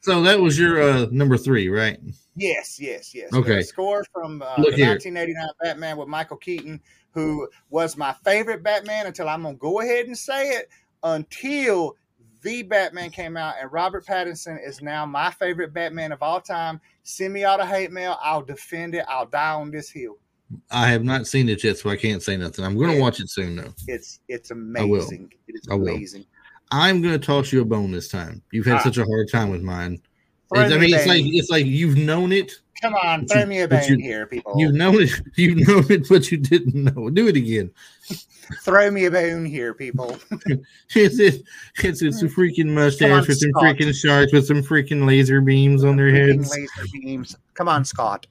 so 0.00 0.22
that 0.22 0.40
was 0.40 0.58
your 0.58 0.80
uh, 0.80 1.06
number 1.10 1.36
three, 1.36 1.68
right? 1.68 1.98
Yes, 2.36 2.80
yes, 2.80 3.14
yes. 3.14 3.34
Okay. 3.34 3.56
The 3.56 3.64
score 3.64 4.02
from 4.14 4.40
uh, 4.40 4.54
Look 4.58 4.70
the 4.70 4.76
here. 4.76 4.88
1989 4.92 5.46
Batman 5.62 5.96
with 5.98 6.08
Michael 6.08 6.38
Keaton, 6.38 6.80
who 7.10 7.48
was 7.68 7.98
my 7.98 8.14
favorite 8.24 8.62
Batman 8.62 9.06
until 9.06 9.28
I'm 9.28 9.42
gonna 9.42 9.56
go 9.56 9.80
ahead 9.80 10.06
and 10.06 10.16
say 10.16 10.50
it 10.50 10.70
until 11.02 11.96
the 12.42 12.62
Batman 12.62 13.10
came 13.10 13.36
out, 13.36 13.54
and 13.60 13.72
Robert 13.72 14.06
Pattinson 14.06 14.58
is 14.64 14.80
now 14.80 15.04
my 15.06 15.30
favorite 15.30 15.72
Batman 15.72 16.12
of 16.12 16.22
all 16.22 16.40
time. 16.40 16.80
Send 17.02 17.32
me 17.32 17.44
all 17.44 17.58
the 17.58 17.66
hate 17.66 17.90
mail. 17.92 18.16
I'll 18.22 18.42
defend 18.42 18.94
it. 18.94 19.04
I'll 19.08 19.26
die 19.26 19.52
on 19.54 19.70
this 19.70 19.90
hill. 19.90 20.18
I 20.70 20.88
have 20.88 21.02
not 21.02 21.26
seen 21.26 21.48
it 21.48 21.64
yet, 21.64 21.78
so 21.78 21.90
I 21.90 21.96
can't 21.96 22.22
say 22.22 22.36
nothing. 22.36 22.64
I'm 22.64 22.76
going 22.76 22.94
to 22.94 23.00
watch 23.00 23.18
it 23.20 23.28
soon, 23.30 23.56
though. 23.56 23.74
It's 23.88 24.20
it's 24.28 24.52
amazing. 24.52 25.32
It 25.48 25.56
is 25.56 25.68
I 25.70 25.74
will. 25.74 25.88
amazing. 25.94 26.24
I'm 26.70 27.00
going 27.02 27.18
to 27.18 27.24
toss 27.24 27.52
you 27.52 27.62
a 27.62 27.64
bone 27.64 27.90
this 27.90 28.08
time. 28.08 28.42
You've 28.52 28.66
had 28.66 28.76
Ah. 28.76 28.82
such 28.82 28.98
a 28.98 29.04
hard 29.04 29.28
time 29.30 29.50
with 29.50 29.62
mine. 29.62 30.00
I 30.54 30.68
mean, 30.78 30.94
it's 30.94 31.06
like 31.06 31.22
it's 31.24 31.50
like 31.50 31.66
you've 31.66 31.96
known 31.96 32.32
it. 32.32 32.52
Come 32.82 32.94
on, 32.94 33.26
throw 33.26 33.40
you- 33.40 33.46
me 33.46 33.60
a 33.62 33.68
bone 33.68 33.82
you- 33.88 33.96
here, 33.98 34.26
people. 34.26 34.54
You've 34.58 34.74
known 34.74 35.02
it. 35.02 35.10
You've 35.36 35.66
known 35.66 35.90
it, 35.90 36.06
but 36.08 36.30
you 36.30 36.36
didn't 36.38 36.74
know. 36.74 37.08
Do 37.10 37.26
it 37.28 37.36
again. 37.36 37.70
throw 38.62 38.90
me 38.90 39.06
a 39.06 39.10
bone 39.10 39.44
here, 39.44 39.74
people. 39.74 40.16
It's 40.94 41.18
it, 41.18 41.42
it's 41.82 42.02
it's 42.02 42.22
a 42.22 42.26
freaking 42.26 42.66
mustache 42.68 43.26
with 43.26 43.38
some 43.38 43.50
Scott. 43.50 43.64
freaking 43.64 43.94
sharks 43.94 44.32
with 44.32 44.46
some 44.46 44.62
freaking 44.62 45.04
laser 45.06 45.40
beams 45.40 45.84
on 45.84 45.96
their 45.96 46.10
Freaking 46.12 46.36
heads. 46.36 46.50
Laser 46.50 46.88
beams. 46.92 47.36
Come 47.54 47.68
on, 47.68 47.84
Scott. 47.84 48.26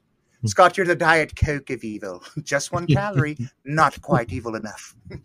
Scott, 0.47 0.77
you're 0.77 0.85
the 0.85 0.95
Diet 0.95 1.35
Coke 1.35 1.69
of 1.69 1.83
evil. 1.83 2.23
Just 2.43 2.71
one 2.71 2.87
calorie, 2.87 3.37
not 3.63 4.01
quite 4.01 4.31
evil 4.31 4.55
enough. 4.55 4.95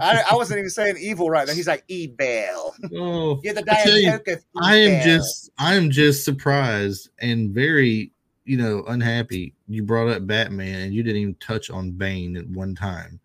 I, 0.00 0.24
I 0.30 0.34
wasn't 0.34 0.58
even 0.58 0.70
saying 0.70 0.96
evil 0.98 1.30
right 1.30 1.46
there. 1.46 1.54
He's 1.54 1.66
like 1.66 1.84
evil. 1.88 2.74
oh, 2.96 3.40
You're 3.42 3.54
the 3.54 3.62
Diet 3.62 4.02
you, 4.02 4.10
Coke 4.10 4.28
of 4.28 4.38
evil. 4.38 4.44
I 4.62 4.76
am 4.76 5.04
just 5.04 5.50
I 5.58 5.74
am 5.74 5.90
just 5.90 6.24
surprised 6.24 7.10
and 7.18 7.50
very 7.50 8.12
you 8.44 8.56
know 8.56 8.84
unhappy. 8.88 9.54
You 9.68 9.82
brought 9.82 10.08
up 10.08 10.26
Batman 10.26 10.80
and 10.80 10.94
you 10.94 11.02
didn't 11.02 11.22
even 11.22 11.34
touch 11.36 11.70
on 11.70 11.92
Bane 11.92 12.36
at 12.36 12.48
one 12.48 12.74
time. 12.74 13.20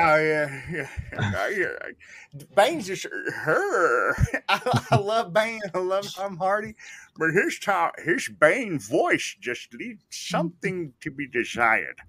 Oh 0.00 0.16
yeah, 0.16 0.62
yeah. 0.70 0.88
yeah, 1.12 1.48
yeah. 1.48 2.42
Bane's 2.54 2.86
just 2.86 3.06
her. 3.34 4.14
I, 4.48 4.84
I 4.92 4.96
love 4.96 5.32
Bane. 5.32 5.60
I 5.74 5.78
love 5.78 6.12
Tom 6.14 6.36
Hardy, 6.36 6.76
but 7.18 7.30
his 7.30 7.58
time, 7.58 7.90
his 7.98 8.30
Bane 8.40 8.78
voice 8.78 9.36
just 9.40 9.74
leaves 9.74 10.04
something 10.10 10.92
to 11.00 11.10
be 11.10 11.26
desired. 11.26 12.00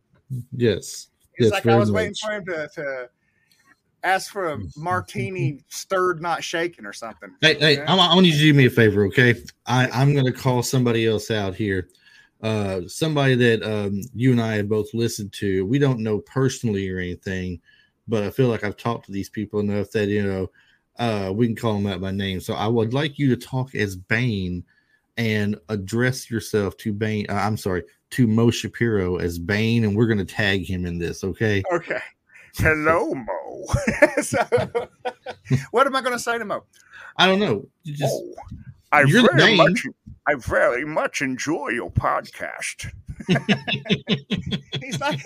Yes, 0.55 1.07
It's 1.34 1.39
Yes, 1.39 1.51
like 1.51 1.66
I 1.66 1.70
very 1.70 1.80
was 1.80 1.91
waiting 1.91 2.14
for 2.14 2.32
him 2.32 2.45
to, 2.45 2.70
to 2.76 3.10
ask 4.03 4.32
for 4.32 4.53
a 4.53 4.60
martini 4.78 5.64
stirred, 5.68 6.22
not 6.22 6.43
shaken, 6.43 6.86
or 6.86 6.93
something. 6.93 7.32
Hey, 7.41 7.55
hey, 7.55 7.82
I'm, 7.82 7.99
I 7.99 8.14
want 8.14 8.28
you 8.28 8.34
to 8.34 8.38
do 8.38 8.53
me 8.53 8.68
a 8.68 8.70
favor, 8.70 9.05
okay? 9.07 9.36
I, 9.66 9.89
I'm 9.89 10.14
going 10.14 10.26
to 10.26 10.32
call 10.32 10.62
somebody 10.62 11.07
else 11.07 11.32
out 11.32 11.55
here. 11.55 11.89
Uh, 12.41 12.82
somebody 12.88 13.36
that 13.36 13.64
um, 13.64 14.01
you 14.14 14.32
and 14.32 14.39
I 14.39 14.55
have 14.57 14.70
both 14.70 14.93
listened 14.93 15.34
to. 15.34 15.66
We 15.66 15.80
don't 15.80 15.99
know 15.99 16.20
personally 16.20 16.88
or 16.89 16.99
anything, 16.99 17.60
but 18.07 18.24
I 18.24 18.30
feel 18.30 18.47
like 18.47 18.64
I've 18.64 18.78
talked 18.78 19.07
to 19.07 19.12
these 19.12 19.30
people 19.30 19.60
enough 19.60 19.89
that 19.91 20.07
you 20.07 20.24
know 20.24 20.51
uh, 20.99 21.34
we 21.34 21.47
can 21.47 21.55
call 21.55 21.74
them 21.74 21.88
out 21.88 21.99
by 21.99 22.12
name. 22.12 22.39
So 22.39 22.53
I 22.53 22.68
would 22.68 22.93
like 22.93 23.18
you 23.18 23.36
to 23.36 23.45
talk 23.45 23.74
as 23.76 23.95
Bane 23.95 24.64
and 25.20 25.57
address 25.67 26.32
yourself 26.32 26.78
to 26.78 26.93
Bane. 26.93 27.26
Uh, 27.30 27.34
I'm 27.34 27.57
sorry, 27.57 27.84
to 28.11 28.26
Mo 28.26 28.49
Shapiro 28.49 29.17
as 29.17 29.38
Bane, 29.38 29.84
and 29.84 29.95
we're 29.95 30.07
going 30.07 30.17
to 30.17 30.26
tag 30.26 30.65
him 30.65 30.86
in 30.86 30.97
this, 30.97 31.24
okay? 31.26 31.61
Okay. 31.72 31.99
Hello, 32.55 33.13
Mo. 33.13 33.65
so, 34.22 34.39
what 35.72 35.86
am 35.86 35.95
I 35.95 36.01
going 36.01 36.13
to 36.13 36.20
say 36.20 36.38
to 36.38 36.45
Mo? 36.45 36.63
I 37.17 37.28
don't 37.28 37.39
know. 37.39 37.67
You 37.84 37.95
just 37.95 38.15
Oh, 38.15 38.34
I 38.93 39.03
very 39.03 39.57
much, 39.57 39.86
I 40.26 40.36
very 40.36 40.86
much 40.86 41.22
enjoy 41.22 41.70
your 41.70 41.91
podcast. 41.91 42.89
He's 44.82 44.99
like, 44.99 45.22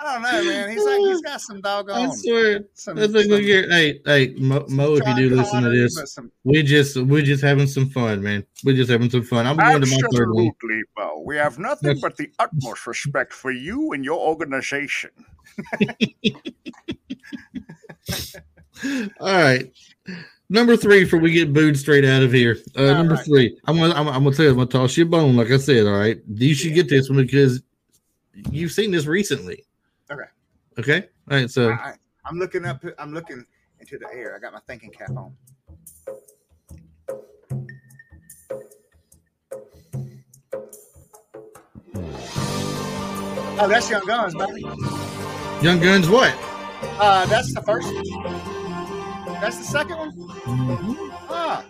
I 0.00 0.12
don't 0.12 0.22
know, 0.22 0.44
man. 0.50 0.70
He's 0.70 0.84
like, 0.84 0.98
he's 0.98 1.20
got 1.20 1.40
some 1.40 1.58
I 1.58 1.60
doggone. 1.60 2.16
swear. 2.16 2.64
Some, 2.74 2.96
Let's 2.96 3.12
look, 3.12 3.22
some- 3.22 3.30
look 3.30 3.42
here. 3.42 3.68
Hey, 3.70 4.00
hey, 4.04 4.34
Mo, 4.36 4.64
Mo 4.68 4.96
if 4.96 5.06
you 5.06 5.14
do 5.14 5.36
listen 5.36 5.62
to 5.62 5.70
this, 5.70 6.12
some- 6.12 6.32
we 6.42 6.62
just 6.62 6.96
we're 6.96 7.22
just 7.22 7.42
having 7.42 7.66
some 7.68 7.88
fun, 7.90 8.22
man. 8.22 8.44
We're 8.64 8.76
just 8.76 8.90
having 8.90 9.08
some 9.08 9.22
fun. 9.22 9.46
I'm 9.46 9.56
going 9.56 9.80
to 9.82 9.86
my 9.86 9.96
third 10.12 10.32
one. 10.32 10.48
Absolutely, 10.48 10.82
Mo. 10.98 11.22
We 11.24 11.36
have 11.36 11.58
nothing 11.58 12.00
but 12.00 12.16
the 12.16 12.28
utmost 12.38 12.86
respect 12.86 13.32
for 13.32 13.52
you 13.52 13.92
and 13.92 14.04
your 14.04 14.18
organization. 14.18 15.10
All 19.20 19.32
right. 19.32 19.72
Number 20.50 20.76
three 20.76 21.04
for 21.04 21.16
we 21.18 21.30
get 21.32 21.52
booed 21.52 21.78
straight 21.78 22.04
out 22.04 22.22
of 22.22 22.32
here. 22.32 22.58
Uh, 22.76 22.92
number 22.92 23.14
right. 23.14 23.24
three. 23.24 23.58
I'm 23.66 23.78
gonna 23.78 23.94
I'm, 23.94 24.08
I'm 24.08 24.24
gonna 24.24 24.36
tell 24.36 24.44
you, 24.44 24.50
I'm 24.50 24.56
gonna 24.58 24.68
toss 24.68 24.96
you 24.96 25.04
a 25.04 25.08
bone, 25.08 25.36
like 25.36 25.50
I 25.50 25.56
said. 25.56 25.86
All 25.86 25.96
right. 25.98 26.18
You 26.28 26.54
should 26.54 26.74
get 26.74 26.88
this 26.88 27.08
one 27.08 27.18
because 27.18 27.62
you've 28.50 28.72
seen 28.72 28.90
this 28.90 29.06
recently. 29.06 29.64
Okay. 30.10 30.24
Okay. 30.78 31.08
All 31.30 31.38
right. 31.38 31.50
So 31.50 31.70
I, 31.70 31.94
I'm 32.24 32.38
looking 32.38 32.64
up. 32.64 32.82
I'm 32.98 33.14
looking 33.14 33.44
into 33.80 33.98
the 33.98 34.08
air. 34.12 34.36
I 34.36 34.38
got 34.38 34.52
my 34.52 34.60
thinking 34.66 34.90
cap 34.90 35.10
on. 35.10 35.34
Oh, 43.56 43.68
that's 43.68 43.88
Young 43.88 44.04
Guns, 44.04 44.34
baby. 44.34 44.62
Young 45.62 45.78
Guns, 45.78 46.08
what? 46.08 46.34
Uh, 46.98 47.24
that's 47.26 47.54
the 47.54 47.62
first 47.62 47.86
one. 47.86 48.04
That's 49.40 49.58
the 49.58 49.64
second 49.64 49.96
one. 49.96 50.12
Ah. 51.30 51.64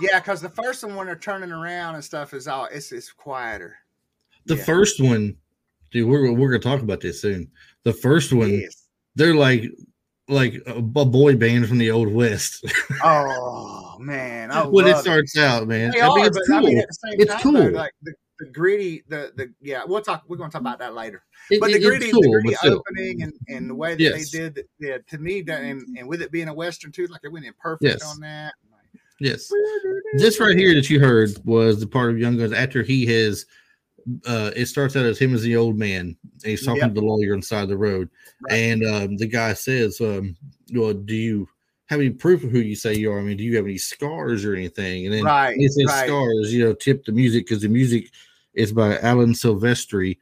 Yeah, 0.00 0.18
because 0.18 0.40
the 0.40 0.48
first 0.48 0.82
one 0.82 0.96
when 0.96 1.06
they're 1.06 1.16
turning 1.16 1.52
around 1.52 1.96
and 1.96 2.04
stuff 2.04 2.32
is 2.32 2.48
all 2.48 2.68
it's 2.72 2.90
it's 2.90 3.12
quieter. 3.12 3.76
The 4.48 4.56
Yeah. 4.56 4.64
first 4.64 5.00
one, 5.00 5.36
dude. 5.90 6.08
We're 6.08 6.32
we're 6.32 6.48
gonna 6.50 6.58
talk 6.60 6.82
about 6.82 7.00
this 7.00 7.20
soon. 7.20 7.50
The 7.84 7.92
first 7.92 8.32
one, 8.32 8.50
Yes. 8.50 8.86
they're 9.14 9.34
like 9.34 9.64
like 10.28 10.60
a, 10.66 10.82
boy 10.82 11.36
band 11.36 11.66
from 11.68 11.78
the 11.78 11.90
old 11.90 12.12
west. 12.12 12.64
Oh 13.04 13.96
man, 14.00 14.50
I 14.50 14.66
when 14.66 14.86
it 14.86 14.96
starts 14.98 15.36
out, 15.38 15.66
man. 15.68 15.90
They 15.92 16.00
I 16.00 16.08
mean, 16.08 16.18
are, 16.20 16.26
it's 16.26 16.38
but 16.48 16.56
I 16.56 16.60
mean, 16.60 16.70
cool. 16.74 16.82
at 16.82 16.88
the 16.88 16.94
same 16.94 17.20
It's 17.20 17.42
time, 17.42 17.52
though, 17.54 17.62
cool. 17.68 17.72
like 17.72 17.92
the, 18.02 18.12
the 18.38 18.46
gritty, 18.46 19.02
the 19.08 19.32
the 19.36 19.52
yeah, 19.60 19.82
we'll 19.86 20.00
talk. 20.02 20.24
We're 20.28 20.36
going 20.36 20.50
to 20.50 20.52
talk 20.52 20.60
about 20.60 20.78
that 20.80 20.94
later. 20.94 21.22
It- 21.50 21.60
But 21.60 21.72
the 21.72 21.78
it- 21.78 21.82
gritty, 21.82 22.10
cool, 22.12 22.20
the 22.22 22.28
gritty 22.42 22.56
opening 22.64 23.22
and, 23.22 23.32
and 23.48 23.68
the 23.70 23.74
way 23.74 23.94
that 23.94 24.00
Yes. 24.00 24.30
they 24.30 24.38
did, 24.38 24.58
it, 24.58 24.68
yeah, 24.78 24.98
to 25.08 25.18
me, 25.18 25.42
that, 25.42 25.62
and, 25.62 25.82
and 25.98 26.06
with 26.08 26.22
it 26.22 26.30
being 26.30 26.48
a 26.48 26.54
western 26.54 26.92
too, 26.92 27.06
like 27.08 27.20
it 27.24 27.32
went 27.32 27.44
in 27.46 27.52
perfect 27.60 27.84
Yes. 27.84 28.04
on 28.04 28.20
that. 28.20 28.54
Yes. 29.20 29.50
This 30.18 30.38
right 30.38 30.56
here 30.56 30.74
that 30.74 30.88
you 30.88 31.00
heard 31.00 31.30
was 31.44 31.80
the 31.80 31.86
part 31.88 32.10
of 32.10 32.18
Young 32.20 32.36
Guns 32.38 32.52
after 32.52 32.82
he 32.84 33.04
has. 33.06 33.46
Uh, 34.26 34.50
it 34.56 34.66
starts 34.66 34.96
out 34.96 35.04
as 35.04 35.18
him 35.18 35.34
as 35.34 35.42
the 35.42 35.56
old 35.56 35.76
man. 35.76 36.16
And 36.42 36.44
he's 36.44 36.64
talking 36.64 36.82
Yep. 36.82 36.94
to 36.94 37.00
the 37.00 37.06
lawyer 37.06 37.34
inside 37.34 37.38
the 37.38 37.46
side 37.46 37.62
of 37.64 37.68
the 37.70 37.76
road, 37.76 38.08
Right. 38.42 38.52
and 38.54 38.84
um, 38.84 39.16
the 39.16 39.26
guy 39.26 39.52
says, 39.52 40.00
um, 40.00 40.36
"Well, 40.72 40.94
do 40.94 41.14
you 41.14 41.48
have 41.86 42.00
any 42.00 42.10
proof 42.10 42.44
of 42.44 42.50
who 42.50 42.60
you 42.60 42.76
say 42.76 42.94
you 42.94 43.12
are? 43.12 43.18
I 43.18 43.22
mean, 43.22 43.36
do 43.36 43.44
you 43.44 43.56
have 43.56 43.64
any 43.66 43.78
scars 43.78 44.44
or 44.44 44.54
anything?" 44.54 45.06
And 45.06 45.14
then 45.14 45.24
Right, 45.24 45.56
he 45.56 45.68
says, 45.68 45.86
right. 45.86 46.06
"Scars." 46.06 46.52
You 46.54 46.64
know, 46.64 46.72
tip 46.74 47.04
the 47.04 47.12
music 47.12 47.46
because 47.46 47.62
the 47.62 47.68
music 47.68 48.10
is 48.54 48.72
by 48.72 48.98
Alan 49.00 49.32
Silvestri, 49.32 50.18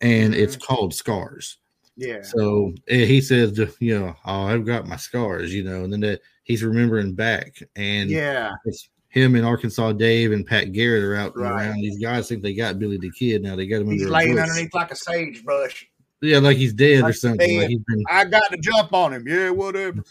and 0.00 0.34
it's 0.34 0.56
Mm-hmm. 0.56 0.64
called 0.74 0.94
Scars. 0.94 1.58
Yeah, 1.96 2.22
So 2.22 2.74
he 2.86 3.20
says, 3.20 3.58
you 3.80 3.98
know, 3.98 4.14
oh, 4.24 4.42
I've 4.44 4.64
got 4.64 4.86
my 4.86 4.94
scars, 4.94 5.52
you 5.52 5.64
know, 5.64 5.82
and 5.82 5.92
then 5.92 5.98
that 6.00 6.20
he's 6.44 6.62
remembering 6.62 7.12
back, 7.14 7.60
and 7.74 8.08
yeah, 8.08 8.52
it's 8.64 8.88
him 9.08 9.34
and 9.34 9.44
Arkansas 9.46 9.92
Dave 9.92 10.32
and 10.32 10.46
Pat 10.46 10.72
Garrett 10.72 11.02
are 11.02 11.14
out 11.16 11.36
Right. 11.36 11.66
around. 11.66 11.80
These 11.80 11.98
guys 11.98 12.28
think 12.28 12.42
they 12.42 12.54
got 12.54 12.78
Billy 12.78 12.98
the 12.98 13.10
Kid 13.10 13.42
now. 13.42 13.56
They 13.56 13.66
got 13.66 13.80
him 13.80 13.90
he's 13.90 14.04
laying 14.06 14.38
underneath 14.38 14.74
like 14.74 14.90
a 14.90 14.96
sagebrush. 14.96 15.86
Yeah, 16.20 16.38
like 16.38 16.56
he's 16.56 16.72
dead 16.72 17.00
or 17.00 17.02
Like 17.04 17.14
something. 17.14 17.58
Like 17.58 17.68
he's 17.68 17.78
been, 17.86 18.04
I 18.10 18.24
got 18.24 18.50
to 18.50 18.58
jump 18.58 18.92
on 18.92 19.12
him. 19.12 19.26
Yeah, 19.26 19.50
whatever. 19.50 20.02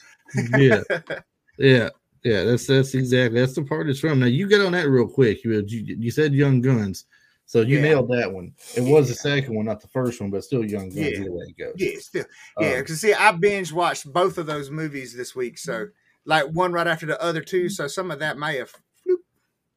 yeah, 0.57 0.81
yeah, 1.57 1.89
yeah. 2.23 2.43
That's 2.43 2.65
that's 2.65 2.93
exactly 2.95 3.39
that's 3.39 3.53
the 3.55 3.63
part 3.63 3.89
it's 3.89 3.99
from. 3.99 4.19
Now 4.19 4.25
you 4.27 4.47
get 4.47 4.61
on 4.61 4.71
that 4.71 4.87
real 4.89 5.07
quick. 5.07 5.43
You 5.43 5.63
you, 5.67 5.95
you 5.99 6.09
said 6.11 6.33
Young 6.33 6.61
Guns, 6.61 7.05
so 7.45 7.59
you 7.61 7.75
Yeah. 7.77 7.81
nailed 7.83 8.09
that 8.11 8.31
one. 8.31 8.53
It 8.75 8.81
was 8.81 9.09
the 9.09 9.15
second 9.15 9.53
one, 9.53 9.65
not 9.65 9.81
the 9.81 9.89
first 9.89 10.21
one, 10.21 10.29
but 10.31 10.43
still 10.45 10.63
Young 10.65 10.89
Guns. 10.89 10.95
Yeah. 10.95 11.07
Either 11.19 11.31
way 11.31 11.45
it 11.49 11.57
goes. 11.57 11.73
Yeah, 11.77 11.99
still, 11.99 12.25
yeah. 12.59 12.67
Um, 12.73 12.79
Because 12.79 13.01
see, 13.01 13.13
I 13.13 13.31
binge 13.33 13.71
watched 13.73 14.11
both 14.11 14.37
of 14.37 14.45
those 14.47 14.69
movies 14.71 15.13
this 15.15 15.35
week, 15.35 15.57
so 15.57 15.87
like 16.25 16.45
one 16.45 16.71
right 16.71 16.87
after 16.87 17.05
the 17.05 17.21
other 17.21 17.41
two. 17.41 17.67
So 17.69 17.87
some 17.87 18.11
of 18.11 18.19
that 18.19 18.37
may 18.37 18.57
have. 18.57 18.71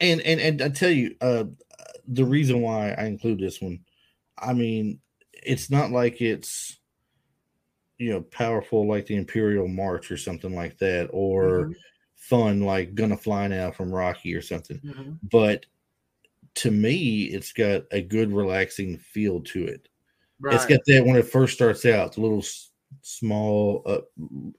And 0.00 0.20
and 0.22 0.40
and 0.40 0.62
I 0.62 0.68
tell 0.70 0.90
you, 0.90 1.16
uh, 1.20 1.44
the 2.06 2.24
reason 2.24 2.60
why 2.62 2.92
I 2.92 3.04
include 3.06 3.40
this 3.40 3.60
one, 3.60 3.84
I 4.38 4.54
mean, 4.54 5.00
it's 5.34 5.70
not 5.70 5.90
like 5.92 6.20
it's 6.22 6.78
you 7.98 8.10
know 8.10 8.22
powerful 8.22 8.88
like 8.88 9.06
the 9.06 9.16
Imperial 9.16 9.68
March 9.68 10.10
or 10.10 10.16
something 10.16 10.54
like 10.54 10.78
that, 10.78 11.08
or 11.12 11.68
Mhm. 11.68 11.80
fun 12.16 12.60
like 12.62 12.94
"Gonna 12.94 13.16
Fly 13.16 13.46
Now" 13.48 13.70
from 13.70 13.92
Rocky 13.92 14.34
or 14.34 14.42
something. 14.42 14.82
Mhm. 14.82 15.20
But 15.22 15.66
to 16.56 16.70
me, 16.72 17.24
it's 17.24 17.52
got 17.52 17.84
a 17.92 18.02
good, 18.02 18.32
relaxing 18.32 18.98
feel 18.98 19.42
to 19.42 19.66
it. 19.66 19.88
Right. 20.40 20.50
It's 20.50 20.66
got 20.66 20.80
that 20.86 21.06
when 21.06 21.16
it 21.16 21.28
first 21.28 21.54
starts 21.54 21.86
out, 21.86 22.08
it's 22.08 22.18
a 22.18 22.22
little 22.22 22.42
small 23.02 23.82
up 23.86 24.08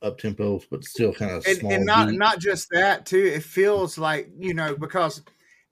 up 0.01 0.19
tempos, 0.19 0.63
but 0.69 0.83
still 0.83 1.13
kind 1.13 1.31
of 1.31 1.45
and, 1.45 1.57
small. 1.57 1.71
and 1.73 1.85
not 1.85 2.09
beat. 2.09 2.17
not 2.19 2.39
just 2.39 2.67
that 2.71 3.05
too. 3.05 3.23
It 3.23 3.43
feels 3.43 3.97
like 3.97 4.29
you 4.37 4.53
know 4.53 4.75
because 4.75 5.21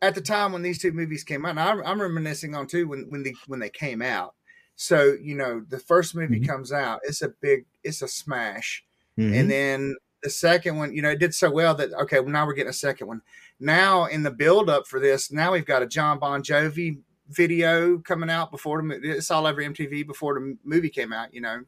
at 0.01 0.15
the 0.15 0.21
time 0.21 0.51
when 0.53 0.61
these 0.61 0.79
two 0.79 0.91
movies 0.91 1.23
came 1.23 1.45
out, 1.45 1.51
and 1.51 1.59
I'm, 1.87 2.01
reminiscing 2.01 2.55
on 2.55 2.67
too 2.67 2.87
when 2.87 3.05
when 3.09 3.23
they 3.23 3.33
when 3.47 3.59
they 3.59 3.69
came 3.69 4.01
out. 4.01 4.35
So 4.75 5.15
you 5.21 5.35
know 5.35 5.63
the 5.67 5.79
first 5.79 6.15
movie 6.15 6.39
Mhm. 6.39 6.47
comes 6.47 6.71
out, 6.71 7.01
it's 7.03 7.21
a 7.21 7.29
big, 7.41 7.65
it's 7.83 8.01
a 8.01 8.07
smash, 8.07 8.83
Mhm. 9.17 9.33
and 9.39 9.51
then 9.51 9.95
the 10.23 10.29
second 10.29 10.77
one, 10.77 10.93
you 10.93 11.01
know, 11.01 11.09
it 11.11 11.19
did 11.19 11.33
so 11.33 11.49
well 11.49 11.73
that 11.75 11.93
okay, 11.93 12.19
well, 12.19 12.29
now 12.29 12.45
we're 12.45 12.53
getting 12.53 12.69
a 12.69 12.73
second 12.73 13.07
one. 13.07 13.21
Now 13.59 14.05
in 14.05 14.23
the 14.23 14.31
build 14.31 14.69
up 14.69 14.85
for 14.87 14.99
this, 14.99 15.31
now 15.31 15.53
we've 15.53 15.65
got 15.65 15.81
a 15.81 15.87
Jon 15.87 16.19
Bon 16.19 16.43
Jovi 16.43 16.99
video 17.29 17.99
coming 17.99 18.29
out 18.29 18.51
before 18.51 18.77
the 18.77 18.83
movie. 18.83 19.09
It's 19.11 19.31
all 19.31 19.45
over 19.47 19.61
MTV 19.61 20.03
before 20.05 20.33
the 20.33 20.57
movie 20.63 20.89
came 20.89 21.13
out, 21.13 21.33
you 21.33 21.41
know. 21.41 21.61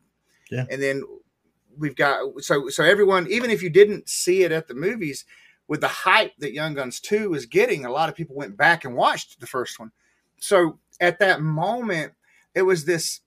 Yeah. 0.51 0.65
And 0.69 0.81
then 0.81 1.03
we've 1.77 1.95
got 1.95 2.43
so 2.43 2.69
so 2.69 2.83
everyone, 2.83 3.27
even 3.29 3.49
if 3.49 3.63
you 3.63 3.69
didn't 3.69 4.09
see 4.09 4.43
it 4.43 4.51
at 4.51 4.67
the 4.67 4.75
movies, 4.75 5.25
with 5.67 5.81
the 5.81 5.87
hype 5.87 6.33
that 6.39 6.53
Young 6.53 6.73
Guns 6.73 6.99
Two 6.99 7.29
was 7.29 7.45
getting, 7.45 7.85
a 7.85 7.91
lot 7.91 8.09
of 8.09 8.15
people 8.15 8.35
went 8.35 8.57
back 8.57 8.85
and 8.85 8.95
watched 8.95 9.39
the 9.39 9.47
first 9.47 9.79
one. 9.79 9.91
So 10.37 10.79
at 10.99 11.19
that 11.19 11.41
moment, 11.41 12.13
it 12.53 12.63
was 12.63 12.85
this 12.85 13.21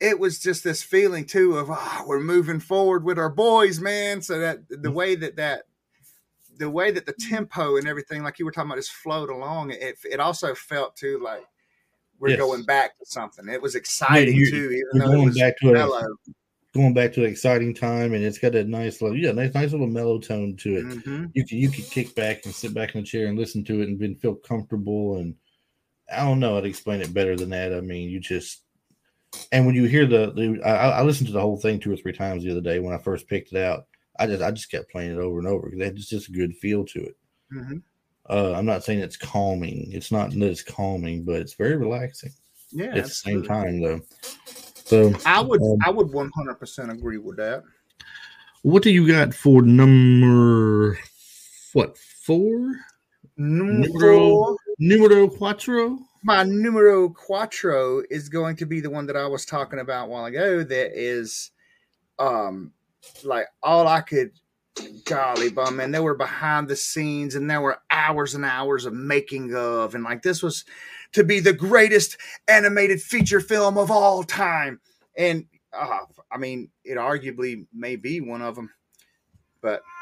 it 0.00 0.18
was 0.18 0.38
just 0.38 0.64
this 0.64 0.82
feeling 0.82 1.24
too 1.24 1.56
of 1.56 1.68
oh, 1.70 2.04
we're 2.06 2.20
moving 2.20 2.60
forward 2.60 3.04
with 3.04 3.18
our 3.18 3.30
boys, 3.30 3.80
man. 3.80 4.20
So 4.20 4.38
that 4.40 4.68
the 4.68 4.76
mm-hmm. 4.76 4.92
way 4.92 5.14
that 5.14 5.36
that 5.36 5.62
the 6.56 6.70
way 6.70 6.90
that 6.90 7.06
the 7.06 7.12
tempo 7.12 7.76
and 7.76 7.88
everything, 7.88 8.22
like 8.22 8.38
you 8.38 8.44
were 8.44 8.52
talking 8.52 8.70
about, 8.70 8.78
just 8.78 8.92
flowed 8.92 9.30
along. 9.30 9.70
It 9.70 9.96
it 10.04 10.20
also 10.20 10.54
felt 10.54 10.96
too 10.96 11.20
like 11.22 11.44
we're 12.18 12.30
Yes. 12.30 12.38
going 12.38 12.64
back 12.64 12.96
to 12.98 13.06
something. 13.06 13.48
It 13.48 13.60
was 13.60 13.74
exciting 13.74 14.34
you- 14.34 14.50
too, 14.50 14.70
even 14.70 14.98
though 14.98 15.22
it 15.22 15.24
was 15.24 15.38
back 15.38 15.58
to 15.58 15.70
a 15.70 15.72
mellow. 15.72 16.06
Going 16.74 16.92
back 16.92 17.12
to 17.12 17.24
an 17.24 17.30
exciting 17.30 17.72
time, 17.72 18.14
and 18.14 18.24
it's 18.24 18.38
got 18.38 18.54
a 18.54 18.64
nice 18.64 19.00
little 19.00 19.16
yeah, 19.16 19.32
nice 19.32 19.54
nice 19.54 19.72
little 19.72 19.86
mellow 19.86 20.18
tone 20.18 20.56
to 20.56 20.76
it. 20.76 20.84
Mhm. 20.84 21.30
You 21.34 21.46
can 21.46 21.58
you 21.58 21.70
can 21.70 21.84
kick 21.84 22.14
back 22.14 22.44
and 22.44 22.54
sit 22.54 22.74
back 22.74 22.94
in 22.94 23.00
the 23.00 23.06
chair 23.06 23.28
and 23.28 23.38
listen 23.38 23.64
to 23.64 23.80
it 23.80 23.88
and 23.88 23.98
then 23.98 24.16
feel 24.16 24.34
comfortable 24.34 25.16
and 25.16 25.34
I 26.12 26.24
don't 26.24 26.40
know 26.40 26.54
how 26.54 26.60
to 26.60 26.68
explain 26.68 27.00
it 27.00 27.14
better 27.14 27.36
than 27.36 27.50
that. 27.50 27.72
I 27.72 27.80
mean, 27.80 28.10
you 28.10 28.20
just 28.20 28.62
and 29.52 29.66
when 29.66 29.74
you 29.74 29.84
hear 29.84 30.06
the, 30.06 30.32
the 30.32 30.60
I, 30.64 30.98
I 30.98 31.02
listened 31.02 31.28
to 31.28 31.32
the 31.32 31.40
whole 31.40 31.56
thing 31.56 31.80
two 31.80 31.92
or 31.92 31.96
three 31.96 32.12
times 32.12 32.44
the 32.44 32.50
other 32.50 32.60
day 32.60 32.78
when 32.78 32.94
I 32.94 32.98
first 32.98 33.28
picked 33.28 33.52
it 33.52 33.62
out. 33.62 33.86
I 34.18 34.26
just 34.26 34.42
I 34.42 34.50
just 34.50 34.70
kept 34.70 34.90
playing 34.90 35.12
it 35.12 35.18
over 35.18 35.38
and 35.38 35.48
over 35.48 35.70
because 35.70 35.88
it's 35.92 36.08
just 36.08 36.28
a 36.28 36.32
good 36.32 36.54
feel 36.56 36.84
to 36.86 37.00
it. 37.04 37.16
Mhm. 37.52 37.82
Uh, 38.28 38.52
I'm 38.52 38.66
not 38.66 38.84
saying 38.84 39.00
it's 39.00 39.16
calming. 39.16 39.92
It's 39.92 40.10
not 40.10 40.30
that 40.30 40.42
it's 40.42 40.62
calming, 40.62 41.24
but 41.24 41.40
it's 41.40 41.54
very 41.54 41.76
relaxing 41.76 42.32
Yeah, 42.70 42.94
at 42.96 43.04
the 43.04 43.10
same 43.10 43.42
time 43.42 43.80
though. 43.80 44.00
So 44.84 45.12
I 45.24 45.40
would 45.40 45.62
Um, 45.62 45.78
I 45.84 45.90
would 45.90 46.12
one 46.12 46.30
hundred 46.34 46.56
percent 46.56 46.90
agree 46.92 47.18
with 47.18 47.36
that. 47.38 47.62
what 48.62 48.82
do 48.82 48.90
you 48.90 49.06
got 49.08 49.34
for 49.34 49.62
number 49.62 50.98
what 51.72 51.96
four? 51.98 52.74
Numero, 53.36 54.56
Numero- 54.78 55.28
cuatro? 55.28 55.98
my 56.22 56.42
numero 56.44 57.08
quattro 57.10 58.02
is 58.10 58.28
going 58.28 58.56
to 58.56 58.64
be 58.66 58.80
the 58.80 58.88
one 58.90 59.06
that 59.06 59.16
I 59.16 59.26
was 59.26 59.44
talking 59.44 59.80
about 59.80 60.06
a 60.06 60.08
while 60.08 60.24
ago. 60.26 60.62
That 60.62 60.92
is, 60.98 61.50
um, 62.18 62.72
like 63.24 63.46
all 63.62 63.86
I 63.88 64.00
could. 64.02 64.30
Golly 65.04 65.50
bum, 65.50 65.76
man! 65.76 65.92
There 65.92 66.02
were 66.02 66.16
behind 66.16 66.66
the 66.66 66.74
scenes, 66.74 67.36
and 67.36 67.48
there 67.48 67.60
were 67.60 67.78
hours 67.90 68.34
and 68.34 68.44
hours 68.44 68.86
of 68.86 68.92
making 68.92 69.54
of, 69.54 69.94
and 69.94 70.02
like 70.02 70.22
this 70.22 70.42
was 70.42 70.64
to 71.14 71.24
be 71.24 71.40
the 71.40 71.52
greatest 71.52 72.16
animated 72.48 73.00
feature 73.02 73.40
film 73.40 73.78
of 73.78 73.90
all 73.90 74.22
time. 74.22 74.80
And 75.16 75.46
uh, 75.72 75.98
I 76.30 76.36
mean, 76.38 76.70
it 76.84 76.96
arguably 76.98 77.66
may 77.72 77.96
be 77.96 78.20
one 78.20 78.42
of 78.42 78.54
them, 78.54 78.70
but 79.62 79.82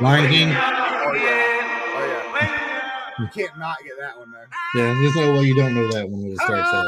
Lion 0.00 0.30
King? 0.30 0.48
oh 0.48 1.12
yeah, 1.14 1.92
oh 1.94 2.34
yeah, 2.34 3.20
you 3.20 3.28
can't 3.32 3.58
not 3.58 3.76
get 3.82 3.92
that 3.98 4.18
one 4.18 4.30
though. 4.30 4.78
Yeah, 4.80 4.94
there's 5.00 5.16
no 5.16 5.32
way 5.34 5.44
you 5.44 5.56
don't 5.56 5.74
know 5.74 5.90
that 5.92 6.08
one 6.08 6.22
when 6.22 6.32
it 6.32 6.38
starts 6.38 6.68
out. 6.68 6.84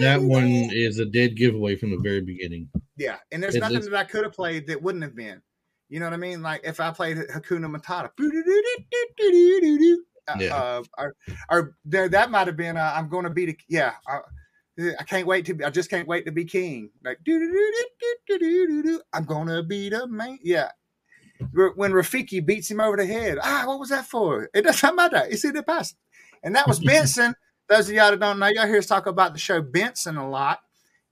That 0.00 0.22
one 0.22 0.46
is 0.46 0.98
a 1.00 1.04
dead 1.06 1.36
giveaway 1.36 1.76
from 1.76 1.90
the 1.90 1.96
very 1.98 2.20
beginning. 2.20 2.68
Yeah, 2.96 3.16
and 3.32 3.42
there's 3.42 3.56
It 3.56 3.60
nothing 3.60 3.78
is- 3.78 3.88
that 3.88 3.96
I 3.96 4.04
could 4.04 4.22
have 4.24 4.32
played 4.32 4.66
that 4.68 4.80
wouldn't 4.80 5.02
have 5.02 5.16
been. 5.16 5.42
You 5.92 6.00
know 6.00 6.06
what 6.06 6.14
I 6.14 6.16
mean? 6.16 6.40
Like 6.40 6.62
if 6.64 6.80
I 6.80 6.90
played 6.90 7.18
Hakuna 7.18 7.68
Matata, 7.70 8.08
uh, 10.26 10.36
Yeah. 10.38 10.56
uh, 10.56 10.82
or, 10.96 11.14
or 11.50 11.76
there 11.84 12.08
that 12.08 12.30
might 12.30 12.46
have 12.46 12.56
been. 12.56 12.78
Uh, 12.78 12.94
I'm 12.96 13.10
going 13.10 13.24
to 13.24 13.30
be 13.30 13.44
the 13.44 13.58
yeah. 13.68 13.92
I, 14.08 14.20
I 14.98 15.04
can't 15.04 15.26
wait 15.26 15.44
to. 15.44 15.54
Be, 15.54 15.64
I 15.66 15.68
just 15.68 15.90
can't 15.90 16.08
wait 16.08 16.24
to 16.24 16.32
be 16.32 16.46
king. 16.46 16.88
Like 17.04 17.18
I'm 19.12 19.24
gonna 19.26 19.62
be 19.62 19.90
the 19.90 20.06
man. 20.06 20.38
Yeah. 20.42 20.70
When 21.52 21.92
Rafiki 21.92 22.44
beats 22.44 22.70
him 22.70 22.80
over 22.80 22.96
the 22.96 23.04
head, 23.04 23.38
ah, 23.42 23.64
what 23.66 23.78
was 23.78 23.90
that 23.90 24.06
for? 24.06 24.48
It 24.54 24.62
doesn't 24.62 24.96
matter. 24.96 25.26
It's 25.28 25.44
in 25.44 25.52
the 25.52 25.62
past. 25.62 25.96
And 26.42 26.56
that 26.56 26.66
was 26.66 26.78
Benson. 26.84 27.34
Those 27.68 27.90
of 27.90 27.94
y'all 27.94 28.12
that 28.12 28.20
don't 28.20 28.38
know, 28.38 28.46
y'all 28.46 28.66
hear 28.66 28.78
us 28.78 28.86
talk 28.86 29.06
about 29.06 29.34
the 29.34 29.38
show 29.38 29.60
Benson 29.60 30.16
a 30.16 30.26
lot. 30.26 30.60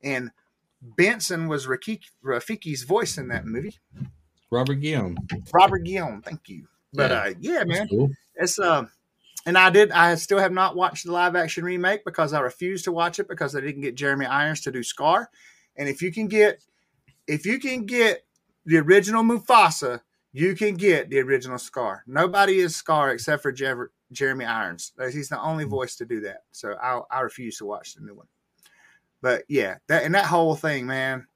And 0.02 0.30
Benson 0.80 1.48
was 1.48 1.66
Rafiki, 1.66 2.06
Rafiki's 2.24 2.84
voice 2.84 3.18
in 3.18 3.28
that 3.28 3.44
movie. 3.44 3.78
Robert 4.50 4.76
Guillaume. 4.76 5.16
Robert 5.52 5.78
Guillaume, 5.84 6.22
thank 6.22 6.48
you. 6.48 6.66
But 6.92 7.10
Yeah. 7.10 7.16
uh, 7.18 7.34
yeah, 7.40 7.64
man, 7.64 7.88
cool. 7.88 8.10
it's 8.34 8.58
uh, 8.58 8.84
and 9.46 9.56
I 9.56 9.70
did. 9.70 9.90
I 9.92 10.14
still 10.16 10.38
have 10.38 10.52
not 10.52 10.76
watched 10.76 11.06
the 11.06 11.12
live 11.12 11.36
action 11.36 11.64
remake 11.64 12.04
because 12.04 12.32
I 12.32 12.40
refused 12.40 12.84
to 12.84 12.92
watch 12.92 13.18
it 13.18 13.28
because 13.28 13.54
I 13.54 13.60
didn't 13.60 13.82
get 13.82 13.94
Jeremy 13.94 14.26
Irons 14.26 14.60
to 14.62 14.72
do 14.72 14.82
Scar. 14.82 15.30
And 15.76 15.88
if 15.88 16.02
you 16.02 16.12
can 16.12 16.26
get, 16.28 16.62
if 17.26 17.46
you 17.46 17.58
can 17.58 17.86
get 17.86 18.24
the 18.66 18.78
original 18.78 19.22
Mufasa, 19.22 20.00
you 20.32 20.54
can 20.54 20.74
get 20.74 21.10
the 21.10 21.20
original 21.20 21.58
Scar. 21.58 22.02
Nobody 22.06 22.58
is 22.58 22.76
Scar 22.76 23.10
except 23.12 23.42
for 23.42 23.52
Jeremy 23.52 24.44
Irons. 24.44 24.92
He's 25.12 25.28
the 25.28 25.40
only 25.40 25.64
voice 25.64 25.96
to 25.96 26.04
do 26.04 26.20
that. 26.22 26.42
So 26.50 26.74
I 26.74 27.00
I 27.10 27.20
refuse 27.20 27.56
to 27.58 27.66
watch 27.66 27.94
the 27.94 28.02
new 28.02 28.14
one. 28.14 28.26
But 29.22 29.44
yeah, 29.48 29.76
that 29.88 30.02
and 30.04 30.14
that 30.14 30.26
whole 30.26 30.56
thing, 30.56 30.86
man. 30.86 31.26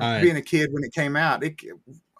I- 0.00 0.20
being 0.20 0.36
a 0.36 0.42
kid 0.42 0.72
when 0.72 0.84
it 0.84 0.92
came 0.92 1.16
out, 1.16 1.42
it 1.42 1.60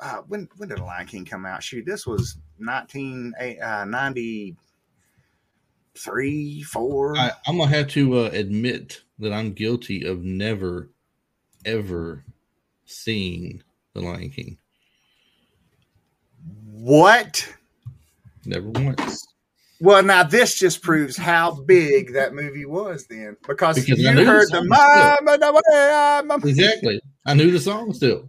uh, 0.00 0.18
when 0.28 0.48
when 0.56 0.68
did 0.68 0.78
the 0.78 0.84
Lion 0.84 1.06
King 1.06 1.24
come 1.24 1.44
out? 1.44 1.62
Shoot, 1.62 1.84
this 1.86 2.06
was 2.06 2.38
nineteen 2.58 3.34
uh, 3.62 3.84
ninety 3.84 4.56
three, 5.94 6.62
four. 6.62 7.16
I, 7.16 7.32
I'm 7.46 7.58
gonna 7.58 7.70
have 7.70 7.88
to 7.88 8.18
uh, 8.18 8.30
admit 8.32 9.02
that 9.18 9.32
I'm 9.32 9.52
guilty 9.52 10.04
of 10.04 10.22
never, 10.22 10.88
ever 11.64 12.24
seeing 12.84 13.62
the 13.94 14.00
Lion 14.00 14.30
King. 14.30 14.58
what? 16.70 17.54
Never 18.44 18.68
once. 18.70 19.27
Well, 19.80 20.02
now 20.02 20.24
this 20.24 20.58
just 20.58 20.82
proves 20.82 21.16
how 21.16 21.52
big 21.62 22.12
that 22.14 22.34
movie 22.34 22.64
was 22.64 23.06
then, 23.06 23.36
because, 23.46 23.76
Because 23.76 24.00
you 24.00 24.24
heard 24.24 24.48
the 24.50 24.64
mama. 24.64 25.18
Exactly. 26.48 27.00
I 27.26 27.34
knew 27.34 27.50
the 27.52 27.60
song 27.60 27.92
still. 27.92 28.28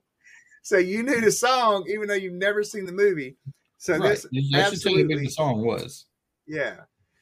So 0.61 0.77
you 0.77 1.01
knew 1.01 1.19
the 1.21 1.31
song, 1.31 1.85
even 1.89 2.07
though 2.07 2.13
you've 2.13 2.33
never 2.33 2.63
seen 2.63 2.85
the 2.85 2.91
movie. 2.91 3.37
So 3.79 3.93
Right. 3.97 4.09
this, 4.09 4.23
That 4.23 4.29
should 4.31 4.81
tell 4.81 4.91
you 4.93 5.05
absolutely- 5.05 5.25
the 5.25 5.31
song 5.31 5.65
was. 5.65 6.05
yeah. 6.47 6.81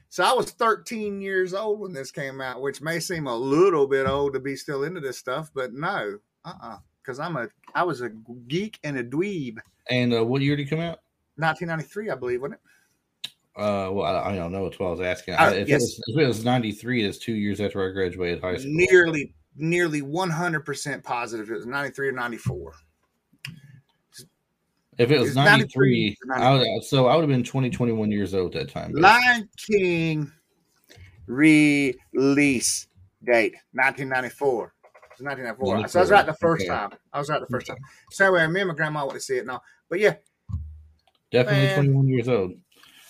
So 0.09 0.23
I 0.23 0.33
was 0.33 0.51
13 0.51 1.21
years 1.21 1.53
old 1.53 1.79
when 1.79 1.93
this 1.93 2.11
came 2.11 2.41
out, 2.41 2.61
which 2.61 2.81
may 2.81 2.99
seem 2.99 3.27
a 3.27 3.35
little 3.35 3.87
bit 3.87 4.07
old 4.07 4.33
to 4.33 4.39
be 4.39 4.55
still 4.55 4.83
into 4.83 4.99
this 5.01 5.17
stuff, 5.17 5.51
but 5.53 5.73
no, 5.73 6.17
uh, 6.45 6.53
uh 6.61 6.77
because 7.01 7.19
I'm 7.19 7.37
a, 7.37 7.47
I 7.73 7.83
was 7.83 8.01
a 8.01 8.09
geek 8.47 8.79
and 8.83 8.97
a 8.97 9.03
dweeb. 9.03 9.59
And 9.89 10.13
uh, 10.13 10.25
what 10.25 10.41
year 10.41 10.57
did 10.57 10.67
it 10.67 10.69
come 10.69 10.79
out? 10.79 10.99
1993, 11.35 12.09
I 12.09 12.15
believe, 12.15 12.41
wasn't 12.41 12.55
it? 12.55 12.67
Uh, 13.57 13.89
well, 13.91 14.03
I, 14.03 14.31
I 14.31 14.35
don't 14.35 14.51
know. 14.51 14.65
That's 14.65 14.79
what 14.79 14.87
I 14.87 14.91
was 14.91 15.01
asking. 15.01 15.33
Uh, 15.33 15.37
I, 15.37 15.49
if, 15.55 15.67
yes. 15.67 15.81
it 15.81 15.83
was, 15.83 16.03
if 16.07 16.17
it 16.17 16.27
was 16.27 16.45
93, 16.45 17.03
that's 17.03 17.17
two 17.17 17.33
years 17.33 17.59
after 17.59 17.87
I 17.87 17.91
graduated 17.91 18.39
high 18.39 18.57
school. 18.57 18.71
Nearly, 18.71 19.33
nearly 19.55 20.01
100% 20.01 21.03
positive. 21.03 21.49
It 21.49 21.55
was 21.55 21.65
93 21.65 22.09
or 22.09 22.11
94. 22.11 22.73
If 24.99 25.11
it 25.11 25.19
was 25.19 25.29
It's 25.29 25.35
93, 25.35 26.17
93, 26.27 26.43
I 26.43 26.53
would, 26.53 26.83
so 26.83 27.07
I 27.07 27.15
would 27.15 27.21
have 27.21 27.29
been 27.29 27.43
20, 27.43 27.69
21 27.71 28.11
years 28.11 28.33
old 28.35 28.55
at 28.55 28.67
that 28.67 28.73
time. 28.73 28.91
but- 28.93 29.01
Lion 29.01 29.49
King 29.57 30.31
release 31.25 32.87
date 33.23 33.53
1994. 33.73 34.65
It 34.65 35.19
was 35.19 35.25
1994. 35.25 35.87
So 35.87 35.99
I 35.99 36.01
was 36.03 36.11
right 36.11 36.25
the 36.25 36.33
first 36.33 36.61
Okay. 36.63 36.69
time. 36.69 36.91
I 37.11 37.19
was 37.19 37.29
right 37.29 37.39
the 37.39 37.47
first 37.47 37.67
time. 37.67 37.77
So 38.11 38.25
anyway, 38.25 38.47
me 38.53 38.61
and 38.61 38.67
my 38.69 38.75
grandma 38.75 39.01
went 39.05 39.13
to 39.13 39.19
see 39.19 39.37
it 39.37 39.45
now. 39.47 39.61
But 39.89 39.99
yeah, 39.99 40.15
Definitely 41.31 41.65
Man. 41.65 41.75
21 41.75 42.07
years 42.07 42.29
old. 42.29 42.53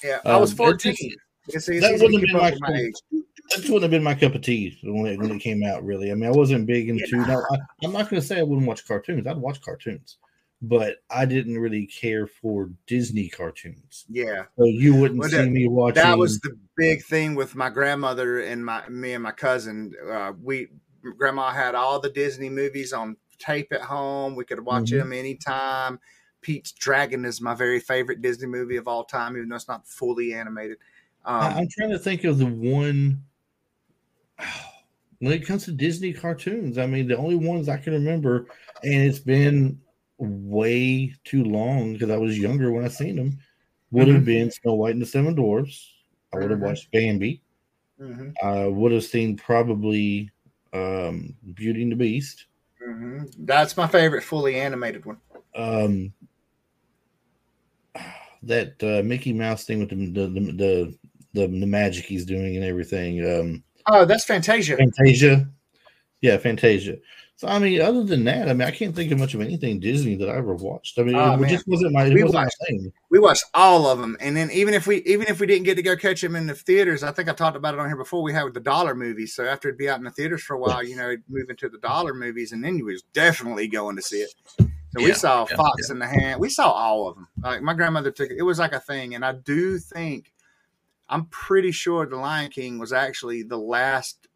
Yeah, 0.04 0.20
I 0.26 0.38
was 0.38 0.52
Um, 0.52 0.58
14. 0.58 0.92
it's- 0.92 1.02
You 1.68 1.80
that 1.82 1.94
it's 1.94 2.02
wouldn't 2.04 2.22
have 2.28 2.28
been 2.28 2.62
my. 2.62 2.92
That 3.50 3.64
wouldn't 3.64 3.84
have 3.84 3.92
been 3.92 4.04
my 4.04 4.14
cup 4.16 4.36
of 4.36 4.42
tea 4.42 4.78
when 4.84 5.06
it, 5.06 5.18
when 5.20 5.32
it 5.32 5.40
came 5.40 5.64
out, 5.64 5.82
really. 5.86 6.12
I 6.12 6.16
mean, 6.16 6.26
I 6.30 6.32
wasn't 6.34 6.66
big 6.68 6.90
into. 6.90 7.08
Yeah. 7.18 7.38
I, 7.52 7.58
I'm 7.86 7.94
not 7.94 8.10
going 8.10 8.22
to 8.22 8.28
say 8.28 8.40
I 8.40 8.44
wouldn't 8.44 8.68
watch 8.68 8.86
cartoons. 8.86 9.26
I'd 9.26 9.38
watch 9.38 9.62
cartoons, 9.62 10.18
but 10.62 10.98
I 11.10 11.24
didn't 11.26 11.58
really 11.58 11.86
care 11.88 12.28
for 12.28 12.70
Disney 12.88 13.30
cartoons. 13.30 14.06
Yeah. 14.10 14.44
So 14.58 14.66
you 14.66 14.94
wouldn't 14.96 15.22
Well, 15.22 15.30
see 15.30 15.38
that- 15.38 15.50
me 15.50 15.70
watching. 15.70 16.04
That 16.04 16.18
was 16.18 16.40
the 16.42 16.58
big 16.76 17.06
thing 17.06 17.36
with 17.36 17.56
my 17.56 17.70
grandmother 17.70 18.42
and 18.42 18.66
my 18.66 18.88
me 18.90 19.14
and 19.14 19.24
my 19.24 19.32
cousin. 19.32 19.94
Uh, 20.12 20.34
we 20.44 20.68
grandma 21.18 21.52
had 21.52 21.74
all 21.76 22.02
the 22.02 22.10
Disney 22.10 22.50
movies 22.50 22.92
on 22.92 23.16
tape 23.40 23.72
at 23.72 23.82
home. 23.82 24.36
We 24.36 24.44
could 24.44 24.60
watch 24.60 24.86
Mhm. 24.92 24.98
them 25.00 25.14
anytime. 25.14 26.00
Pete's 26.42 26.72
Dragon 26.72 27.26
is 27.26 27.42
my 27.42 27.56
very 27.56 27.80
favorite 27.80 28.22
Disney 28.22 28.48
movie 28.48 28.78
of 28.78 28.88
all 28.88 29.04
time, 29.06 29.38
even 29.38 29.50
though 29.50 29.56
it's 29.56 29.68
not 29.68 29.88
fully 29.88 30.34
animated. 30.34 30.78
Um, 31.26 31.60
I'm 31.60 31.68
trying 31.70 31.92
to 31.92 32.00
think 32.00 32.24
of 32.24 32.38
the 32.38 32.46
one. 32.46 33.24
When 35.20 35.34
it 35.34 35.48
comes 35.48 35.66
to 35.66 35.72
Disney 35.72 36.14
cartoons, 36.14 36.78
I 36.78 36.86
mean, 36.86 37.08
the 37.08 37.18
only 37.18 37.36
ones 37.36 37.68
I 37.70 37.78
can 37.78 37.94
remember, 37.94 38.50
and 38.84 39.02
it's 39.10 39.18
been 39.18 39.82
way 40.20 41.12
too 41.24 41.44
long 41.44 41.94
because 41.94 42.12
I 42.12 42.18
was 42.18 42.38
younger 42.40 42.72
when 42.72 42.86
I 42.86 42.90
seen 42.90 43.16
them, 43.16 43.40
would 43.90 44.08
have 44.10 44.24
Mhm. 44.24 44.26
been 44.26 44.52
Snow 44.52 44.76
White 44.76 44.94
and 44.94 45.02
the 45.02 45.08
Seven 45.08 45.34
Dwarfs. 45.34 45.92
I 46.34 46.38
would 46.38 46.52
have 46.52 46.60
Mhm. 46.60 46.62
watched 46.62 46.92
Bambi. 46.92 47.42
mhm, 47.98 48.38
I 48.44 48.68
would 48.68 48.92
have 48.92 49.04
seen 49.04 49.38
probably 49.38 50.32
um, 50.74 51.38
Beauty 51.56 51.84
and 51.84 51.92
the 51.92 51.96
Beast. 51.96 52.48
mhm. 52.82 53.34
That's 53.46 53.78
my 53.78 53.88
favorite 53.88 54.24
fully 54.24 54.56
animated 54.60 55.06
one. 55.06 55.22
Um, 55.58 56.14
that 58.44 58.82
uh, 58.84 59.04
Mickey 59.04 59.34
Mouse 59.34 59.64
thing 59.66 59.80
with 59.80 59.90
the 59.90 59.96
the 59.96 60.28
the, 60.28 60.52
the, 60.54 60.98
the, 61.34 61.48
the 61.48 61.66
magic 61.68 62.06
he's 62.06 62.26
doing 62.26 62.56
and 62.56 62.66
everything. 62.66 63.24
Um, 63.26 63.64
Oh, 63.90 64.04
that's 64.04 64.26
Fantasia. 64.26 64.76
Fantasia. 64.76 65.48
Yeah, 66.20 66.36
Fantasia. 66.38 66.98
So 67.38 67.48
I 67.48 67.58
mean, 67.60 67.80
other 67.80 68.04
than 68.04 68.26
that, 68.26 68.50
I 68.50 68.54
mean, 68.54 68.68
I 68.68 68.72
can't 68.72 68.94
think 68.94 69.12
of 69.14 69.20
much 69.20 69.34
of 69.34 69.40
anything 69.42 69.80
Disney 69.80 70.16
that 70.16 70.28
I 70.28 70.36
ever 70.36 70.56
watched. 70.56 71.00
I 71.00 71.04
mean, 71.04 71.16
Oh, 71.16 71.34
it 71.36 71.38
man. 71.38 71.50
just 71.50 71.66
wasn't 71.68 71.94
my 71.94 72.06
it 72.06 72.14
We 72.14 72.24
wasn't 72.24 72.34
my 72.36 72.44
watched- 72.44 72.58
thing. 72.68 72.92
We 73.12 73.20
watched 73.20 73.46
all 73.54 73.88
of 73.88 73.98
them, 74.00 74.18
and 74.20 74.36
then 74.36 74.52
even 74.52 74.74
if 74.74 74.88
we 74.88 74.98
even 75.04 75.28
if 75.28 75.40
we 75.40 75.46
didn't 75.48 75.64
get 75.64 75.76
to 75.76 75.84
go 75.84 75.96
catch 75.96 76.20
them 76.22 76.36
in 76.36 76.48
the 76.48 76.56
theaters, 76.56 77.02
I 77.02 77.12
think 77.14 77.30
I 77.30 77.34
talked 77.34 77.56
about 77.56 77.76
it 77.76 77.80
on 77.80 77.88
here 77.88 77.96
before. 77.96 78.22
We 78.24 78.34
had 78.34 78.54
the 78.54 78.60
dollar 78.60 78.94
movies, 78.94 79.34
so 79.34 79.46
after 79.46 79.70
it'd 79.70 79.78
be 79.80 79.88
out 79.90 80.00
in 80.00 80.04
the 80.04 80.12
theaters 80.12 80.42
for 80.44 80.56
a 80.56 80.60
while, 80.60 80.84
you 80.84 80.96
know, 80.98 81.08
it'd 81.08 81.24
move 81.30 81.50
into 81.50 81.70
the 81.70 81.78
dollar 81.78 82.14
movies, 82.14 82.52
and 82.52 82.62
then 82.64 82.78
you 82.78 82.86
was 82.86 83.04
definitely 83.14 83.68
going 83.70 83.96
to 83.96 84.02
see 84.02 84.18
it. 84.18 84.34
So 84.92 85.04
we 85.04 85.14
saw 85.14 85.46
yeah, 85.50 85.56
Fox 85.56 85.90
and 85.90 86.02
the 86.02 86.08
Hound. 86.08 86.40
We 86.40 86.50
saw 86.50 86.72
all 86.72 87.08
of 87.10 87.16
them. 87.16 87.28
Like 87.42 87.62
my 87.62 87.74
grandmother 87.74 88.12
took 88.12 88.30
it. 88.30 88.38
It 88.38 88.44
was 88.44 88.60
like 88.60 88.74
a 88.74 88.80
thing, 88.80 89.16
and 89.16 89.26
I 89.26 89.34
do 89.34 89.78
think 89.78 90.34
I'm 91.10 91.26
pretty 91.26 91.72
sure 91.72 92.06
The 92.06 92.16
Lion 92.16 92.50
King 92.52 92.80
was 92.80 92.94
actually 92.94 93.44
the 93.44 93.58
last 93.58 94.28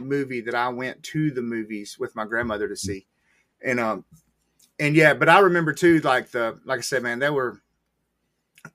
movie 0.00 0.40
that 0.40 0.54
I 0.54 0.68
went 0.68 1.02
to 1.04 1.30
the 1.30 1.42
movies 1.42 1.96
with 1.98 2.16
my 2.16 2.24
grandmother 2.24 2.68
to 2.68 2.76
see, 2.76 3.06
and 3.62 3.78
um, 3.78 4.04
and 4.78 4.96
yeah, 4.96 5.14
but 5.14 5.28
I 5.28 5.38
remember 5.38 5.72
too, 5.72 6.00
like 6.00 6.30
the 6.30 6.60
like 6.64 6.78
I 6.78 6.82
said, 6.82 7.02
man, 7.02 7.18
they 7.18 7.30
were 7.30 7.60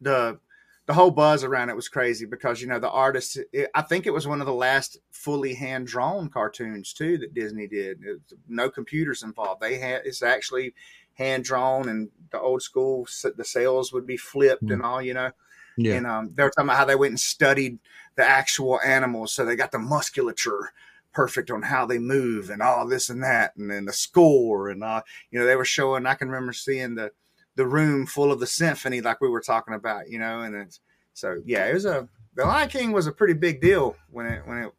the 0.01 0.39
the 0.86 0.93
whole 0.95 1.11
buzz 1.11 1.43
around 1.43 1.70
it 1.70 1.76
was 1.76 1.88
crazy 1.88 2.26
because 2.26 2.61
you 2.61 2.67
know 2.67 2.80
the 2.80 2.89
artists. 2.89 3.38
It, 3.53 3.70
I 3.76 3.84
think 3.84 4.07
it 4.07 4.13
was 4.13 4.26
one 4.26 4.41
of 4.41 4.47
the 4.47 4.53
last 4.53 4.97
fully 5.11 5.53
hand 5.53 5.86
drawn 5.86 6.30
cartoons 6.30 6.93
too 6.93 7.17
that 7.20 7.36
Disney 7.36 7.67
did. 7.67 8.03
No 8.47 8.72
computers 8.72 9.22
involved. 9.22 9.61
They 9.61 9.78
had 9.78 10.01
it's 10.05 10.24
actually 10.24 10.74
hand 11.20 11.43
drawn, 11.43 11.88
and 11.88 12.09
the 12.32 12.39
old 12.39 12.63
school 12.63 13.05
the 13.24 13.43
cels 13.43 13.93
would 13.93 14.07
be 14.07 14.17
flipped 14.17 14.72
and 14.72 14.82
all. 14.82 15.01
You 15.01 15.13
know, 15.13 15.32
Yeah, 15.78 15.95
and 15.95 16.07
um, 16.07 16.32
they 16.34 16.41
were 16.43 16.49
talking 16.49 16.70
about 16.70 16.78
how 16.78 16.86
they 16.86 16.95
went 16.95 17.11
and 17.11 17.20
studied 17.20 17.78
the 18.15 18.28
actual 18.28 18.80
animals, 18.84 19.34
so 19.34 19.45
they 19.45 19.55
got 19.55 19.72
the 19.72 19.80
musculature 19.80 20.72
perfect 21.11 21.51
on 21.51 21.63
how 21.63 21.86
they 21.86 21.97
move 21.97 22.49
and 22.49 22.61
all 22.61 22.88
this 22.88 23.09
and 23.09 23.22
that, 23.24 23.55
and 23.57 23.70
then 23.70 23.86
the 23.86 23.93
score 23.93 24.70
and 24.70 24.84
uh, 24.84 25.01
you 25.30 25.39
know, 25.39 25.45
they 25.45 25.55
were 25.55 25.65
showing. 25.65 26.07
I 26.07 26.15
can 26.15 26.30
remember 26.30 26.53
seeing 26.53 26.95
the 26.95 27.11
the 27.55 27.67
room 27.67 28.05
full 28.05 28.32
of 28.32 28.39
the 28.39 28.47
symphony, 28.47 29.01
like 29.01 29.20
we 29.20 29.28
were 29.28 29.41
talking 29.41 29.74
about, 29.74 30.09
you 30.09 30.17
know, 30.17 30.41
and 30.41 30.55
it's 30.55 30.80
so 31.13 31.41
yeah, 31.45 31.65
it 31.65 31.74
was 31.74 31.86
a 31.86 32.07
the 32.36 32.45
Lion 32.45 32.70
King 32.70 32.91
was 32.93 33.07
a 33.07 33.11
pretty 33.11 33.34
big 33.34 33.59
deal 33.59 33.97
when 34.09 34.26
it 34.26 34.47
when 34.47 34.59
it 34.59 34.72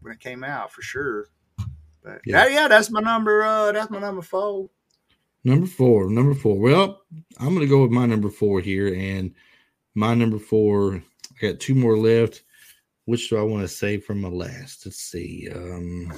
when 0.00 0.12
it 0.12 0.18
came 0.18 0.42
out 0.42 0.72
for 0.72 0.82
sure. 0.82 1.26
But 2.02 2.20
Yeah. 2.24 2.46
yeah, 2.46 2.54
yeah, 2.54 2.68
that's 2.68 2.90
my 2.90 3.00
number. 3.00 3.42
Uh, 3.44 3.72
that's 3.72 3.90
my 3.90 4.00
number 4.00 4.22
four. 4.22 4.68
Number 5.46 5.66
four, 5.66 6.10
number 6.10 6.34
four. 6.34 6.58
Well, 6.58 7.02
I'm 7.38 7.54
gonna 7.54 7.66
go 7.66 7.82
with 7.82 7.92
my 7.92 8.04
number 8.04 8.28
four 8.28 8.60
here, 8.60 8.94
and 8.94 9.32
my 9.94 10.14
number 10.14 10.38
four. 10.38 10.96
I 10.96 11.46
got 11.46 11.60
two 11.60 11.74
more 11.74 11.96
left. 11.96 12.42
Which 13.04 13.30
do 13.30 13.36
I 13.38 13.42
want 13.42 13.62
to 13.62 13.68
save 13.68 14.04
for 14.04 14.14
my 14.14 14.28
last? 14.28 14.84
Let's 14.84 14.98
see. 14.98 15.48
Um, 15.54 16.12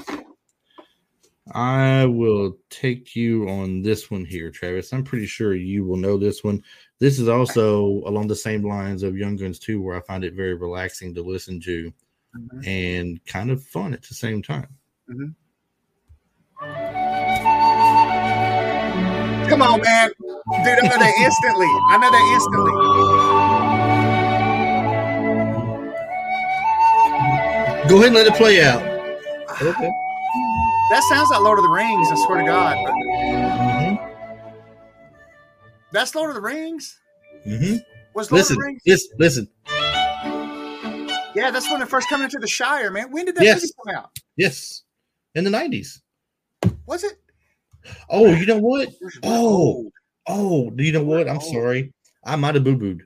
I 1.53 2.07
will 2.07 2.57
take 2.71 3.15
you 3.15 3.47
on 3.49 3.83
this 3.83 4.11
one 4.11 4.25
here, 4.25 4.51
Travis. 4.51 4.93
I'm 4.93 5.05
pretty 5.05 5.27
sure 5.27 5.55
you 5.55 5.85
will 5.85 5.99
know 5.99 6.17
this 6.17 6.43
one. 6.43 6.63
This 6.99 7.19
is 7.19 7.29
also 7.29 8.03
along 8.07 8.29
the 8.29 8.37
same 8.37 8.63
lines 8.67 9.03
of 9.03 9.19
Young 9.19 9.37
Guns 9.37 9.59
2, 9.59 9.83
where 9.83 9.97
I 9.97 10.01
find 10.01 10.25
it 10.25 10.33
very 10.33 10.55
relaxing 10.55 11.15
to 11.15 11.23
listen 11.23 11.61
to 11.61 11.93
and 12.67 13.25
kind 13.27 13.51
of 13.51 13.63
fun 13.63 13.93
at 13.93 14.03
the 14.03 14.15
same 14.15 14.43
time. 14.43 14.69
Come 19.49 19.63
on, 19.63 19.81
man, 19.81 20.11
dude, 20.19 20.79
I 20.79 20.83
know 20.83 20.99
that 20.99 21.15
instantly. 21.21 21.67
I 21.89 21.99
know 21.99 22.11
that 22.11 22.25
instantly. 22.35 22.73
Go 27.89 27.97
ahead 27.97 28.07
and 28.09 28.15
let 28.17 28.27
it 28.27 28.35
play 28.35 28.63
out. 28.63 28.83
Okay. 29.63 29.91
That 30.91 31.03
sounds 31.09 31.31
like 31.31 31.41
Lord 31.41 31.59
of 31.59 31.65
the 31.65 31.71
Rings. 31.71 32.09
I 32.11 32.17
swear 32.27 32.39
to 32.39 32.45
God, 32.47 32.77
but 32.85 32.95
Mhm. 32.95 34.15
that's 35.93 36.15
Lord 36.15 36.31
of 36.31 36.35
the 36.37 36.43
Rings. 36.43 36.99
Mm 37.47 37.59
Mhm. 37.61 37.85
Was 38.15 38.31
Lord 38.31 38.41
Listen, 38.41 38.57
of 38.57 38.61
the 38.61 38.67
Rings? 38.67 38.83
listen, 38.87 39.11
listen. 39.19 39.49
Yeah, 41.35 41.51
that's 41.51 41.71
when 41.71 41.81
it 41.83 41.89
first 41.89 42.09
coming 42.09 42.25
into 42.25 42.39
the 42.39 42.47
Shire, 42.49 42.91
man. 42.91 43.11
When 43.11 43.25
did 43.27 43.37
that 43.37 43.45
Yes. 43.45 43.63
movie 43.63 43.73
come 43.85 43.95
out? 43.97 44.11
Yes, 44.37 44.83
in 45.35 45.45
the 45.45 45.51
nineties. 45.51 46.03
Was 46.87 47.05
it? 47.05 47.19
Oh, 48.11 48.27
you 48.27 48.47
know 48.47 48.59
what? 48.59 48.89
Oh. 49.23 49.91
Oh, 50.27 50.71
do 50.71 50.85
you 50.85 50.93
know 50.93 51.05
what? 51.05 51.29
I'm 51.29 51.41
sorry. 51.41 51.93
I 52.25 52.37
might 52.37 52.55
have 52.55 52.65
boo 52.65 52.77
booed. 52.77 53.03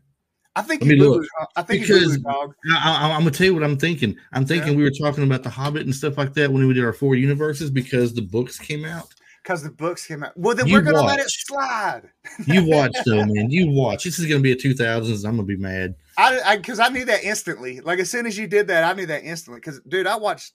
I 0.55 0.62
think 0.62 0.83
you 0.83 0.91
me 0.91 0.97
look. 0.97 1.14
boo-booed, 1.14 1.28
huh? 1.39 1.47
I 1.57 1.62
think 1.62 1.83
Because- 1.87 2.16
you 2.16 2.22
dog. 2.22 2.55
I, 2.76 3.11
am 3.11 3.20
gonna 3.20 3.30
tell 3.30 3.47
you 3.47 3.55
what 3.55 3.62
I'm 3.64 3.78
thinking. 3.78 4.16
I'm 4.33 4.45
thinking 4.45 4.72
Yeah. 4.72 4.78
we 4.78 4.83
were 4.83 4.91
talking 4.91 5.24
about 5.24 5.43
the 5.43 5.49
Hobbit 5.51 5.87
and 5.87 5.95
stuff 5.95 6.18
like 6.18 6.35
that 6.35 6.53
when 6.53 6.66
we 6.66 6.74
did 6.74 6.85
our 6.85 6.93
four 6.93 7.14
universes 7.14 7.70
because 7.70 8.12
the 8.12 8.20
books 8.22 8.59
came 8.59 8.85
out. 8.85 9.09
Because 9.43 9.62
the 9.62 9.70
books 9.70 10.07
came 10.07 10.22
out. 10.22 10.37
Well, 10.37 10.55
then 10.55 10.66
You 10.68 10.74
we're 10.74 10.83
gonna 10.83 11.03
let 11.03 11.20
it 11.20 11.30
slide. 11.30 12.03
You 12.47 12.64
watch 12.66 12.95
though, 13.07 13.24
man. 13.24 13.51
You 13.51 13.70
watch. 13.70 14.05
This 14.05 14.18
is 14.18 14.26
gonna 14.26 14.41
be 14.41 14.53
a 14.53 14.57
2000s. 14.57 15.24
I'm 15.24 15.37
gonna 15.37 15.45
be 15.45 15.57
mad. 15.57 15.95
I 16.18 16.57
because 16.57 16.78
I, 16.78 16.89
knew 16.89 17.05
that 17.07 17.24
instantly. 17.24 17.80
Like 17.80 17.99
as 17.99 18.11
soon 18.11 18.26
as 18.26 18.37
you 18.37 18.47
did 18.47 18.68
that, 18.68 18.85
I 18.85 18.93
knew 18.93 19.07
that 19.07 19.24
instantly. 19.24 19.61
Because 19.61 19.80
dude, 19.89 20.07
I 20.07 20.16
watched 20.16 20.53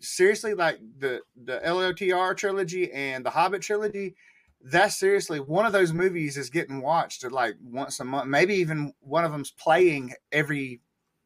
seriously 0.00 0.54
like 0.54 0.78
the 0.98 1.20
the 1.44 1.60
LOTR 1.64 2.36
trilogy 2.36 2.92
and 2.92 3.24
the 3.24 3.30
Hobbit 3.30 3.62
trilogy. 3.62 4.14
That's 4.60 4.98
seriously 4.98 5.38
one 5.40 5.66
of 5.66 5.72
those 5.72 5.92
movies 5.92 6.36
is 6.36 6.50
getting 6.50 6.80
watched 6.82 7.24
like 7.30 7.54
once 7.62 8.00
a 8.00 8.04
month. 8.04 8.26
Maybe 8.28 8.54
even 8.54 8.92
one 9.00 9.24
of 9.24 9.30
them's 9.32 9.52
playing 9.52 10.12
every 10.32 10.80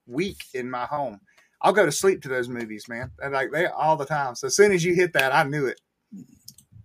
week 0.07 0.43
in 0.55 0.71
my 0.71 0.85
home. 0.85 1.21
I'll 1.63 1.73
go 1.73 1.87
to 1.87 1.93
sleep 1.93 2.23
to 2.23 2.29
those 2.29 2.49
movies, 2.49 2.89
man. 2.89 3.11
And 3.21 3.33
like 3.33 3.51
they 3.53 3.67
all 3.67 3.97
the 3.97 4.05
time. 4.05 4.35
So 4.35 4.49
as 4.49 4.57
soon 4.57 4.73
as 4.73 4.85
you 4.85 4.95
hit 4.95 5.13
that, 5.15 5.33
I 5.35 5.45
knew 5.45 5.67
it. 5.67 5.81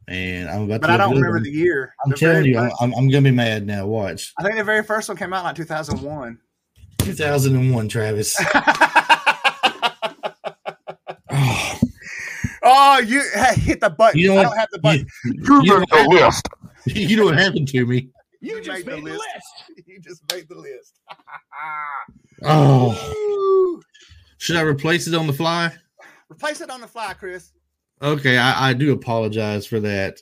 And 0.07 0.47
I'm 0.49 0.61
about 0.63 0.82
But. 0.82 0.89
I 0.91 0.97
don't 0.97 1.09
look 1.15 1.17
it 1.17 1.19
up. 1.19 1.23
remember 1.34 1.43
the 1.43 1.51
year. 1.51 1.93
I'm 2.05 2.11
The 2.11 2.17
telling 2.17 2.45
you, 2.45 2.53
first- 2.55 2.75
I'm, 2.80 2.93
I'm 2.93 3.09
gonna 3.09 3.23
be 3.23 3.32
mad 3.32 3.65
now. 3.67 3.86
Watch 3.86 4.34
I 4.39 4.43
think 4.43 4.55
the 4.55 4.63
very 4.63 4.84
first 4.84 5.09
one 5.09 5.17
came 5.17 5.34
out 5.34 5.43
like 5.43 5.55
2001. 5.55 6.38
2001, 6.99 7.89
Travis. 7.89 8.38
oh, 12.80 12.99
you 12.99 13.21
hit 13.55 13.80
the 13.82 13.89
button. 13.89 14.19
You 14.19 14.34
know 14.34 14.38
I 14.39 14.43
don't 14.43 14.57
have 14.57 14.69
the 14.71 14.80
button. 14.80 15.05
you, 15.25 15.34
You 15.45 15.61
you, 15.63 15.80
made 15.80 15.89
the 15.89 16.07
list. 16.09 16.47
you 16.86 17.17
know 17.17 17.25
what 17.25 17.38
happened 17.38 17.67
to 17.69 17.86
me? 17.86 18.09
You 18.39 18.57
You 18.57 18.61
just 18.63 18.86
made 18.86 18.86
the 18.86 19.01
made 19.01 19.05
the 19.05 19.17
list. 19.17 19.23
list. 19.36 19.88
You 19.88 19.99
just 19.99 20.21
made 20.32 20.47
the 20.49 20.55
list. 20.55 20.99
Oh, 22.43 23.82
should 24.38 24.57
I 24.57 24.61
replace 24.61 25.07
it 25.07 25.15
on 25.15 25.25
the 25.25 25.34
fly? 25.34 25.73
Replace 26.30 26.61
it 26.61 26.69
on 26.69 26.82
the 26.82 26.88
fly, 26.88 27.13
Chris. 27.13 27.51
Okay, 27.99 28.38
I, 28.38 28.69
I 28.69 28.73
do 28.73 28.93
apologize 28.93 29.65
for 29.65 29.80
that. 29.80 30.21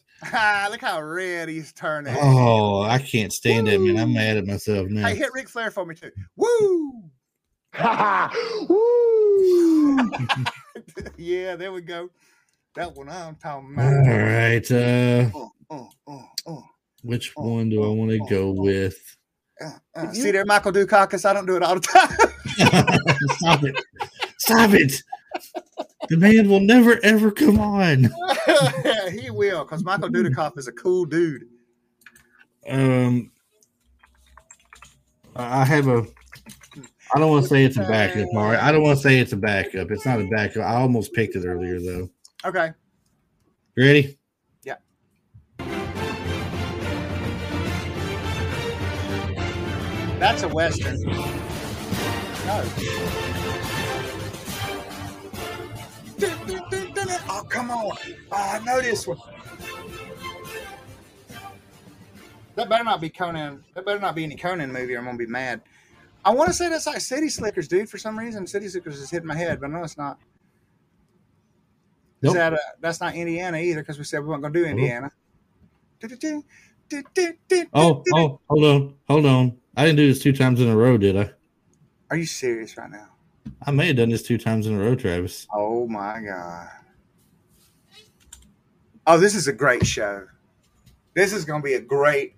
Look 0.71 0.79
how 0.79 1.01
red 1.01 1.49
he's 1.49 1.73
turning. 1.73 2.15
Oh, 2.17 2.81
I 2.83 2.99
can't 2.99 3.33
stand 3.33 3.67
it, 3.67 3.81
man. 3.81 3.97
I'm 3.99 4.13
mad 4.13 4.37
at 4.37 4.45
myself 4.45 4.87
now. 4.89 5.05
Hey, 5.07 5.15
hit 5.15 5.33
Ric 5.33 5.49
Flair 5.49 5.71
for 5.71 5.85
me 5.85 5.93
too. 5.93 6.09
Woo! 6.37 7.03
Ha 7.73 8.29
ha. 8.31 8.65
Woo. 8.69 9.97
yeah, 11.17 11.57
there 11.57 11.73
we 11.73 11.81
go. 11.81 12.09
That 12.75 12.93
one 12.93 13.07
I'm 13.09 13.35
talking 13.35 13.73
about. 13.73 13.93
All 14.07 14.19
right. 14.19 14.71
uh, 14.71 15.29
Oh, 15.33 15.51
oh, 15.69 15.89
oh, 16.07 16.25
oh, 16.45 16.63
which 17.03 17.31
one 17.35 17.69
do 17.69 17.83
I 17.83 17.87
want 17.87 18.11
to 18.11 18.19
go 18.29 18.51
with? 18.51 18.97
uh, 19.61 19.71
uh. 19.95 20.11
See 20.11 20.31
there, 20.31 20.43
Michael 20.45 20.73
Dukakis. 20.73 21.25
I 21.25 21.33
don't 21.33 21.45
do 21.45 21.55
it 21.55 21.63
all 21.63 21.75
the 21.75 21.81
time. 21.81 22.09
Stop 23.37 23.63
it! 23.63 23.81
Stop 24.37 24.73
it! 24.73 25.01
The 26.09 26.17
man 26.17 26.49
will 26.49 26.59
never 26.59 26.99
ever 27.03 27.31
come 27.31 27.59
on. 27.59 28.03
he 29.11 29.31
will, 29.31 29.63
because 29.63 29.83
Michael 29.83 30.09
Dudikoff 30.09 30.57
is 30.57 30.67
a 30.67 30.71
cool 30.73 31.05
dude. 31.05 31.45
Um, 32.69 33.31
I 35.35 35.61
I 35.61 35.65
have 35.65 35.87
a. 35.87 36.05
I 37.13 37.19
don't 37.19 37.31
want 37.31 37.43
to 37.43 37.49
say 37.49 37.63
it's 37.63 37.77
a 37.77 37.81
backup. 37.81 38.27
All 38.33 38.43
right, 38.49 38.61
I 38.61 38.71
don't 38.71 38.83
want 38.83 38.97
to 38.97 39.03
say 39.03 39.19
it's 39.19 39.31
a 39.33 39.37
backup. 39.37 39.91
It's 39.91 40.05
not 40.05 40.19
a 40.19 40.27
backup. 40.27 40.63
I 40.63 40.75
almost 40.75 41.13
picked 41.13 41.35
it 41.35 41.45
earlier 41.45 41.79
though. 41.79 42.09
Okay. 42.45 42.71
You 43.75 43.85
ready? 43.87 44.19
Yeah. 44.63 44.75
That's 50.19 50.43
a 50.43 50.47
western. 50.49 51.01
No. 51.01 52.63
Oh, 57.27 57.43
come 57.49 57.71
on. 57.71 57.97
Oh, 57.97 57.97
I 58.31 58.59
know 58.63 58.79
this 58.79 59.07
one. 59.07 59.17
That 62.53 62.69
better 62.69 62.83
not 62.83 63.01
be 63.01 63.09
Conan. 63.09 63.63
That 63.73 63.85
better 63.87 63.99
not 63.99 64.13
be 64.13 64.23
any 64.23 64.35
Conan 64.35 64.71
movie, 64.71 64.93
or 64.93 64.99
I'm 64.99 65.05
gonna 65.05 65.17
be 65.17 65.25
mad. 65.25 65.61
I 66.23 66.29
want 66.29 66.49
to 66.49 66.53
say 66.53 66.69
that's 66.69 66.85
like 66.85 67.01
City 67.01 67.27
Slickers, 67.27 67.67
dude. 67.67 67.89
For 67.89 67.97
some 67.97 68.17
reason, 68.17 68.45
City 68.45 68.69
Slickers 68.69 68.99
is 68.99 69.09
hitting 69.09 69.27
my 69.27 69.35
head, 69.35 69.59
but 69.59 69.71
no, 69.71 69.83
it's 69.83 69.97
not. 69.97 70.19
Is 72.21 72.33
that 72.33 72.53
uh 72.53 72.57
that's 72.79 73.01
not 73.01 73.15
Indiana 73.15 73.57
either? 73.57 73.81
Because 73.81 73.97
we 73.97 74.03
said 74.03 74.21
we 74.21 74.27
weren't 74.27 74.41
gonna 74.41 74.53
do 74.53 74.65
Indiana. 74.65 75.11
Oh, 77.73 78.03
oh, 78.13 78.39
hold 78.49 78.63
on, 78.63 78.93
hold 79.07 79.25
on. 79.25 79.57
I 79.75 79.85
didn't 79.85 79.97
do 79.97 80.07
this 80.07 80.21
two 80.21 80.33
times 80.33 80.61
in 80.61 80.67
a 80.67 80.75
row, 80.75 80.97
did 80.97 81.17
I? 81.17 81.31
Are 82.09 82.17
you 82.17 82.25
serious 82.25 82.77
right 82.77 82.89
now? 82.89 83.09
I 83.65 83.71
may 83.71 83.87
have 83.87 83.97
done 83.97 84.09
this 84.09 84.23
two 84.23 84.37
times 84.37 84.67
in 84.67 84.75
a 84.75 84.79
row, 84.79 84.95
Travis. 84.95 85.47
Oh 85.53 85.87
my 85.87 86.21
god. 86.21 86.69
Oh, 89.07 89.17
this 89.17 89.35
is 89.35 89.47
a 89.47 89.53
great 89.53 89.85
show. 89.85 90.27
This 91.15 91.33
is 91.33 91.45
gonna 91.45 91.63
be 91.63 91.73
a 91.73 91.81
great, 91.81 92.35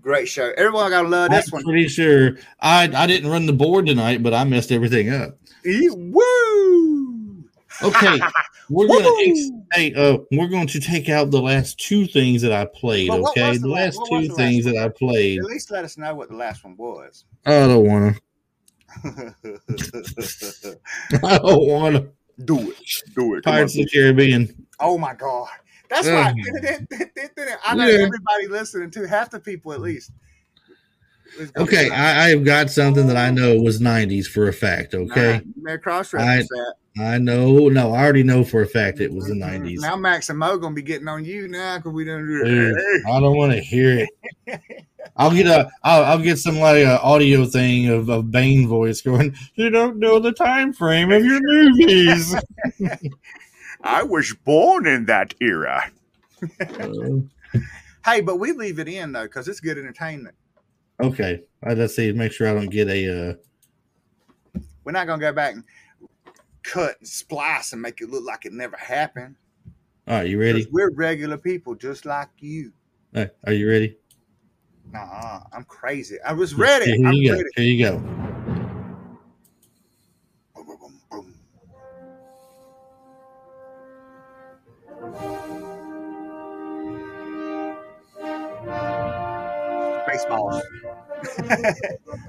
great 0.00 0.28
show. 0.28 0.52
Everyone 0.56 0.90
gotta 0.90 1.08
love 1.08 1.30
this 1.30 1.52
I'm 1.52 1.58
one. 1.58 1.64
pretty 1.64 1.88
sure 1.88 2.36
I 2.60 2.90
I 2.94 3.06
didn't 3.06 3.30
run 3.30 3.46
the 3.46 3.52
board 3.52 3.86
tonight, 3.86 4.22
but 4.22 4.34
I 4.34 4.44
messed 4.44 4.72
everything 4.72 5.10
up. 5.10 5.38
Ee, 5.66 5.88
Woo! 5.90 7.44
Okay, 7.82 8.20
we're 8.70 8.86
gonna 8.88 9.08
ex- 9.22 9.50
hey, 9.72 9.92
uh, 9.94 10.18
we're 10.32 10.48
going 10.48 10.66
to 10.68 10.80
take 10.80 11.08
out 11.08 11.30
the 11.30 11.40
last 11.40 11.78
two 11.78 12.06
things 12.06 12.42
that 12.42 12.52
I 12.52 12.64
played. 12.66 13.08
Well, 13.10 13.28
okay, 13.28 13.52
the 13.54 13.58
the 13.60 13.68
la- 13.68 13.74
last 13.76 14.00
two 14.08 14.28
the 14.28 14.34
things 14.34 14.64
one? 14.64 14.74
that 14.74 14.84
I 14.84 14.88
played. 14.88 15.38
At 15.40 15.44
least 15.44 15.70
let 15.70 15.84
us 15.84 15.96
know 15.98 16.14
what 16.14 16.28
the 16.30 16.36
last 16.36 16.64
one 16.64 16.76
was. 16.76 17.24
I 17.46 17.50
don't 17.66 17.86
want 17.86 18.16
to. 18.16 18.22
I 21.24 21.38
don't 21.38 21.66
want 21.68 21.96
to. 21.96 22.08
Do 22.44 22.58
it. 22.70 22.76
Do 23.14 23.34
it. 23.36 23.44
Pirates 23.44 23.78
of 23.78 23.84
the 23.84 23.90
Caribbean. 23.92 24.66
oh 24.80 24.98
my 24.98 25.14
god. 25.14 25.48
That's 25.88 26.08
Ugh. 26.08 26.12
why 26.52 27.56
I 27.64 27.74
know 27.76 27.86
Yeah. 27.86 28.04
everybody 28.06 28.48
listening 28.48 28.90
to 28.92 29.06
half 29.06 29.30
the 29.30 29.38
people 29.38 29.72
at 29.72 29.80
least. 29.80 30.10
Okay, 31.56 31.90
I, 31.90 32.30
I've 32.30 32.44
got 32.44 32.70
something 32.70 33.06
that 33.06 33.16
I 33.16 33.30
know 33.30 33.58
was 33.60 33.80
'90s 33.80 34.26
for 34.26 34.48
a 34.48 34.52
fact. 34.52 34.94
Okay, 34.94 35.26
"Alright, 35.26 35.44
Mayor 35.56 35.78
Cross 35.78 36.12
reference 36.12 36.48
that. 36.48 36.74
I 36.96 37.18
know. 37.18 37.68
No, 37.68 37.92
I 37.92 38.04
already 38.04 38.22
know 38.22 38.44
for 38.44 38.62
a 38.62 38.66
fact 38.66 39.00
it 39.00 39.12
was 39.12 39.26
the 39.26 39.34
'90s. 39.34 39.80
Now 39.80 39.96
Max 39.96 40.30
and 40.30 40.38
Mo 40.38 40.56
gonna 40.58 40.74
be 40.74 40.82
getting 40.82 41.08
on 41.08 41.24
you 41.24 41.48
now 41.48 41.78
because 41.78 41.92
we 41.92 42.04
don't 42.04 42.26
do 42.26 42.38
that. 42.44 43.02
I 43.08 43.20
don't 43.20 43.36
want 43.36 43.52
to 43.52 43.60
hear 43.60 44.06
it. 44.46 44.60
I'll 45.16 45.32
get 45.32 45.46
a. 45.46 45.70
I'll, 45.82 46.04
I'll 46.04 46.22
get 46.22 46.38
some 46.38 46.58
like 46.58 46.84
a 46.84 47.00
audio 47.00 47.44
thing 47.46 47.88
of, 47.88 48.08
of 48.08 48.30
Bane 48.30 48.68
voice 48.68 49.00
going. 49.00 49.36
You 49.54 49.70
don't 49.70 49.98
know 49.98 50.18
the 50.18 50.32
time 50.32 50.72
frame 50.72 51.10
of 51.10 51.24
your 51.24 51.40
movies. 51.42 52.34
I 53.82 54.02
was 54.02 54.34
born 54.44 54.86
in 54.86 55.06
that 55.06 55.34
era. 55.40 55.90
Uh, 56.60 57.20
Hey, 58.04 58.20
but 58.20 58.36
we 58.36 58.52
leave 58.52 58.78
it 58.78 58.88
in 58.88 59.12
though 59.12 59.22
because 59.22 59.48
it's 59.48 59.60
good 59.60 59.78
entertainment. 59.78 60.34
Okay, 61.00 61.42
I 61.62 61.74
just 61.74 61.96
see. 61.96 62.12
Make 62.12 62.32
sure 62.32 62.48
I 62.48 62.54
don't 62.54 62.70
get 62.70 62.88
a. 62.88 63.30
Uh, 63.30 64.60
We're 64.84 64.92
not 64.92 65.06
gonna 65.06 65.20
go 65.20 65.32
back 65.32 65.54
and 65.54 65.64
cut 66.62 66.96
and 66.98 67.08
splice 67.08 67.72
and 67.72 67.82
make 67.82 68.00
it 68.00 68.10
look 68.10 68.24
like 68.24 68.44
it 68.46 68.52
never 68.52 68.76
happened. 68.76 69.36
All 70.06 70.18
right, 70.18 70.28
you 70.28 70.38
ready? 70.38 70.66
We're 70.70 70.90
regular 70.90 71.38
people 71.38 71.74
just 71.74 72.04
like 72.04 72.28
you. 72.38 72.72
Uh, 73.14 73.26
are 73.46 73.52
you 73.52 73.68
ready? 73.68 73.96
Nah, 74.92 75.40
I'm 75.52 75.64
crazy. 75.64 76.18
I 76.26 76.32
was 76.32 76.54
ready. 76.54 76.96
Here 76.96 77.06
I'm 77.06 77.14
you 77.14 77.30
go. 77.30 77.36
ready. 77.36 77.48
Here 77.56 77.64
you 77.64 77.84
go. 77.84 77.96
Baseballs. 90.14 90.62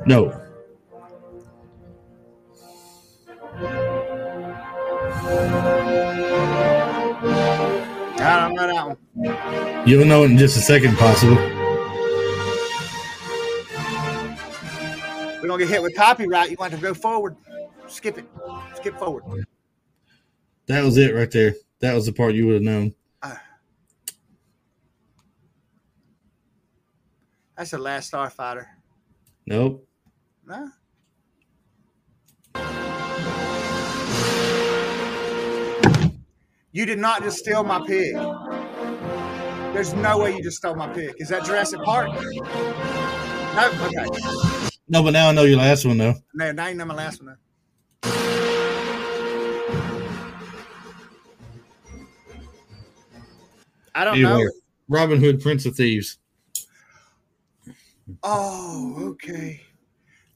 No. 0.07 0.31
I 8.17 8.39
don't 8.39 8.55
know 8.55 8.67
that 8.67 8.88
one. 8.88 9.88
You'll 9.88 10.05
know 10.05 10.23
it 10.23 10.31
in 10.31 10.38
just 10.38 10.57
a 10.57 10.61
second, 10.61 10.97
possible. 10.97 11.36
We're 15.41 15.47
gonna 15.47 15.57
get 15.59 15.69
hit 15.69 15.81
with 15.81 15.95
copyright. 15.95 16.49
You 16.51 16.57
want 16.57 16.73
to 16.73 16.79
go 16.79 16.93
forward. 16.93 17.36
Skip 17.88 18.17
it. 18.17 18.25
Skip 18.75 18.97
forward. 18.97 19.45
That 20.67 20.83
was 20.83 20.97
it 20.97 21.13
right 21.13 21.29
there. 21.29 21.55
That 21.79 21.93
was 21.93 22.05
the 22.05 22.13
part 22.13 22.33
you 22.33 22.47
would 22.47 22.55
have 22.55 22.63
known. 22.63 22.95
That's 27.66 27.72
the 27.72 27.80
last 27.80 28.13
Starfighter. 28.13 28.68
Nope. 29.47 29.88
No. 30.45 30.70
You 36.72 36.86
did 36.86 36.99
not 36.99 37.24
just 37.24 37.39
steal 37.39 37.63
my 37.63 37.84
pig. 37.88 38.13
There's 39.74 39.95
no 39.95 40.20
way 40.20 40.36
you 40.38 40.43
just 40.43 40.57
stole 40.57 40.76
my 40.76 40.89
pig. 40.89 41.16
Is 41.18 41.30
that 41.30 41.43
Jurassic 41.43 41.82
Park? 41.82 42.09
No. 42.13 43.72
Okay. 43.88 44.05
No, 44.88 45.01
but 45.01 45.13
now 45.13 45.30
I 45.30 45.32
know 45.32 45.41
your 45.41 45.57
last 45.57 45.88
one 45.88 45.97
though. 45.97 46.13
No, 46.36 46.51
now 46.51 46.68
you 46.68 46.76
know 46.76 46.86
my 46.86 46.93
last 46.93 47.20
one. 47.20 47.36
Though. 48.03 48.11
I 53.95 54.05
don't 54.05 54.22
know. 54.22 54.47
Robin 54.88 55.20
Hood, 55.20 55.41
Prince 55.41 55.66
of 55.66 55.76
Thieves. 55.76 56.20
Oh, 58.24 58.95
okay. 59.12 59.62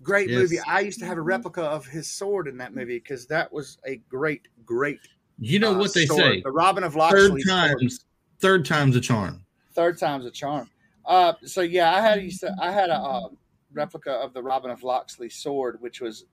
Great 0.02 0.30
Yes. 0.30 0.40
movie. 0.40 0.60
I 0.60 0.80
used 0.80 1.00
to 1.00 1.06
have 1.06 1.18
a 1.18 1.22
replica 1.22 1.62
of 1.62 1.86
his 1.86 2.08
sword 2.10 2.48
in 2.48 2.58
that 2.58 2.74
movie 2.74 3.00
because 3.00 3.26
that 3.28 3.52
was 3.52 3.78
a 3.86 3.98
great, 4.10 4.48
great. 4.66 5.00
You 5.40 5.60
know 5.60 5.74
uh, 5.76 5.80
what 5.80 5.94
they 5.94 6.06
sword. 6.06 6.20
say? 6.22 6.42
The 6.42 6.52
Robin 6.52 6.84
of 6.84 6.94
Third 6.94 7.00
Locksley. 7.00 7.42
sword. 7.42 7.80
times, 7.80 8.06
third 8.40 8.66
time's 8.66 8.96
a 8.96 9.02
charm. 9.02 9.46
Third 9.74 9.98
time's 9.98 10.26
a 10.26 10.32
charm. 10.32 10.70
Uh, 11.06 11.34
so 11.44 11.62
yeah, 11.62 11.94
I 11.96 12.02
had 12.02 12.22
used 12.22 12.40
to, 12.42 12.56
I 12.62 12.72
had 12.72 12.90
a 12.90 13.00
um, 13.00 13.38
replica 13.74 14.12
of 14.12 14.34
the 14.34 14.42
Robin 14.44 14.72
of 14.72 14.84
Locksley 14.84 15.30
sword, 15.30 15.78
which 15.82 16.02
was 16.02 16.26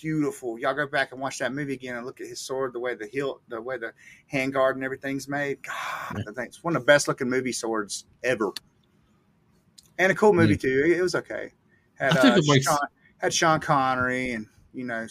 beautiful. 0.00 0.58
Y'all 0.58 0.74
go 0.74 0.86
back 0.86 1.12
and 1.12 1.20
watch 1.20 1.38
that 1.38 1.52
movie 1.52 1.72
again 1.74 1.96
and 1.96 2.04
look 2.04 2.20
at 2.20 2.26
his 2.26 2.40
sword, 2.40 2.72
the 2.74 2.80
way 2.80 2.94
the 2.94 3.06
hilt, 3.06 3.42
the 3.48 3.60
way 3.60 3.78
the 3.78 3.92
handguard 4.32 4.74
and 4.74 4.84
everything's 4.84 5.28
made. 5.28 5.62
God, 5.62 6.22
I 6.28 6.32
think 6.32 6.48
it's 6.48 6.62
one 6.62 6.76
of 6.76 6.82
the 6.82 6.86
best 6.86 7.08
looking 7.08 7.30
movie 7.30 7.52
swords 7.52 8.04
ever. 8.22 8.52
And 10.00 10.10
a 10.10 10.14
cool 10.14 10.32
movie 10.32 10.56
too. 10.56 10.94
It, 10.96 11.00
was 11.02 11.14
okay. 11.14 11.52
Had 11.94 12.16
I 12.16 12.22
think 12.22 12.34
uh, 12.34 12.38
it 12.38 12.44
makes- 12.48 12.64
Sean, 12.66 12.78
had 13.18 13.34
Sean 13.34 13.60
Connery 13.60 14.32
and 14.32 14.46
you 14.72 14.84
know. 14.84 15.06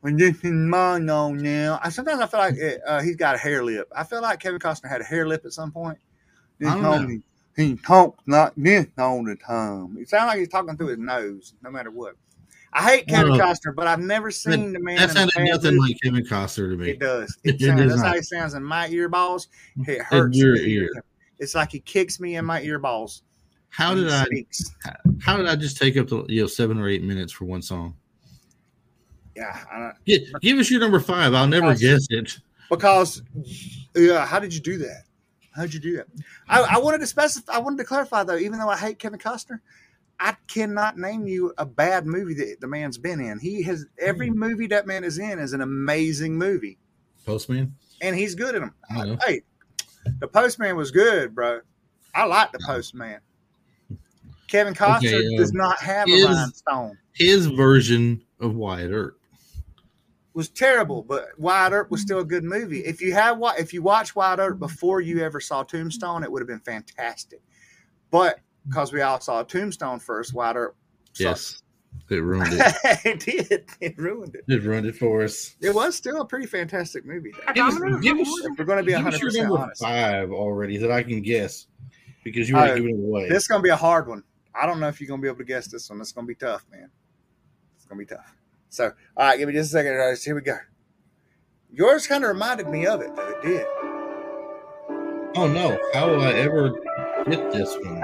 When 0.00 0.16
this 0.16 0.36
is 0.44 0.50
mine 0.52 1.08
on 1.08 1.38
now, 1.38 1.80
I 1.82 1.88
sometimes 1.88 2.20
I 2.20 2.26
feel 2.26 2.40
like 2.40 2.56
it, 2.56 2.80
uh, 2.86 3.00
he's 3.00 3.16
got 3.16 3.36
a 3.36 3.38
hair 3.38 3.64
lip. 3.64 3.90
I 3.96 4.04
feel 4.04 4.20
like 4.20 4.38
Kevin 4.40 4.58
Costner 4.60 4.88
had 4.90 5.00
a 5.00 5.04
hair 5.04 5.26
lip 5.26 5.46
at 5.46 5.52
some 5.52 5.70
point. 5.72 5.96
This 6.58 6.68
I 6.68 6.78
don't 6.80 7.08
know. 7.08 7.18
He 7.56 7.76
talks 7.76 8.18
like 8.26 8.52
this 8.56 8.86
all 8.98 9.24
the 9.24 9.36
time. 9.36 9.96
It 9.98 10.08
sounds 10.10 10.26
like 10.28 10.40
he's 10.40 10.48
talking 10.48 10.76
through 10.76 10.88
his 10.88 10.98
nose, 10.98 11.54
no 11.62 11.70
matter 11.70 11.90
what. 11.90 12.16
I 12.72 12.82
hate 12.82 13.06
Kevin 13.06 13.32
Well, 13.32 13.40
Costner, 13.40 13.74
but 13.74 13.86
I've 13.86 14.00
never 14.00 14.30
seen 14.32 14.72
the 14.72 14.80
man. 14.80 14.96
That 14.96 15.10
in 15.10 15.14
sounded 15.14 15.32
nothing 15.38 15.76
movie. 15.76 15.92
like 15.92 16.00
Kevin 16.02 16.24
Costner 16.26 16.70
to 16.72 16.76
me. 16.76 16.90
It 16.90 16.98
does. 16.98 17.38
It 17.44 17.54
It 17.54 17.60
sounds, 17.64 17.80
does 17.80 17.90
that's 17.92 18.02
not. 18.02 18.08
how 18.08 18.14
he 18.16 18.22
sounds 18.22 18.54
in 18.54 18.64
my 18.64 18.88
earballs. 18.88 19.46
It 19.86 20.02
hurts. 20.02 20.36
your 20.36 20.54
me 20.54 20.70
ear. 20.74 20.90
It's 21.38 21.54
like 21.54 21.70
he 21.72 21.78
kicks 21.80 22.18
me 22.20 22.34
in 22.36 22.44
my 22.44 22.60
earballs. 22.62 23.22
How 23.76 23.94
did 23.94 24.08
I? 24.08 24.24
How 25.20 25.36
did 25.36 25.46
I 25.48 25.56
just 25.56 25.76
take 25.78 25.96
up 25.96 26.08
the 26.08 26.24
you 26.28 26.42
know 26.42 26.46
seven 26.46 26.78
or 26.78 26.88
eight 26.88 27.02
minutes 27.02 27.32
for 27.32 27.44
one 27.44 27.60
song? 27.62 27.96
Yeah, 29.36 29.64
I 29.72 29.78
don't, 29.80 30.04
Give, 30.04 30.20
give 30.40 30.58
us 30.58 30.70
your 30.70 30.78
number 30.80 31.00
five. 31.00 31.34
I'll 31.34 31.48
never 31.48 31.74
guess 31.74 32.06
it. 32.10 32.38
because 32.70 33.20
yeah, 33.96 34.24
how 34.26 34.38
did 34.38 34.54
you 34.54 34.60
do 34.60 34.78
that? 34.78 35.02
How'd 35.56 35.74
you 35.74 35.80
do 35.80 35.96
that? 35.96 36.06
I, 36.48 36.60
I 36.62 36.78
wanted 36.78 36.98
to 36.98 37.06
specify. 37.08 37.54
I 37.54 37.58
wanted 37.58 37.78
to 37.78 37.84
clarify 37.84 38.22
though. 38.22 38.36
Even 38.36 38.58
though 38.60 38.68
I 38.68 38.76
hate 38.76 39.00
Kevin 39.00 39.18
Costner, 39.18 39.58
I 40.20 40.36
cannot 40.46 40.96
name 40.98 41.26
you 41.26 41.52
a 41.58 41.66
bad 41.66 42.06
movie 42.06 42.34
that 42.34 42.60
the 42.60 42.68
man's 42.68 42.96
been 42.96 43.20
in. 43.20 43.40
He 43.40 43.62
has 43.64 43.86
every 43.98 44.28
Hmm. 44.28 44.38
movie 44.38 44.66
that 44.68 44.86
man 44.86 45.02
is 45.02 45.18
in 45.18 45.40
is 45.40 45.52
an 45.52 45.62
amazing 45.62 46.36
movie, 46.38 46.78
Postman. 47.26 47.74
and 48.00 48.14
he's 48.14 48.36
good 48.36 48.54
at 48.54 48.60
them. 48.60 48.74
I. 48.88 49.18
Hey, 49.26 49.40
the 50.20 50.28
Postman 50.28 50.76
was 50.76 50.92
good, 50.92 51.34
bro. 51.34 51.60
I 52.14 52.24
like 52.26 52.52
the 52.52 52.60
Postman. 52.64 53.18
Kevin 54.54 54.72
Costner 54.74 54.98
Okay, 55.14 55.36
does 55.36 55.50
um, 55.50 55.56
not 55.56 55.78
have 55.80 56.08
is- 56.08 56.24
a 56.24 56.28
rhinestone. 56.28 56.98
His 57.12 57.46
version 57.46 58.22
of 58.40 58.54
Wyatt 58.54 58.92
Earp. 58.92 59.18
was 60.32 60.48
terrible, 60.48 61.02
but 61.02 61.26
Wyatt 61.38 61.72
Earp 61.72 61.90
was 61.90 62.00
still 62.02 62.20
a 62.20 62.24
good 62.24 62.44
movie. 62.44 62.80
If 62.84 63.00
you 63.00 63.12
have 63.14 63.38
wa- 63.38 63.54
if 63.58 63.72
you 63.74 63.82
watch 63.82 64.14
Wyatt 64.14 64.38
Earp 64.38 64.58
before 64.60 65.00
you 65.00 65.20
ever 65.24 65.40
saw 65.40 65.64
Tombstone, 65.64 66.22
it 66.22 66.30
would 66.30 66.40
have 66.40 66.46
been 66.48 66.60
fantastic. 66.60 67.40
But 68.12 68.38
because 68.68 68.92
we 68.92 69.00
all 69.02 69.20
saw 69.20 69.42
Tombstone 69.42 69.98
first, 69.98 70.32
Wyatt 70.34 70.56
Earp 70.56 70.76
Yes, 71.18 71.62
it 72.10 72.16
ruined 72.22 72.52
it. 72.52 72.74
it 73.04 73.20
did. 73.48 73.64
It 73.80 73.98
ruined 73.98 74.36
it. 74.36 74.44
it 74.52 74.62
ruined 74.62 74.86
it 74.86 74.94
for 74.94 75.24
us. 75.24 75.56
It 75.60 75.74
was 75.74 75.96
still 75.96 76.20
a 76.20 76.24
pretty 76.24 76.46
fantastic 76.46 77.04
movie. 77.04 77.32
Though. 77.46 77.52
Give 77.54 77.66
us, 77.66 78.00
give 78.02 78.18
us, 78.18 78.28
we're 78.56 78.64
going 78.64 78.78
to 78.78 78.84
be 78.84 78.92
give 78.92 78.98
us 79.06 79.14
hundred 79.14 79.20
percent 79.20 79.50
honest, 79.50 79.82
five 79.82 80.30
already 80.30 80.76
that 80.78 80.92
I 80.92 81.02
can 81.02 81.22
guess 81.22 81.66
because 82.24 82.48
you 82.48 82.54
already 82.56 82.72
Uh, 82.72 82.76
given 82.76 83.00
it 83.00 83.04
away. 83.04 83.28
this 83.28 83.42
is 83.42 83.48
going 83.48 83.60
to 83.60 83.62
be 83.64 83.68
a 83.70 83.76
hard 83.76 84.08
one. 84.08 84.22
I 84.54 84.66
don't 84.66 84.80
know 84.80 84.88
if 84.88 85.00
you're 85.00 85.08
going 85.08 85.20
to 85.20 85.22
be 85.22 85.28
able 85.28 85.38
to 85.38 85.44
guess 85.44 85.66
this 85.66 85.90
one. 85.90 86.00
It's 86.00 86.12
going 86.12 86.26
to 86.26 86.28
be 86.28 86.34
tough, 86.34 86.64
man. 86.70 86.90
It's 87.76 87.84
going 87.86 87.98
to 87.98 88.04
be 88.06 88.14
tough. 88.14 88.34
So, 88.68 88.92
all 89.16 89.26
right, 89.26 89.38
give 89.38 89.48
me 89.48 89.54
just 89.54 89.70
a 89.70 89.72
second, 89.72 89.96
guys. 89.96 90.24
Here 90.24 90.34
we 90.34 90.40
go. 90.40 90.56
Yours 91.72 92.06
kind 92.06 92.24
of 92.24 92.28
reminded 92.28 92.68
me 92.68 92.86
of 92.86 93.00
it, 93.00 93.14
though. 93.16 93.28
It 93.28 93.42
did. 93.42 93.66
oh 95.36 95.48
no! 95.48 95.78
How 95.92 96.08
will 96.08 96.22
I 96.22 96.32
ever 96.34 96.70
get 97.28 97.52
this 97.52 97.74
one? 97.84 98.02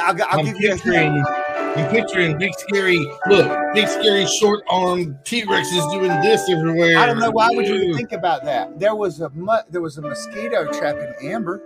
I'll, 0.00 0.22
I'll 0.22 0.38
I'm 0.38 0.44
give 0.44 0.60
you 0.60 0.72
a 0.72 1.58
I'm 1.76 1.90
picturing 1.90 2.38
big 2.38 2.52
scary. 2.54 2.98
Look, 3.28 3.74
big 3.74 3.88
scary 3.88 4.26
short 4.26 4.64
arm 4.68 5.18
T 5.24 5.44
Rex 5.44 5.68
is 5.68 5.84
doing 5.92 6.08
this 6.22 6.48
everywhere. 6.48 6.98
I 6.98 7.06
don't 7.06 7.18
know 7.18 7.30
why 7.30 7.48
would 7.52 7.66
you 7.68 7.94
think 7.96 8.12
about 8.12 8.44
that. 8.44 8.78
There 8.78 8.94
was 8.94 9.20
a 9.20 9.30
mu- 9.30 9.62
there 9.70 9.80
was 9.80 9.98
a 9.98 10.02
mosquito 10.02 10.70
trapped 10.72 11.00
in 11.00 11.30
amber. 11.30 11.62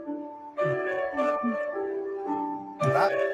Right? 2.82 3.32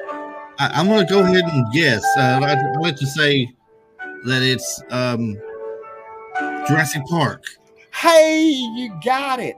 I, 0.59 0.67
I'm 0.73 0.87
going 0.87 1.05
to 1.05 1.11
go 1.11 1.21
ahead 1.21 1.45
and 1.45 1.73
guess. 1.73 2.03
Uh, 2.17 2.39
I'd, 2.43 2.57
I'd 2.57 2.81
like 2.81 2.95
to 2.97 3.07
say 3.07 3.49
that 4.25 4.43
it's 4.43 4.81
um, 4.91 5.35
Jurassic 6.67 7.03
Park. 7.05 7.43
Hey, 7.93 8.49
you 8.49 8.97
got 9.03 9.39
it. 9.39 9.55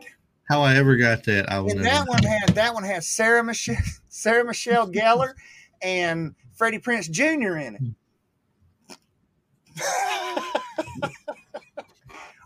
How 0.49 0.61
I 0.61 0.75
ever 0.75 0.95
got 0.95 1.23
that, 1.25 1.51
I 1.51 1.59
will 1.59 1.71
And 1.71 1.85
that 1.85 2.07
one 2.07 2.21
had 2.23 2.49
that 2.49 2.73
one 2.73 2.83
had 2.83 3.03
Sarah 3.03 3.43
Michelle 3.43 3.77
Sarah 4.09 4.43
Michelle 4.43 4.91
Gellar 4.91 5.33
and 5.81 6.35
Freddie 6.53 6.79
Prinze 6.79 7.09
Jr. 7.09 7.57
in 7.57 7.95
it. 8.89 8.97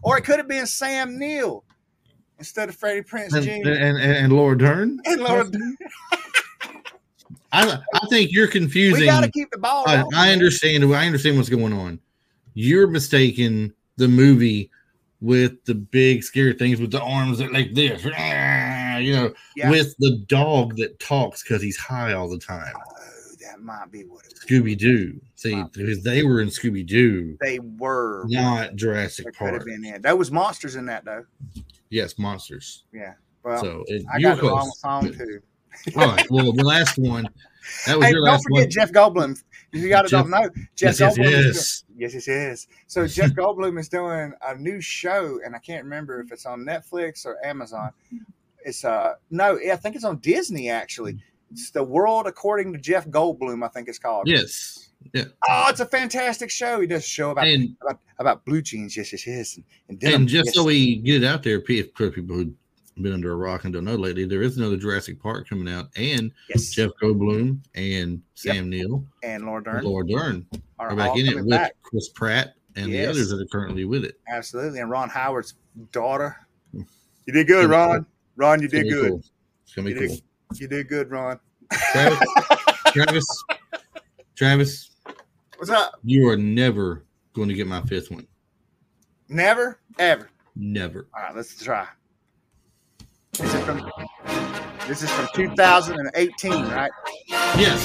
or 0.04 0.18
it 0.20 0.22
could 0.22 0.38
have 0.38 0.48
been 0.48 0.68
Sam 0.68 1.18
Neill 1.18 1.64
instead 2.38 2.70
of 2.70 2.76
Freddie 2.76 3.02
Prinze 3.02 3.34
and, 3.34 3.44
Jr. 3.44 3.72
and, 3.72 3.98
and, 3.98 4.00
and 4.00 4.34
Laura 4.34 4.56
Dern. 4.56 5.00
And 5.06 5.22
Laura- 5.22 5.50
I, 7.56 7.80
I 7.94 8.08
think 8.10 8.32
you're 8.32 8.48
confusing. 8.48 9.02
we 9.02 9.06
got 9.08 9.22
to 9.24 9.32
keep 9.32 9.50
the 9.52 9.58
ball. 9.58 9.84
I, 9.88 9.98
rolling, 10.02 10.14
I 10.16 10.32
understand. 10.32 10.84
I 10.94 11.06
understand 11.06 11.38
what's 11.38 11.50
going 11.50 11.74
on. 11.74 12.00
You're 12.54 12.88
mistaking 12.88 13.74
the 13.98 14.08
movie 14.08 14.70
with 15.22 15.64
the 15.66 15.76
big 15.76 16.24
scary 16.24 16.54
things 16.54 16.80
with 16.80 16.92
the 16.92 17.02
arms 17.02 17.40
that 17.40 17.52
like 17.52 17.74
this, 17.74 18.04
you 18.04 19.14
know, 19.14 19.34
Yeah. 19.56 19.70
with 19.70 19.96
the 20.00 20.18
dog 20.28 20.76
that 20.78 21.00
talks 21.00 21.42
because 21.44 21.62
he's 21.62 21.78
high 21.78 22.14
all 22.14 22.30
the 22.30 22.38
time. 22.38 22.74
Oh, 22.76 23.36
that 23.42 23.60
might 23.62 23.92
be 23.92 24.04
what 24.04 24.26
it. 24.26 24.34
Scooby 24.36 24.78
Doo. 24.78 25.20
See, 25.36 25.62
because 25.74 26.04
they 26.04 26.24
were 26.24 26.42
in 26.42 26.50
Scooby 26.50 26.86
Doo, 26.86 27.38
They 27.42 27.60
were. 27.60 28.26
not 28.28 28.76
Jurassic 28.76 29.26
That 29.26 29.38
could 29.38 29.54
have 29.54 29.66
Park. 29.66 29.66
been. 29.66 30.02
There 30.02 30.16
was 30.16 30.32
monsters 30.32 30.76
in 30.76 30.86
that 30.88 31.06
though. 31.06 31.26
Yes, 31.90 32.18
monsters. 32.20 32.84
Yeah. 32.94 33.14
Well, 33.44 33.62
so 33.62 33.84
it, 33.88 34.04
I 34.14 34.20
got 34.20 34.38
the 34.38 34.48
wrong 34.50 34.72
song 34.78 35.12
too. 35.12 35.40
All 35.96 36.08
right. 36.08 36.26
Well, 36.30 36.52
the 36.54 36.64
last 36.64 36.98
one. 36.98 37.28
That 37.86 37.98
was 37.98 38.06
Hey, 38.06 38.12
your 38.12 38.22
don't 38.26 38.34
last 38.34 38.44
forget 38.44 38.64
one. 38.64 38.70
Jeff 38.70 38.92
Goldblum. 38.92 39.44
You 39.72 39.90
got 39.90 40.04
to 40.04 40.10
don't 40.10 40.30
know, 40.30 40.50
Jeff 40.76 41.00
Yes, 41.00 41.18
Goldblum. 41.18 41.26
Is 41.26 41.84
yes. 41.98 42.14
yes, 42.14 42.14
yes, 42.14 42.28
yes. 42.28 42.68
So 42.88 43.08
Jeff 43.08 43.32
Goldblum 43.36 43.80
is 43.80 43.90
doing 43.90 44.34
a 44.46 44.56
new 44.56 44.80
show, 44.80 45.40
and 45.44 45.56
I 45.56 45.60
can't 45.60 45.84
remember 45.84 46.22
if 46.22 46.32
it's 46.32 46.46
on 46.46 46.62
Netflix 46.62 47.26
or 47.26 47.44
Amazon. 47.46 47.92
It's 48.64 48.86
uh 48.86 49.14
no, 49.32 49.60
I 49.60 49.76
think 49.76 49.96
it's 49.96 50.06
on 50.06 50.18
Disney 50.20 50.70
actually. 50.70 51.18
It's 51.52 51.72
the 51.72 51.84
World 51.84 52.26
According 52.28 52.74
to 52.74 52.80
Jeff 52.80 53.08
Goldblum. 53.08 53.64
I 53.64 53.68
think 53.70 53.88
it's 53.88 54.00
called. 54.00 54.28
Yes. 54.28 54.90
Yeah. 55.14 55.26
Oh, 55.48 55.68
it's 55.70 55.80
a 55.80 55.86
fantastic 55.86 56.50
show. 56.50 56.82
He 56.82 56.88
does 56.88 57.04
a 57.04 57.08
show 57.08 57.30
about 57.32 57.48
And 57.48 57.76
about, 57.82 58.00
about 58.18 58.46
blue 58.46 58.62
jeans. 58.62 58.98
Yes, 58.98 59.12
yes, 59.12 59.28
yes. 59.28 59.60
And, 59.88 60.02
and, 60.04 60.14
and 60.14 60.28
just 60.28 60.48
yes. 60.48 60.56
so 60.56 60.64
we 60.64 60.98
get 60.98 61.24
it 61.24 61.28
out 61.28 61.44
there, 61.44 61.62
for 61.62 62.10
people 62.10 62.36
who've 62.36 62.54
been 63.02 63.14
under 63.14 63.32
a 63.32 63.36
rock 63.36 63.66
and 63.66 63.74
don't 63.74 63.84
know 63.86 63.96
lately, 63.96 64.26
there 64.26 64.42
is 64.42 64.58
another 64.58 64.78
Jurassic 64.78 65.22
Park 65.22 65.48
coming 65.50 65.72
out, 65.74 65.88
and 65.98 66.32
yes, 66.50 66.70
Jeff 66.70 66.92
Goldblum 67.02 67.60
and 67.76 68.22
Sam 68.36 68.70
Neill, 68.70 69.06
and 69.24 69.46
Laura 69.46 69.64
Dern 69.64 69.84
Laura 69.84 70.08
Dern 70.08 70.46
are, 70.80 70.92
are 70.92 70.96
back 70.96 71.18
in 71.18 71.26
it 71.28 71.36
with 71.36 71.50
back. 71.50 71.74
Chris 71.82 72.10
Pratt 72.10 72.56
and 72.76 72.92
the 72.94 73.06
others 73.06 73.30
that 73.30 73.42
are 73.42 73.46
currently 73.48 73.86
with 73.86 74.04
it. 74.06 74.20
Absolutely. 74.30 74.80
And 74.80 74.90
Ron 74.90 75.10
Howard's 75.10 75.56
daughter. 75.92 76.36
Hmm. 76.72 76.82
You 77.26 77.34
did 77.34 77.48
good, 77.48 77.70
Ron. 77.70 78.06
Ron, 78.36 78.62
you 78.62 78.68
did 78.68 78.90
good. 78.90 79.10
cool. 79.12 79.24
It's 79.64 79.74
gonna 79.74 79.86
be 79.88 79.94
You 79.94 80.00
cool. 80.08 80.08
did- 80.16 80.60
You 80.62 80.68
did 80.68 80.88
good, 80.90 81.10
Ron. 81.12 81.40
Travis, 81.92 82.20
Travis, 82.94 83.44
Travis, 84.36 84.92
What's 85.58 85.72
up? 85.72 86.00
you 86.04 86.28
are 86.30 86.38
never 86.38 87.04
going 87.34 87.48
to 87.50 87.54
get 87.56 87.66
my 87.68 87.82
fifth 87.84 88.12
one. 88.12 88.28
Never, 89.28 89.80
ever. 89.98 90.30
Never. 90.56 91.08
All 91.16 91.24
right, 91.24 91.36
let's 91.36 91.62
try. 91.62 91.88
This 93.38 93.54
is 93.54 93.64
from 93.66 93.92
this 94.88 95.04
is 95.04 95.12
from 95.12 95.28
2018, 95.36 96.54
right? 96.70 96.92
Yes. 97.58 97.84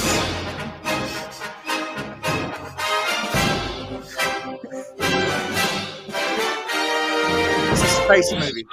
This 7.69 7.79
is 7.79 7.83
a 7.83 8.03
space 8.05 8.31
movie. 8.31 8.65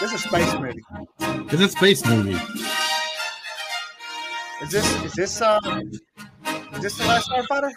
This 0.00 0.12
is 0.12 0.24
a 0.24 0.28
space 0.28 0.54
movie. 0.54 0.82
It's 1.52 1.62
a 1.62 1.68
space 1.68 2.06
movie. 2.06 2.38
Is 4.62 4.70
this 4.70 5.04
is 5.04 5.12
this 5.12 5.42
uh 5.42 5.60
is 6.72 6.80
this 6.80 6.96
the 6.96 7.04
last 7.04 7.28
Starfighter? 7.28 7.70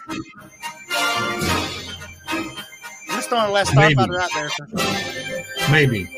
I'm 2.30 3.16
just 3.16 3.28
throwing 3.28 3.46
the 3.46 3.52
last 3.52 3.74
Maybe. 3.74 3.94
Starfighter 3.94 4.20
out 4.22 4.30
there. 4.34 5.70
Maybe. 5.70 6.08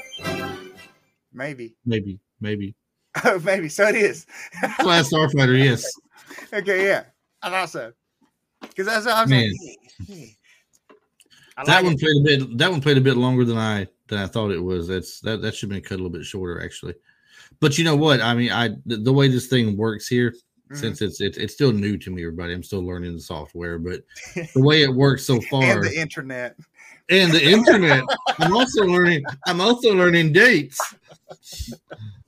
Maybe. 1.37 1.75
Maybe. 1.85 2.19
Maybe. 2.41 2.75
Oh, 3.25 3.39
maybe. 3.45 3.71
So 3.71 3.89
it 3.89 3.95
is. 3.95 4.27
Last 4.85 5.11
Starfighter, 5.11 5.59
yes. 5.59 5.91
Okay, 6.53 6.85
yeah. 6.87 7.05
I 7.41 7.49
thought 7.49 7.71
so. 7.71 7.93
Because 8.61 8.85
that's 8.87 9.07
what 9.07 9.15
I'm 9.15 9.31
Man. 9.31 9.51
hmm. 10.07 10.25
That 11.65 11.67
like 11.69 11.85
one 11.85 11.95
it. 11.95 12.01
played 12.01 12.17
a 12.21 12.25
bit. 12.47 12.59
That 12.59 12.71
one 12.71 12.81
played 12.83 12.99
a 12.99 13.01
bit 13.01 13.17
longer 13.17 13.45
than 13.47 13.57
I 13.57 13.87
than 14.09 14.19
I 14.19 14.27
thought 14.27 14.51
it 14.51 14.63
was. 14.63 14.87
That's 14.87 15.21
that 15.21 15.41
that 15.41 15.55
should 15.55 15.71
have 15.71 15.77
been 15.83 15.89
cut 15.89 15.95
a 15.95 16.03
little 16.03 16.11
bit 16.11 16.27
shorter 16.27 16.63
actually. 16.63 16.95
But 17.61 17.79
you 17.79 17.85
know 17.85 17.97
what? 17.97 18.21
I 18.21 18.35
mean, 18.35 18.53
I 18.53 18.71
the, 18.85 18.97
the 18.99 19.13
way 19.13 19.29
this 19.29 19.47
thing 19.47 19.77
works 19.79 20.07
here, 20.09 20.35
Mhm. 20.71 20.77
since 20.77 21.01
it's, 21.01 21.21
it's 21.23 21.39
it's 21.39 21.55
still 21.55 21.73
new 21.73 21.97
to 21.97 22.11
me, 22.11 22.23
everybody. 22.23 22.53
I'm 22.53 22.63
still 22.63 22.85
learning 22.85 23.15
the 23.15 23.21
software, 23.21 23.79
but 23.79 24.03
the 24.35 24.61
way 24.63 24.83
it 24.83 24.93
works 24.93 25.25
so 25.25 25.41
far, 25.43 25.63
and 25.63 25.85
the 25.85 25.99
internet. 25.99 26.57
And 27.11 27.33
the 27.33 27.45
internet. 27.45 28.05
I'm 28.39 28.55
also 28.55 28.85
learning. 28.85 29.25
I'm 29.47 29.61
also 29.61 29.95
learning 29.95 30.33
dates. 30.33 30.79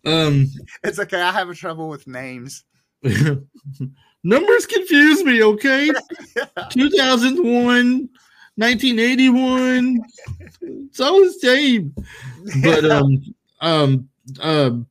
Um, 0.04 0.46
It's 0.84 0.98
okay. 0.98 1.20
I 1.20 1.32
have 1.32 1.48
a 1.48 1.54
trouble 1.54 1.88
with 1.88 2.06
names. 2.06 2.64
numbers 4.24 4.66
confuse 4.66 5.24
me. 5.24 5.42
Okay, 5.42 5.90
2001, 6.70 8.08
1981. 8.56 10.00
It's 10.60 10.98
the 10.98 11.34
same. 11.40 11.94
But 12.62 12.84
um, 12.90 13.34
um, 13.60 14.08
um. 14.40 14.86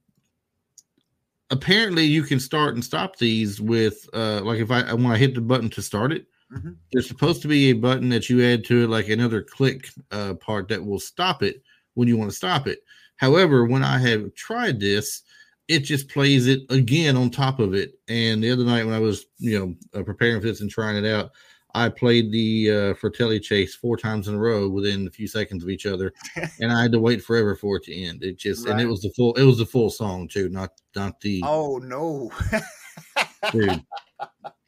Apparently, 1.50 2.04
you 2.04 2.24
can 2.24 2.42
start 2.42 2.74
and 2.74 2.84
stop 2.84 3.16
these 3.16 3.62
with 3.62 4.10
uh, 4.14 4.42
like 4.44 4.60
if 4.60 4.70
I 4.70 4.94
when 4.94 5.06
I 5.06 5.18
hit 5.18 5.34
the 5.34 5.40
button 5.40 5.70
to 5.72 5.82
start 5.82 6.12
it, 6.12 6.26
Mhm. 6.52 6.78
there's 6.94 7.08
supposed 7.08 7.42
to 7.42 7.48
be 7.48 7.70
a 7.70 7.74
button 7.74 8.10
that 8.10 8.30
you 8.30 8.44
add 8.44 8.64
to 8.66 8.84
it, 8.84 8.90
like 8.90 9.10
another 9.10 9.42
click 9.42 9.90
uh, 10.12 10.34
part 10.36 10.70
that 10.70 10.86
will 10.86 11.00
stop 11.00 11.44
it 11.44 11.62
when 11.96 12.08
you 12.08 12.16
want 12.18 12.30
to 12.30 12.36
stop 12.36 12.68
it. 12.68 12.80
However, 13.18 13.66
when 13.66 13.84
I 13.84 13.98
have 14.00 14.34
tried 14.36 14.80
this, 14.80 15.24
it 15.68 15.80
just 15.80 16.08
plays 16.08 16.48
it 16.48 16.62
again 16.70 17.18
on 17.18 17.30
top 17.30 17.60
of 17.60 17.74
it. 17.74 18.00
And 18.08 18.42
the 18.42 18.52
other 18.52 18.64
night 18.64 18.86
when 18.86 18.94
I 18.96 19.00
was, 19.00 19.26
you 19.38 19.60
know, 19.60 20.00
uh, 20.00 20.04
preparing 20.04 20.40
for 20.40 20.48
this 20.48 20.62
and 20.62 20.70
trying 20.70 21.04
it 21.04 21.06
out, 21.06 21.32
I 21.76 21.90
played 21.90 22.32
the 22.32 22.72
uh, 22.72 22.94
Fratelli 22.94 23.40
chase 23.40 23.76
four 23.76 23.98
times 23.98 24.28
in 24.28 24.36
a 24.36 24.40
row 24.40 24.70
within 24.70 25.06
a 25.06 25.12
few 25.12 25.28
seconds 25.28 25.64
of 25.64 25.70
each 25.70 25.86
other, 25.86 26.14
and 26.62 26.72
I 26.72 26.82
had 26.82 26.92
to 26.94 27.00
wait 27.00 27.22
forever 27.24 27.56
for 27.56 27.76
it 27.78 27.84
to 27.84 27.94
end. 27.96 28.24
It 28.24 28.38
just 28.38 28.66
and 28.68 28.80
it 28.80 28.86
was 28.86 29.02
the 29.02 29.12
full, 29.16 29.34
it 29.36 29.44
was 29.44 29.58
the 29.58 29.66
full 29.66 29.90
song 29.90 30.28
too, 30.28 30.48
not 30.50 30.72
not 30.96 31.20
the 31.20 31.42
oh 31.44 31.78
no. 31.78 32.32
dude. 33.52 33.84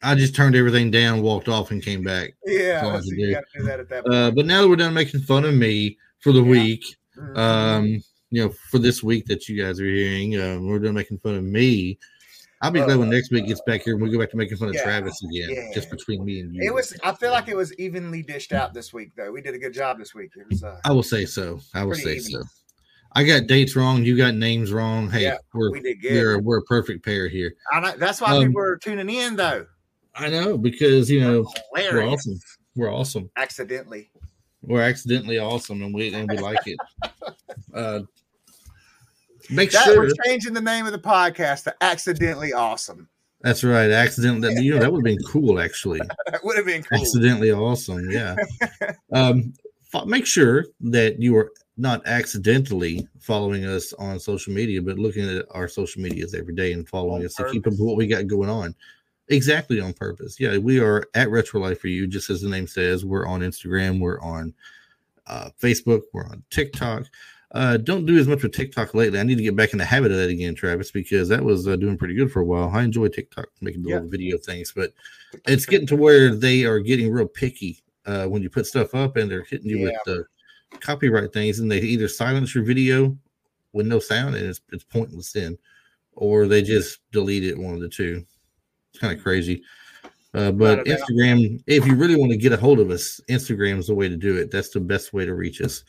I 0.02 0.14
just 0.14 0.34
turned 0.34 0.56
everything 0.56 0.90
down, 0.90 1.20
walked 1.22 1.48
off, 1.48 1.70
and 1.70 1.82
came 1.82 2.02
back. 2.02 2.34
yeah, 2.46 2.80
all 2.84 2.96
I 2.96 3.00
so 3.00 3.10
do. 3.10 3.36
that 3.64 3.80
at 3.80 3.88
that. 3.90 4.06
Uh, 4.10 4.30
but 4.30 4.46
now 4.46 4.62
that 4.62 4.68
we're 4.68 4.76
done 4.76 4.94
making 4.94 5.20
fun 5.20 5.44
of 5.44 5.54
me 5.54 5.98
for 6.20 6.32
the 6.32 6.42
Yeah. 6.42 6.48
week, 6.50 6.84
Mhm. 7.18 7.36
um, 7.38 7.86
you 8.30 8.42
know, 8.44 8.54
for 8.70 8.78
this 8.78 9.02
week 9.02 9.26
that 9.26 9.48
you 9.48 9.62
guys 9.62 9.78
are 9.80 9.84
hearing, 9.84 10.40
um, 10.40 10.66
we're 10.66 10.78
done 10.78 10.94
making 10.94 11.18
fun 11.18 11.34
of 11.34 11.44
me. 11.44 11.98
I'll 12.62 12.70
be 12.70 12.80
glad 12.80 12.98
when 12.98 13.08
next 13.08 13.30
week 13.30 13.46
gets 13.46 13.62
back 13.66 13.82
here 13.82 13.94
and 13.94 14.02
we 14.02 14.10
go 14.10 14.18
back 14.18 14.30
to 14.30 14.36
making 14.36 14.58
fun 14.58 14.68
of 14.68 14.74
Yeah, 14.74 14.82
Travis 14.84 15.18
again, 15.24 15.48
yeah. 15.50 15.70
just 15.74 15.90
between 15.90 16.24
me 16.24 16.40
and 16.40 16.54
you. 16.54 16.62
It 16.62 16.74
was. 16.74 16.94
I 17.02 17.12
feel 17.14 17.30
like 17.30 17.48
it 17.48 17.56
was 17.56 17.72
evenly 17.74 18.22
dished 18.22 18.52
out 18.52 18.74
this 18.74 18.92
week, 18.92 19.12
though. 19.16 19.32
We 19.32 19.40
did 19.40 19.54
a 19.54 19.58
good 19.58 19.72
job 19.72 19.98
this 19.98 20.14
week. 20.14 20.30
It 20.36 20.46
was. 20.48 20.62
Uh, 20.62 20.78
I 20.84 20.92
will 20.92 21.02
say 21.02 21.24
so. 21.24 21.60
I 21.74 21.84
will 21.84 21.94
say 21.94 22.16
even. 22.16 22.22
so. 22.32 22.42
I 23.16 23.24
got 23.24 23.46
dates 23.48 23.74
wrong. 23.76 24.04
You 24.04 24.16
got 24.16 24.34
names 24.34 24.72
wrong. 24.72 25.10
Hey, 25.10 25.22
Yeah, 25.22 25.38
we're 25.54 25.72
we 25.72 25.80
did 25.80 26.00
good. 26.02 26.12
we're 26.12 26.38
we're 26.38 26.58
a 26.58 26.62
perfect 26.62 27.02
pair 27.04 27.28
here. 27.28 27.54
I 27.72 27.80
know, 27.80 27.92
that's 27.96 28.20
why 28.20 28.36
Um, 28.36 28.46
people 28.48 28.60
are 28.62 28.76
tuning 28.76 29.08
in, 29.10 29.36
though. 29.36 29.66
I 30.14 30.28
know 30.28 30.56
because 30.58 31.10
you 31.10 31.20
know 31.20 31.46
we're 31.72 32.06
awesome. 32.06 32.38
We're 32.76 32.92
awesome. 32.92 33.30
Accidentally. 33.36 34.10
We're 34.62 34.82
accidentally 34.82 35.38
awesome, 35.38 35.82
and 35.82 35.94
we 35.94 36.12
and 36.14 36.28
we 36.30 36.38
like 36.38 36.58
it. 36.66 36.78
Uh, 37.74 38.00
make 39.48 39.70
That, 39.70 39.84
sure 39.84 39.98
We're 40.00 40.10
changing 40.26 40.54
the 40.54 40.60
name 40.60 40.86
of 40.86 40.92
the 40.92 40.98
podcast 40.98 41.64
to 41.64 41.74
Accidentally 41.82 42.52
Awesome. 42.52 43.08
that's 43.42 43.62
right. 43.62 43.90
Accidentally, 43.90 44.60
you 44.62 44.72
know 44.74 44.80
that 44.80 44.90
would 44.92 44.98
have 44.98 45.04
been 45.04 45.22
cool 45.26 45.60
actually. 45.60 46.00
That 46.26 46.40
would 46.44 46.56
have 46.56 46.66
been 46.66 46.82
cool. 46.82 46.98
accidentally 47.00 47.52
awesome 47.52 48.10
yeah 48.10 48.34
um 49.12 49.52
fo- 49.90 50.04
make 50.04 50.26
sure 50.26 50.66
that 50.80 51.20
you 51.20 51.36
are 51.36 51.52
not 51.76 52.04
accidentally 52.06 53.06
following 53.20 53.64
us 53.66 53.92
on 53.94 54.18
social 54.18 54.52
media 54.52 54.82
but 54.82 54.98
looking 54.98 55.28
at 55.28 55.44
our 55.50 55.68
social 55.68 56.02
medias 56.02 56.34
every 56.34 56.54
day 56.54 56.72
and 56.72 56.88
following 56.88 57.20
On 57.22 57.26
us 57.26 57.34
to 57.34 57.50
keep 57.50 57.66
up 57.66 57.72
with 57.72 57.80
what 57.80 57.96
we 57.96 58.06
got 58.08 58.26
going 58.26 58.50
on 58.50 58.74
exactly 59.30 59.80
on 59.80 59.92
purpose 59.92 60.38
yeah 60.38 60.58
we 60.58 60.78
are 60.78 61.04
at 61.14 61.30
retro 61.30 61.60
life 61.60 61.80
for 61.80 61.88
you 61.88 62.06
just 62.06 62.30
as 62.30 62.42
the 62.42 62.48
name 62.48 62.66
says 62.66 63.04
we're 63.04 63.26
on 63.26 63.40
instagram 63.40 64.00
we're 64.00 64.20
on 64.20 64.52
uh, 65.26 65.48
facebook 65.60 66.02
we're 66.12 66.26
on 66.26 66.42
tiktok 66.50 67.04
uh, 67.52 67.76
don't 67.76 68.06
do 68.06 68.16
as 68.16 68.28
much 68.28 68.44
with 68.44 68.52
TikTok 68.52 68.94
lately. 68.94 69.18
I 69.18 69.24
need 69.24 69.36
to 69.38 69.42
get 69.42 69.56
back 69.56 69.72
in 69.72 69.78
the 69.78 69.84
habit 69.84 70.12
of 70.12 70.18
that 70.18 70.30
again, 70.30 70.54
Travis, 70.54 70.92
because 70.92 71.28
that 71.30 71.42
was 71.42 71.66
uh, 71.66 71.74
doing 71.74 71.98
pretty 71.98 72.14
good 72.14 72.30
for 72.30 72.38
a 72.38 72.44
while. 72.44 72.70
I 72.72 72.84
enjoy 72.84 73.08
TikTok 73.08 73.48
making 73.60 73.82
the 73.82 73.88
Yeah. 73.88 73.94
little 73.96 74.08
video 74.10 74.38
things, 74.38 74.72
but 74.74 74.92
it's 75.48 75.66
getting 75.66 75.88
to 75.88 75.96
where 75.96 76.32
they 76.32 76.64
are 76.64 76.78
getting 76.78 77.10
real 77.10 77.26
picky 77.26 77.82
uh, 78.06 78.26
when 78.26 78.40
you 78.40 78.50
put 78.50 78.66
stuff 78.66 78.94
up 78.94 79.16
and 79.16 79.28
they're 79.28 79.42
hitting 79.42 79.68
you 79.68 79.78
Yeah. 79.78 79.84
with 79.84 79.94
the 80.06 80.78
copyright 80.78 81.32
things, 81.32 81.58
and 81.58 81.68
they 81.68 81.80
either 81.80 82.06
silence 82.06 82.54
your 82.54 82.62
video 82.62 83.18
with 83.72 83.86
no 83.88 83.98
sound 83.98 84.36
and 84.36 84.46
it's, 84.46 84.60
it's 84.70 84.84
pointless 84.84 85.32
then, 85.32 85.58
or 86.12 86.46
they 86.46 86.62
just 86.62 87.00
delete 87.10 87.42
it. 87.44 87.58
One 87.58 87.74
of 87.74 87.80
the 87.80 87.88
two. 87.88 88.24
It's 88.92 89.00
kind 89.00 89.16
of 89.16 89.22
crazy. 89.22 89.62
Uh, 90.32 90.52
but 90.52 90.78
Without 90.78 90.80
a 90.80 90.84
doubt. 90.84 90.98
Instagram, 91.08 91.62
if 91.66 91.86
you 91.86 91.96
really 91.96 92.16
want 92.16 92.30
to 92.32 92.38
get 92.38 92.52
a 92.52 92.56
hold 92.56 92.78
of 92.78 92.90
us, 92.90 93.20
Instagram 93.28 93.78
is 93.78 93.88
the 93.88 93.94
way 93.94 94.08
to 94.08 94.16
do 94.16 94.36
it. 94.36 94.50
That's 94.50 94.70
the 94.70 94.80
best 94.80 95.12
way 95.12 95.24
to 95.26 95.34
reach 95.34 95.60
us. 95.60 95.82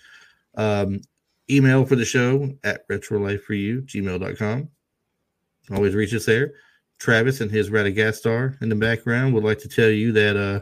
Um, 0.56 1.02
email 1.49 1.86
for 1.86 1.95
the 1.95 2.06
show 2.06 2.52
at 2.64 2.88
retrolifeforyou, 2.89 3.86
gmail.com. 3.86 4.70
Always 5.72 5.93
reach 5.93 6.14
us 6.14 6.26
there. 6.26 6.54
Travis 6.99 7.41
and 7.41 7.52
his 7.52 7.70
Radagastar 7.70 8.60
in 8.62 8.70
the 8.70 8.76
background 8.76 9.34
would 9.34 9.43
like 9.43 9.60
to 9.60 9.68
tell 9.70 9.89
you 9.89 10.12
that 10.12 10.36
uh, 10.38 10.62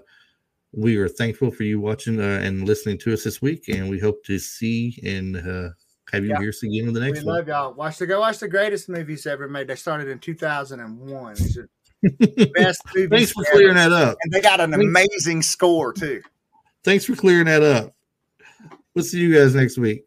we 0.73 0.97
are 0.97 1.07
thankful 1.07 1.49
for 1.51 1.63
you 1.63 1.79
watching 1.79 2.19
uh, 2.19 2.39
and 2.43 2.65
listening 2.65 2.97
to 2.99 3.13
us 3.13 3.23
this 3.23 3.41
week, 3.41 3.67
and 3.69 3.89
we 3.89 3.99
hope 3.99 4.23
to 4.25 4.37
see 4.39 4.99
and 5.05 5.37
uh, 5.37 5.69
have 6.11 6.23
you 6.23 6.31
Yeah. 6.31 6.39
hear 6.39 6.49
us 6.49 6.63
again 6.63 6.87
in 6.87 6.93
the 6.93 6.99
We 6.99 7.11
next 7.11 7.23
one. 7.25 7.35
love 7.37 7.47
y'all. 7.47 7.73
Watch 7.73 7.97
the 7.97 8.07
go 8.07 8.19
watch 8.19 8.39
the 8.39 8.47
greatest 8.47 8.87
movies 8.89 9.25
ever 9.25 9.47
made. 9.47 9.67
They 9.67 9.75
started 9.75 10.07
in 10.09 10.19
2001. 10.19 11.35
These 12.01 12.11
are 12.13 12.25
the 12.27 12.51
best. 12.55 12.81
Thanks 13.09 13.31
for 13.31 13.45
ever. 13.47 13.55
clearing 13.57 13.75
that 13.75 13.91
up. 13.91 14.17
And 14.23 14.31
they 14.31 14.41
got 14.41 14.59
an 14.59 14.71
Thanks. 14.71 14.85
amazing 14.85 15.41
score 15.41 15.93
too. 15.93 16.21
Thanks 16.83 17.05
for 17.05 17.15
clearing 17.15 17.45
that 17.45 17.61
up. 17.63 17.93
We'll 18.95 19.05
see 19.05 19.19
you 19.19 19.33
guys 19.33 19.53
next 19.55 19.77
week. 19.77 20.05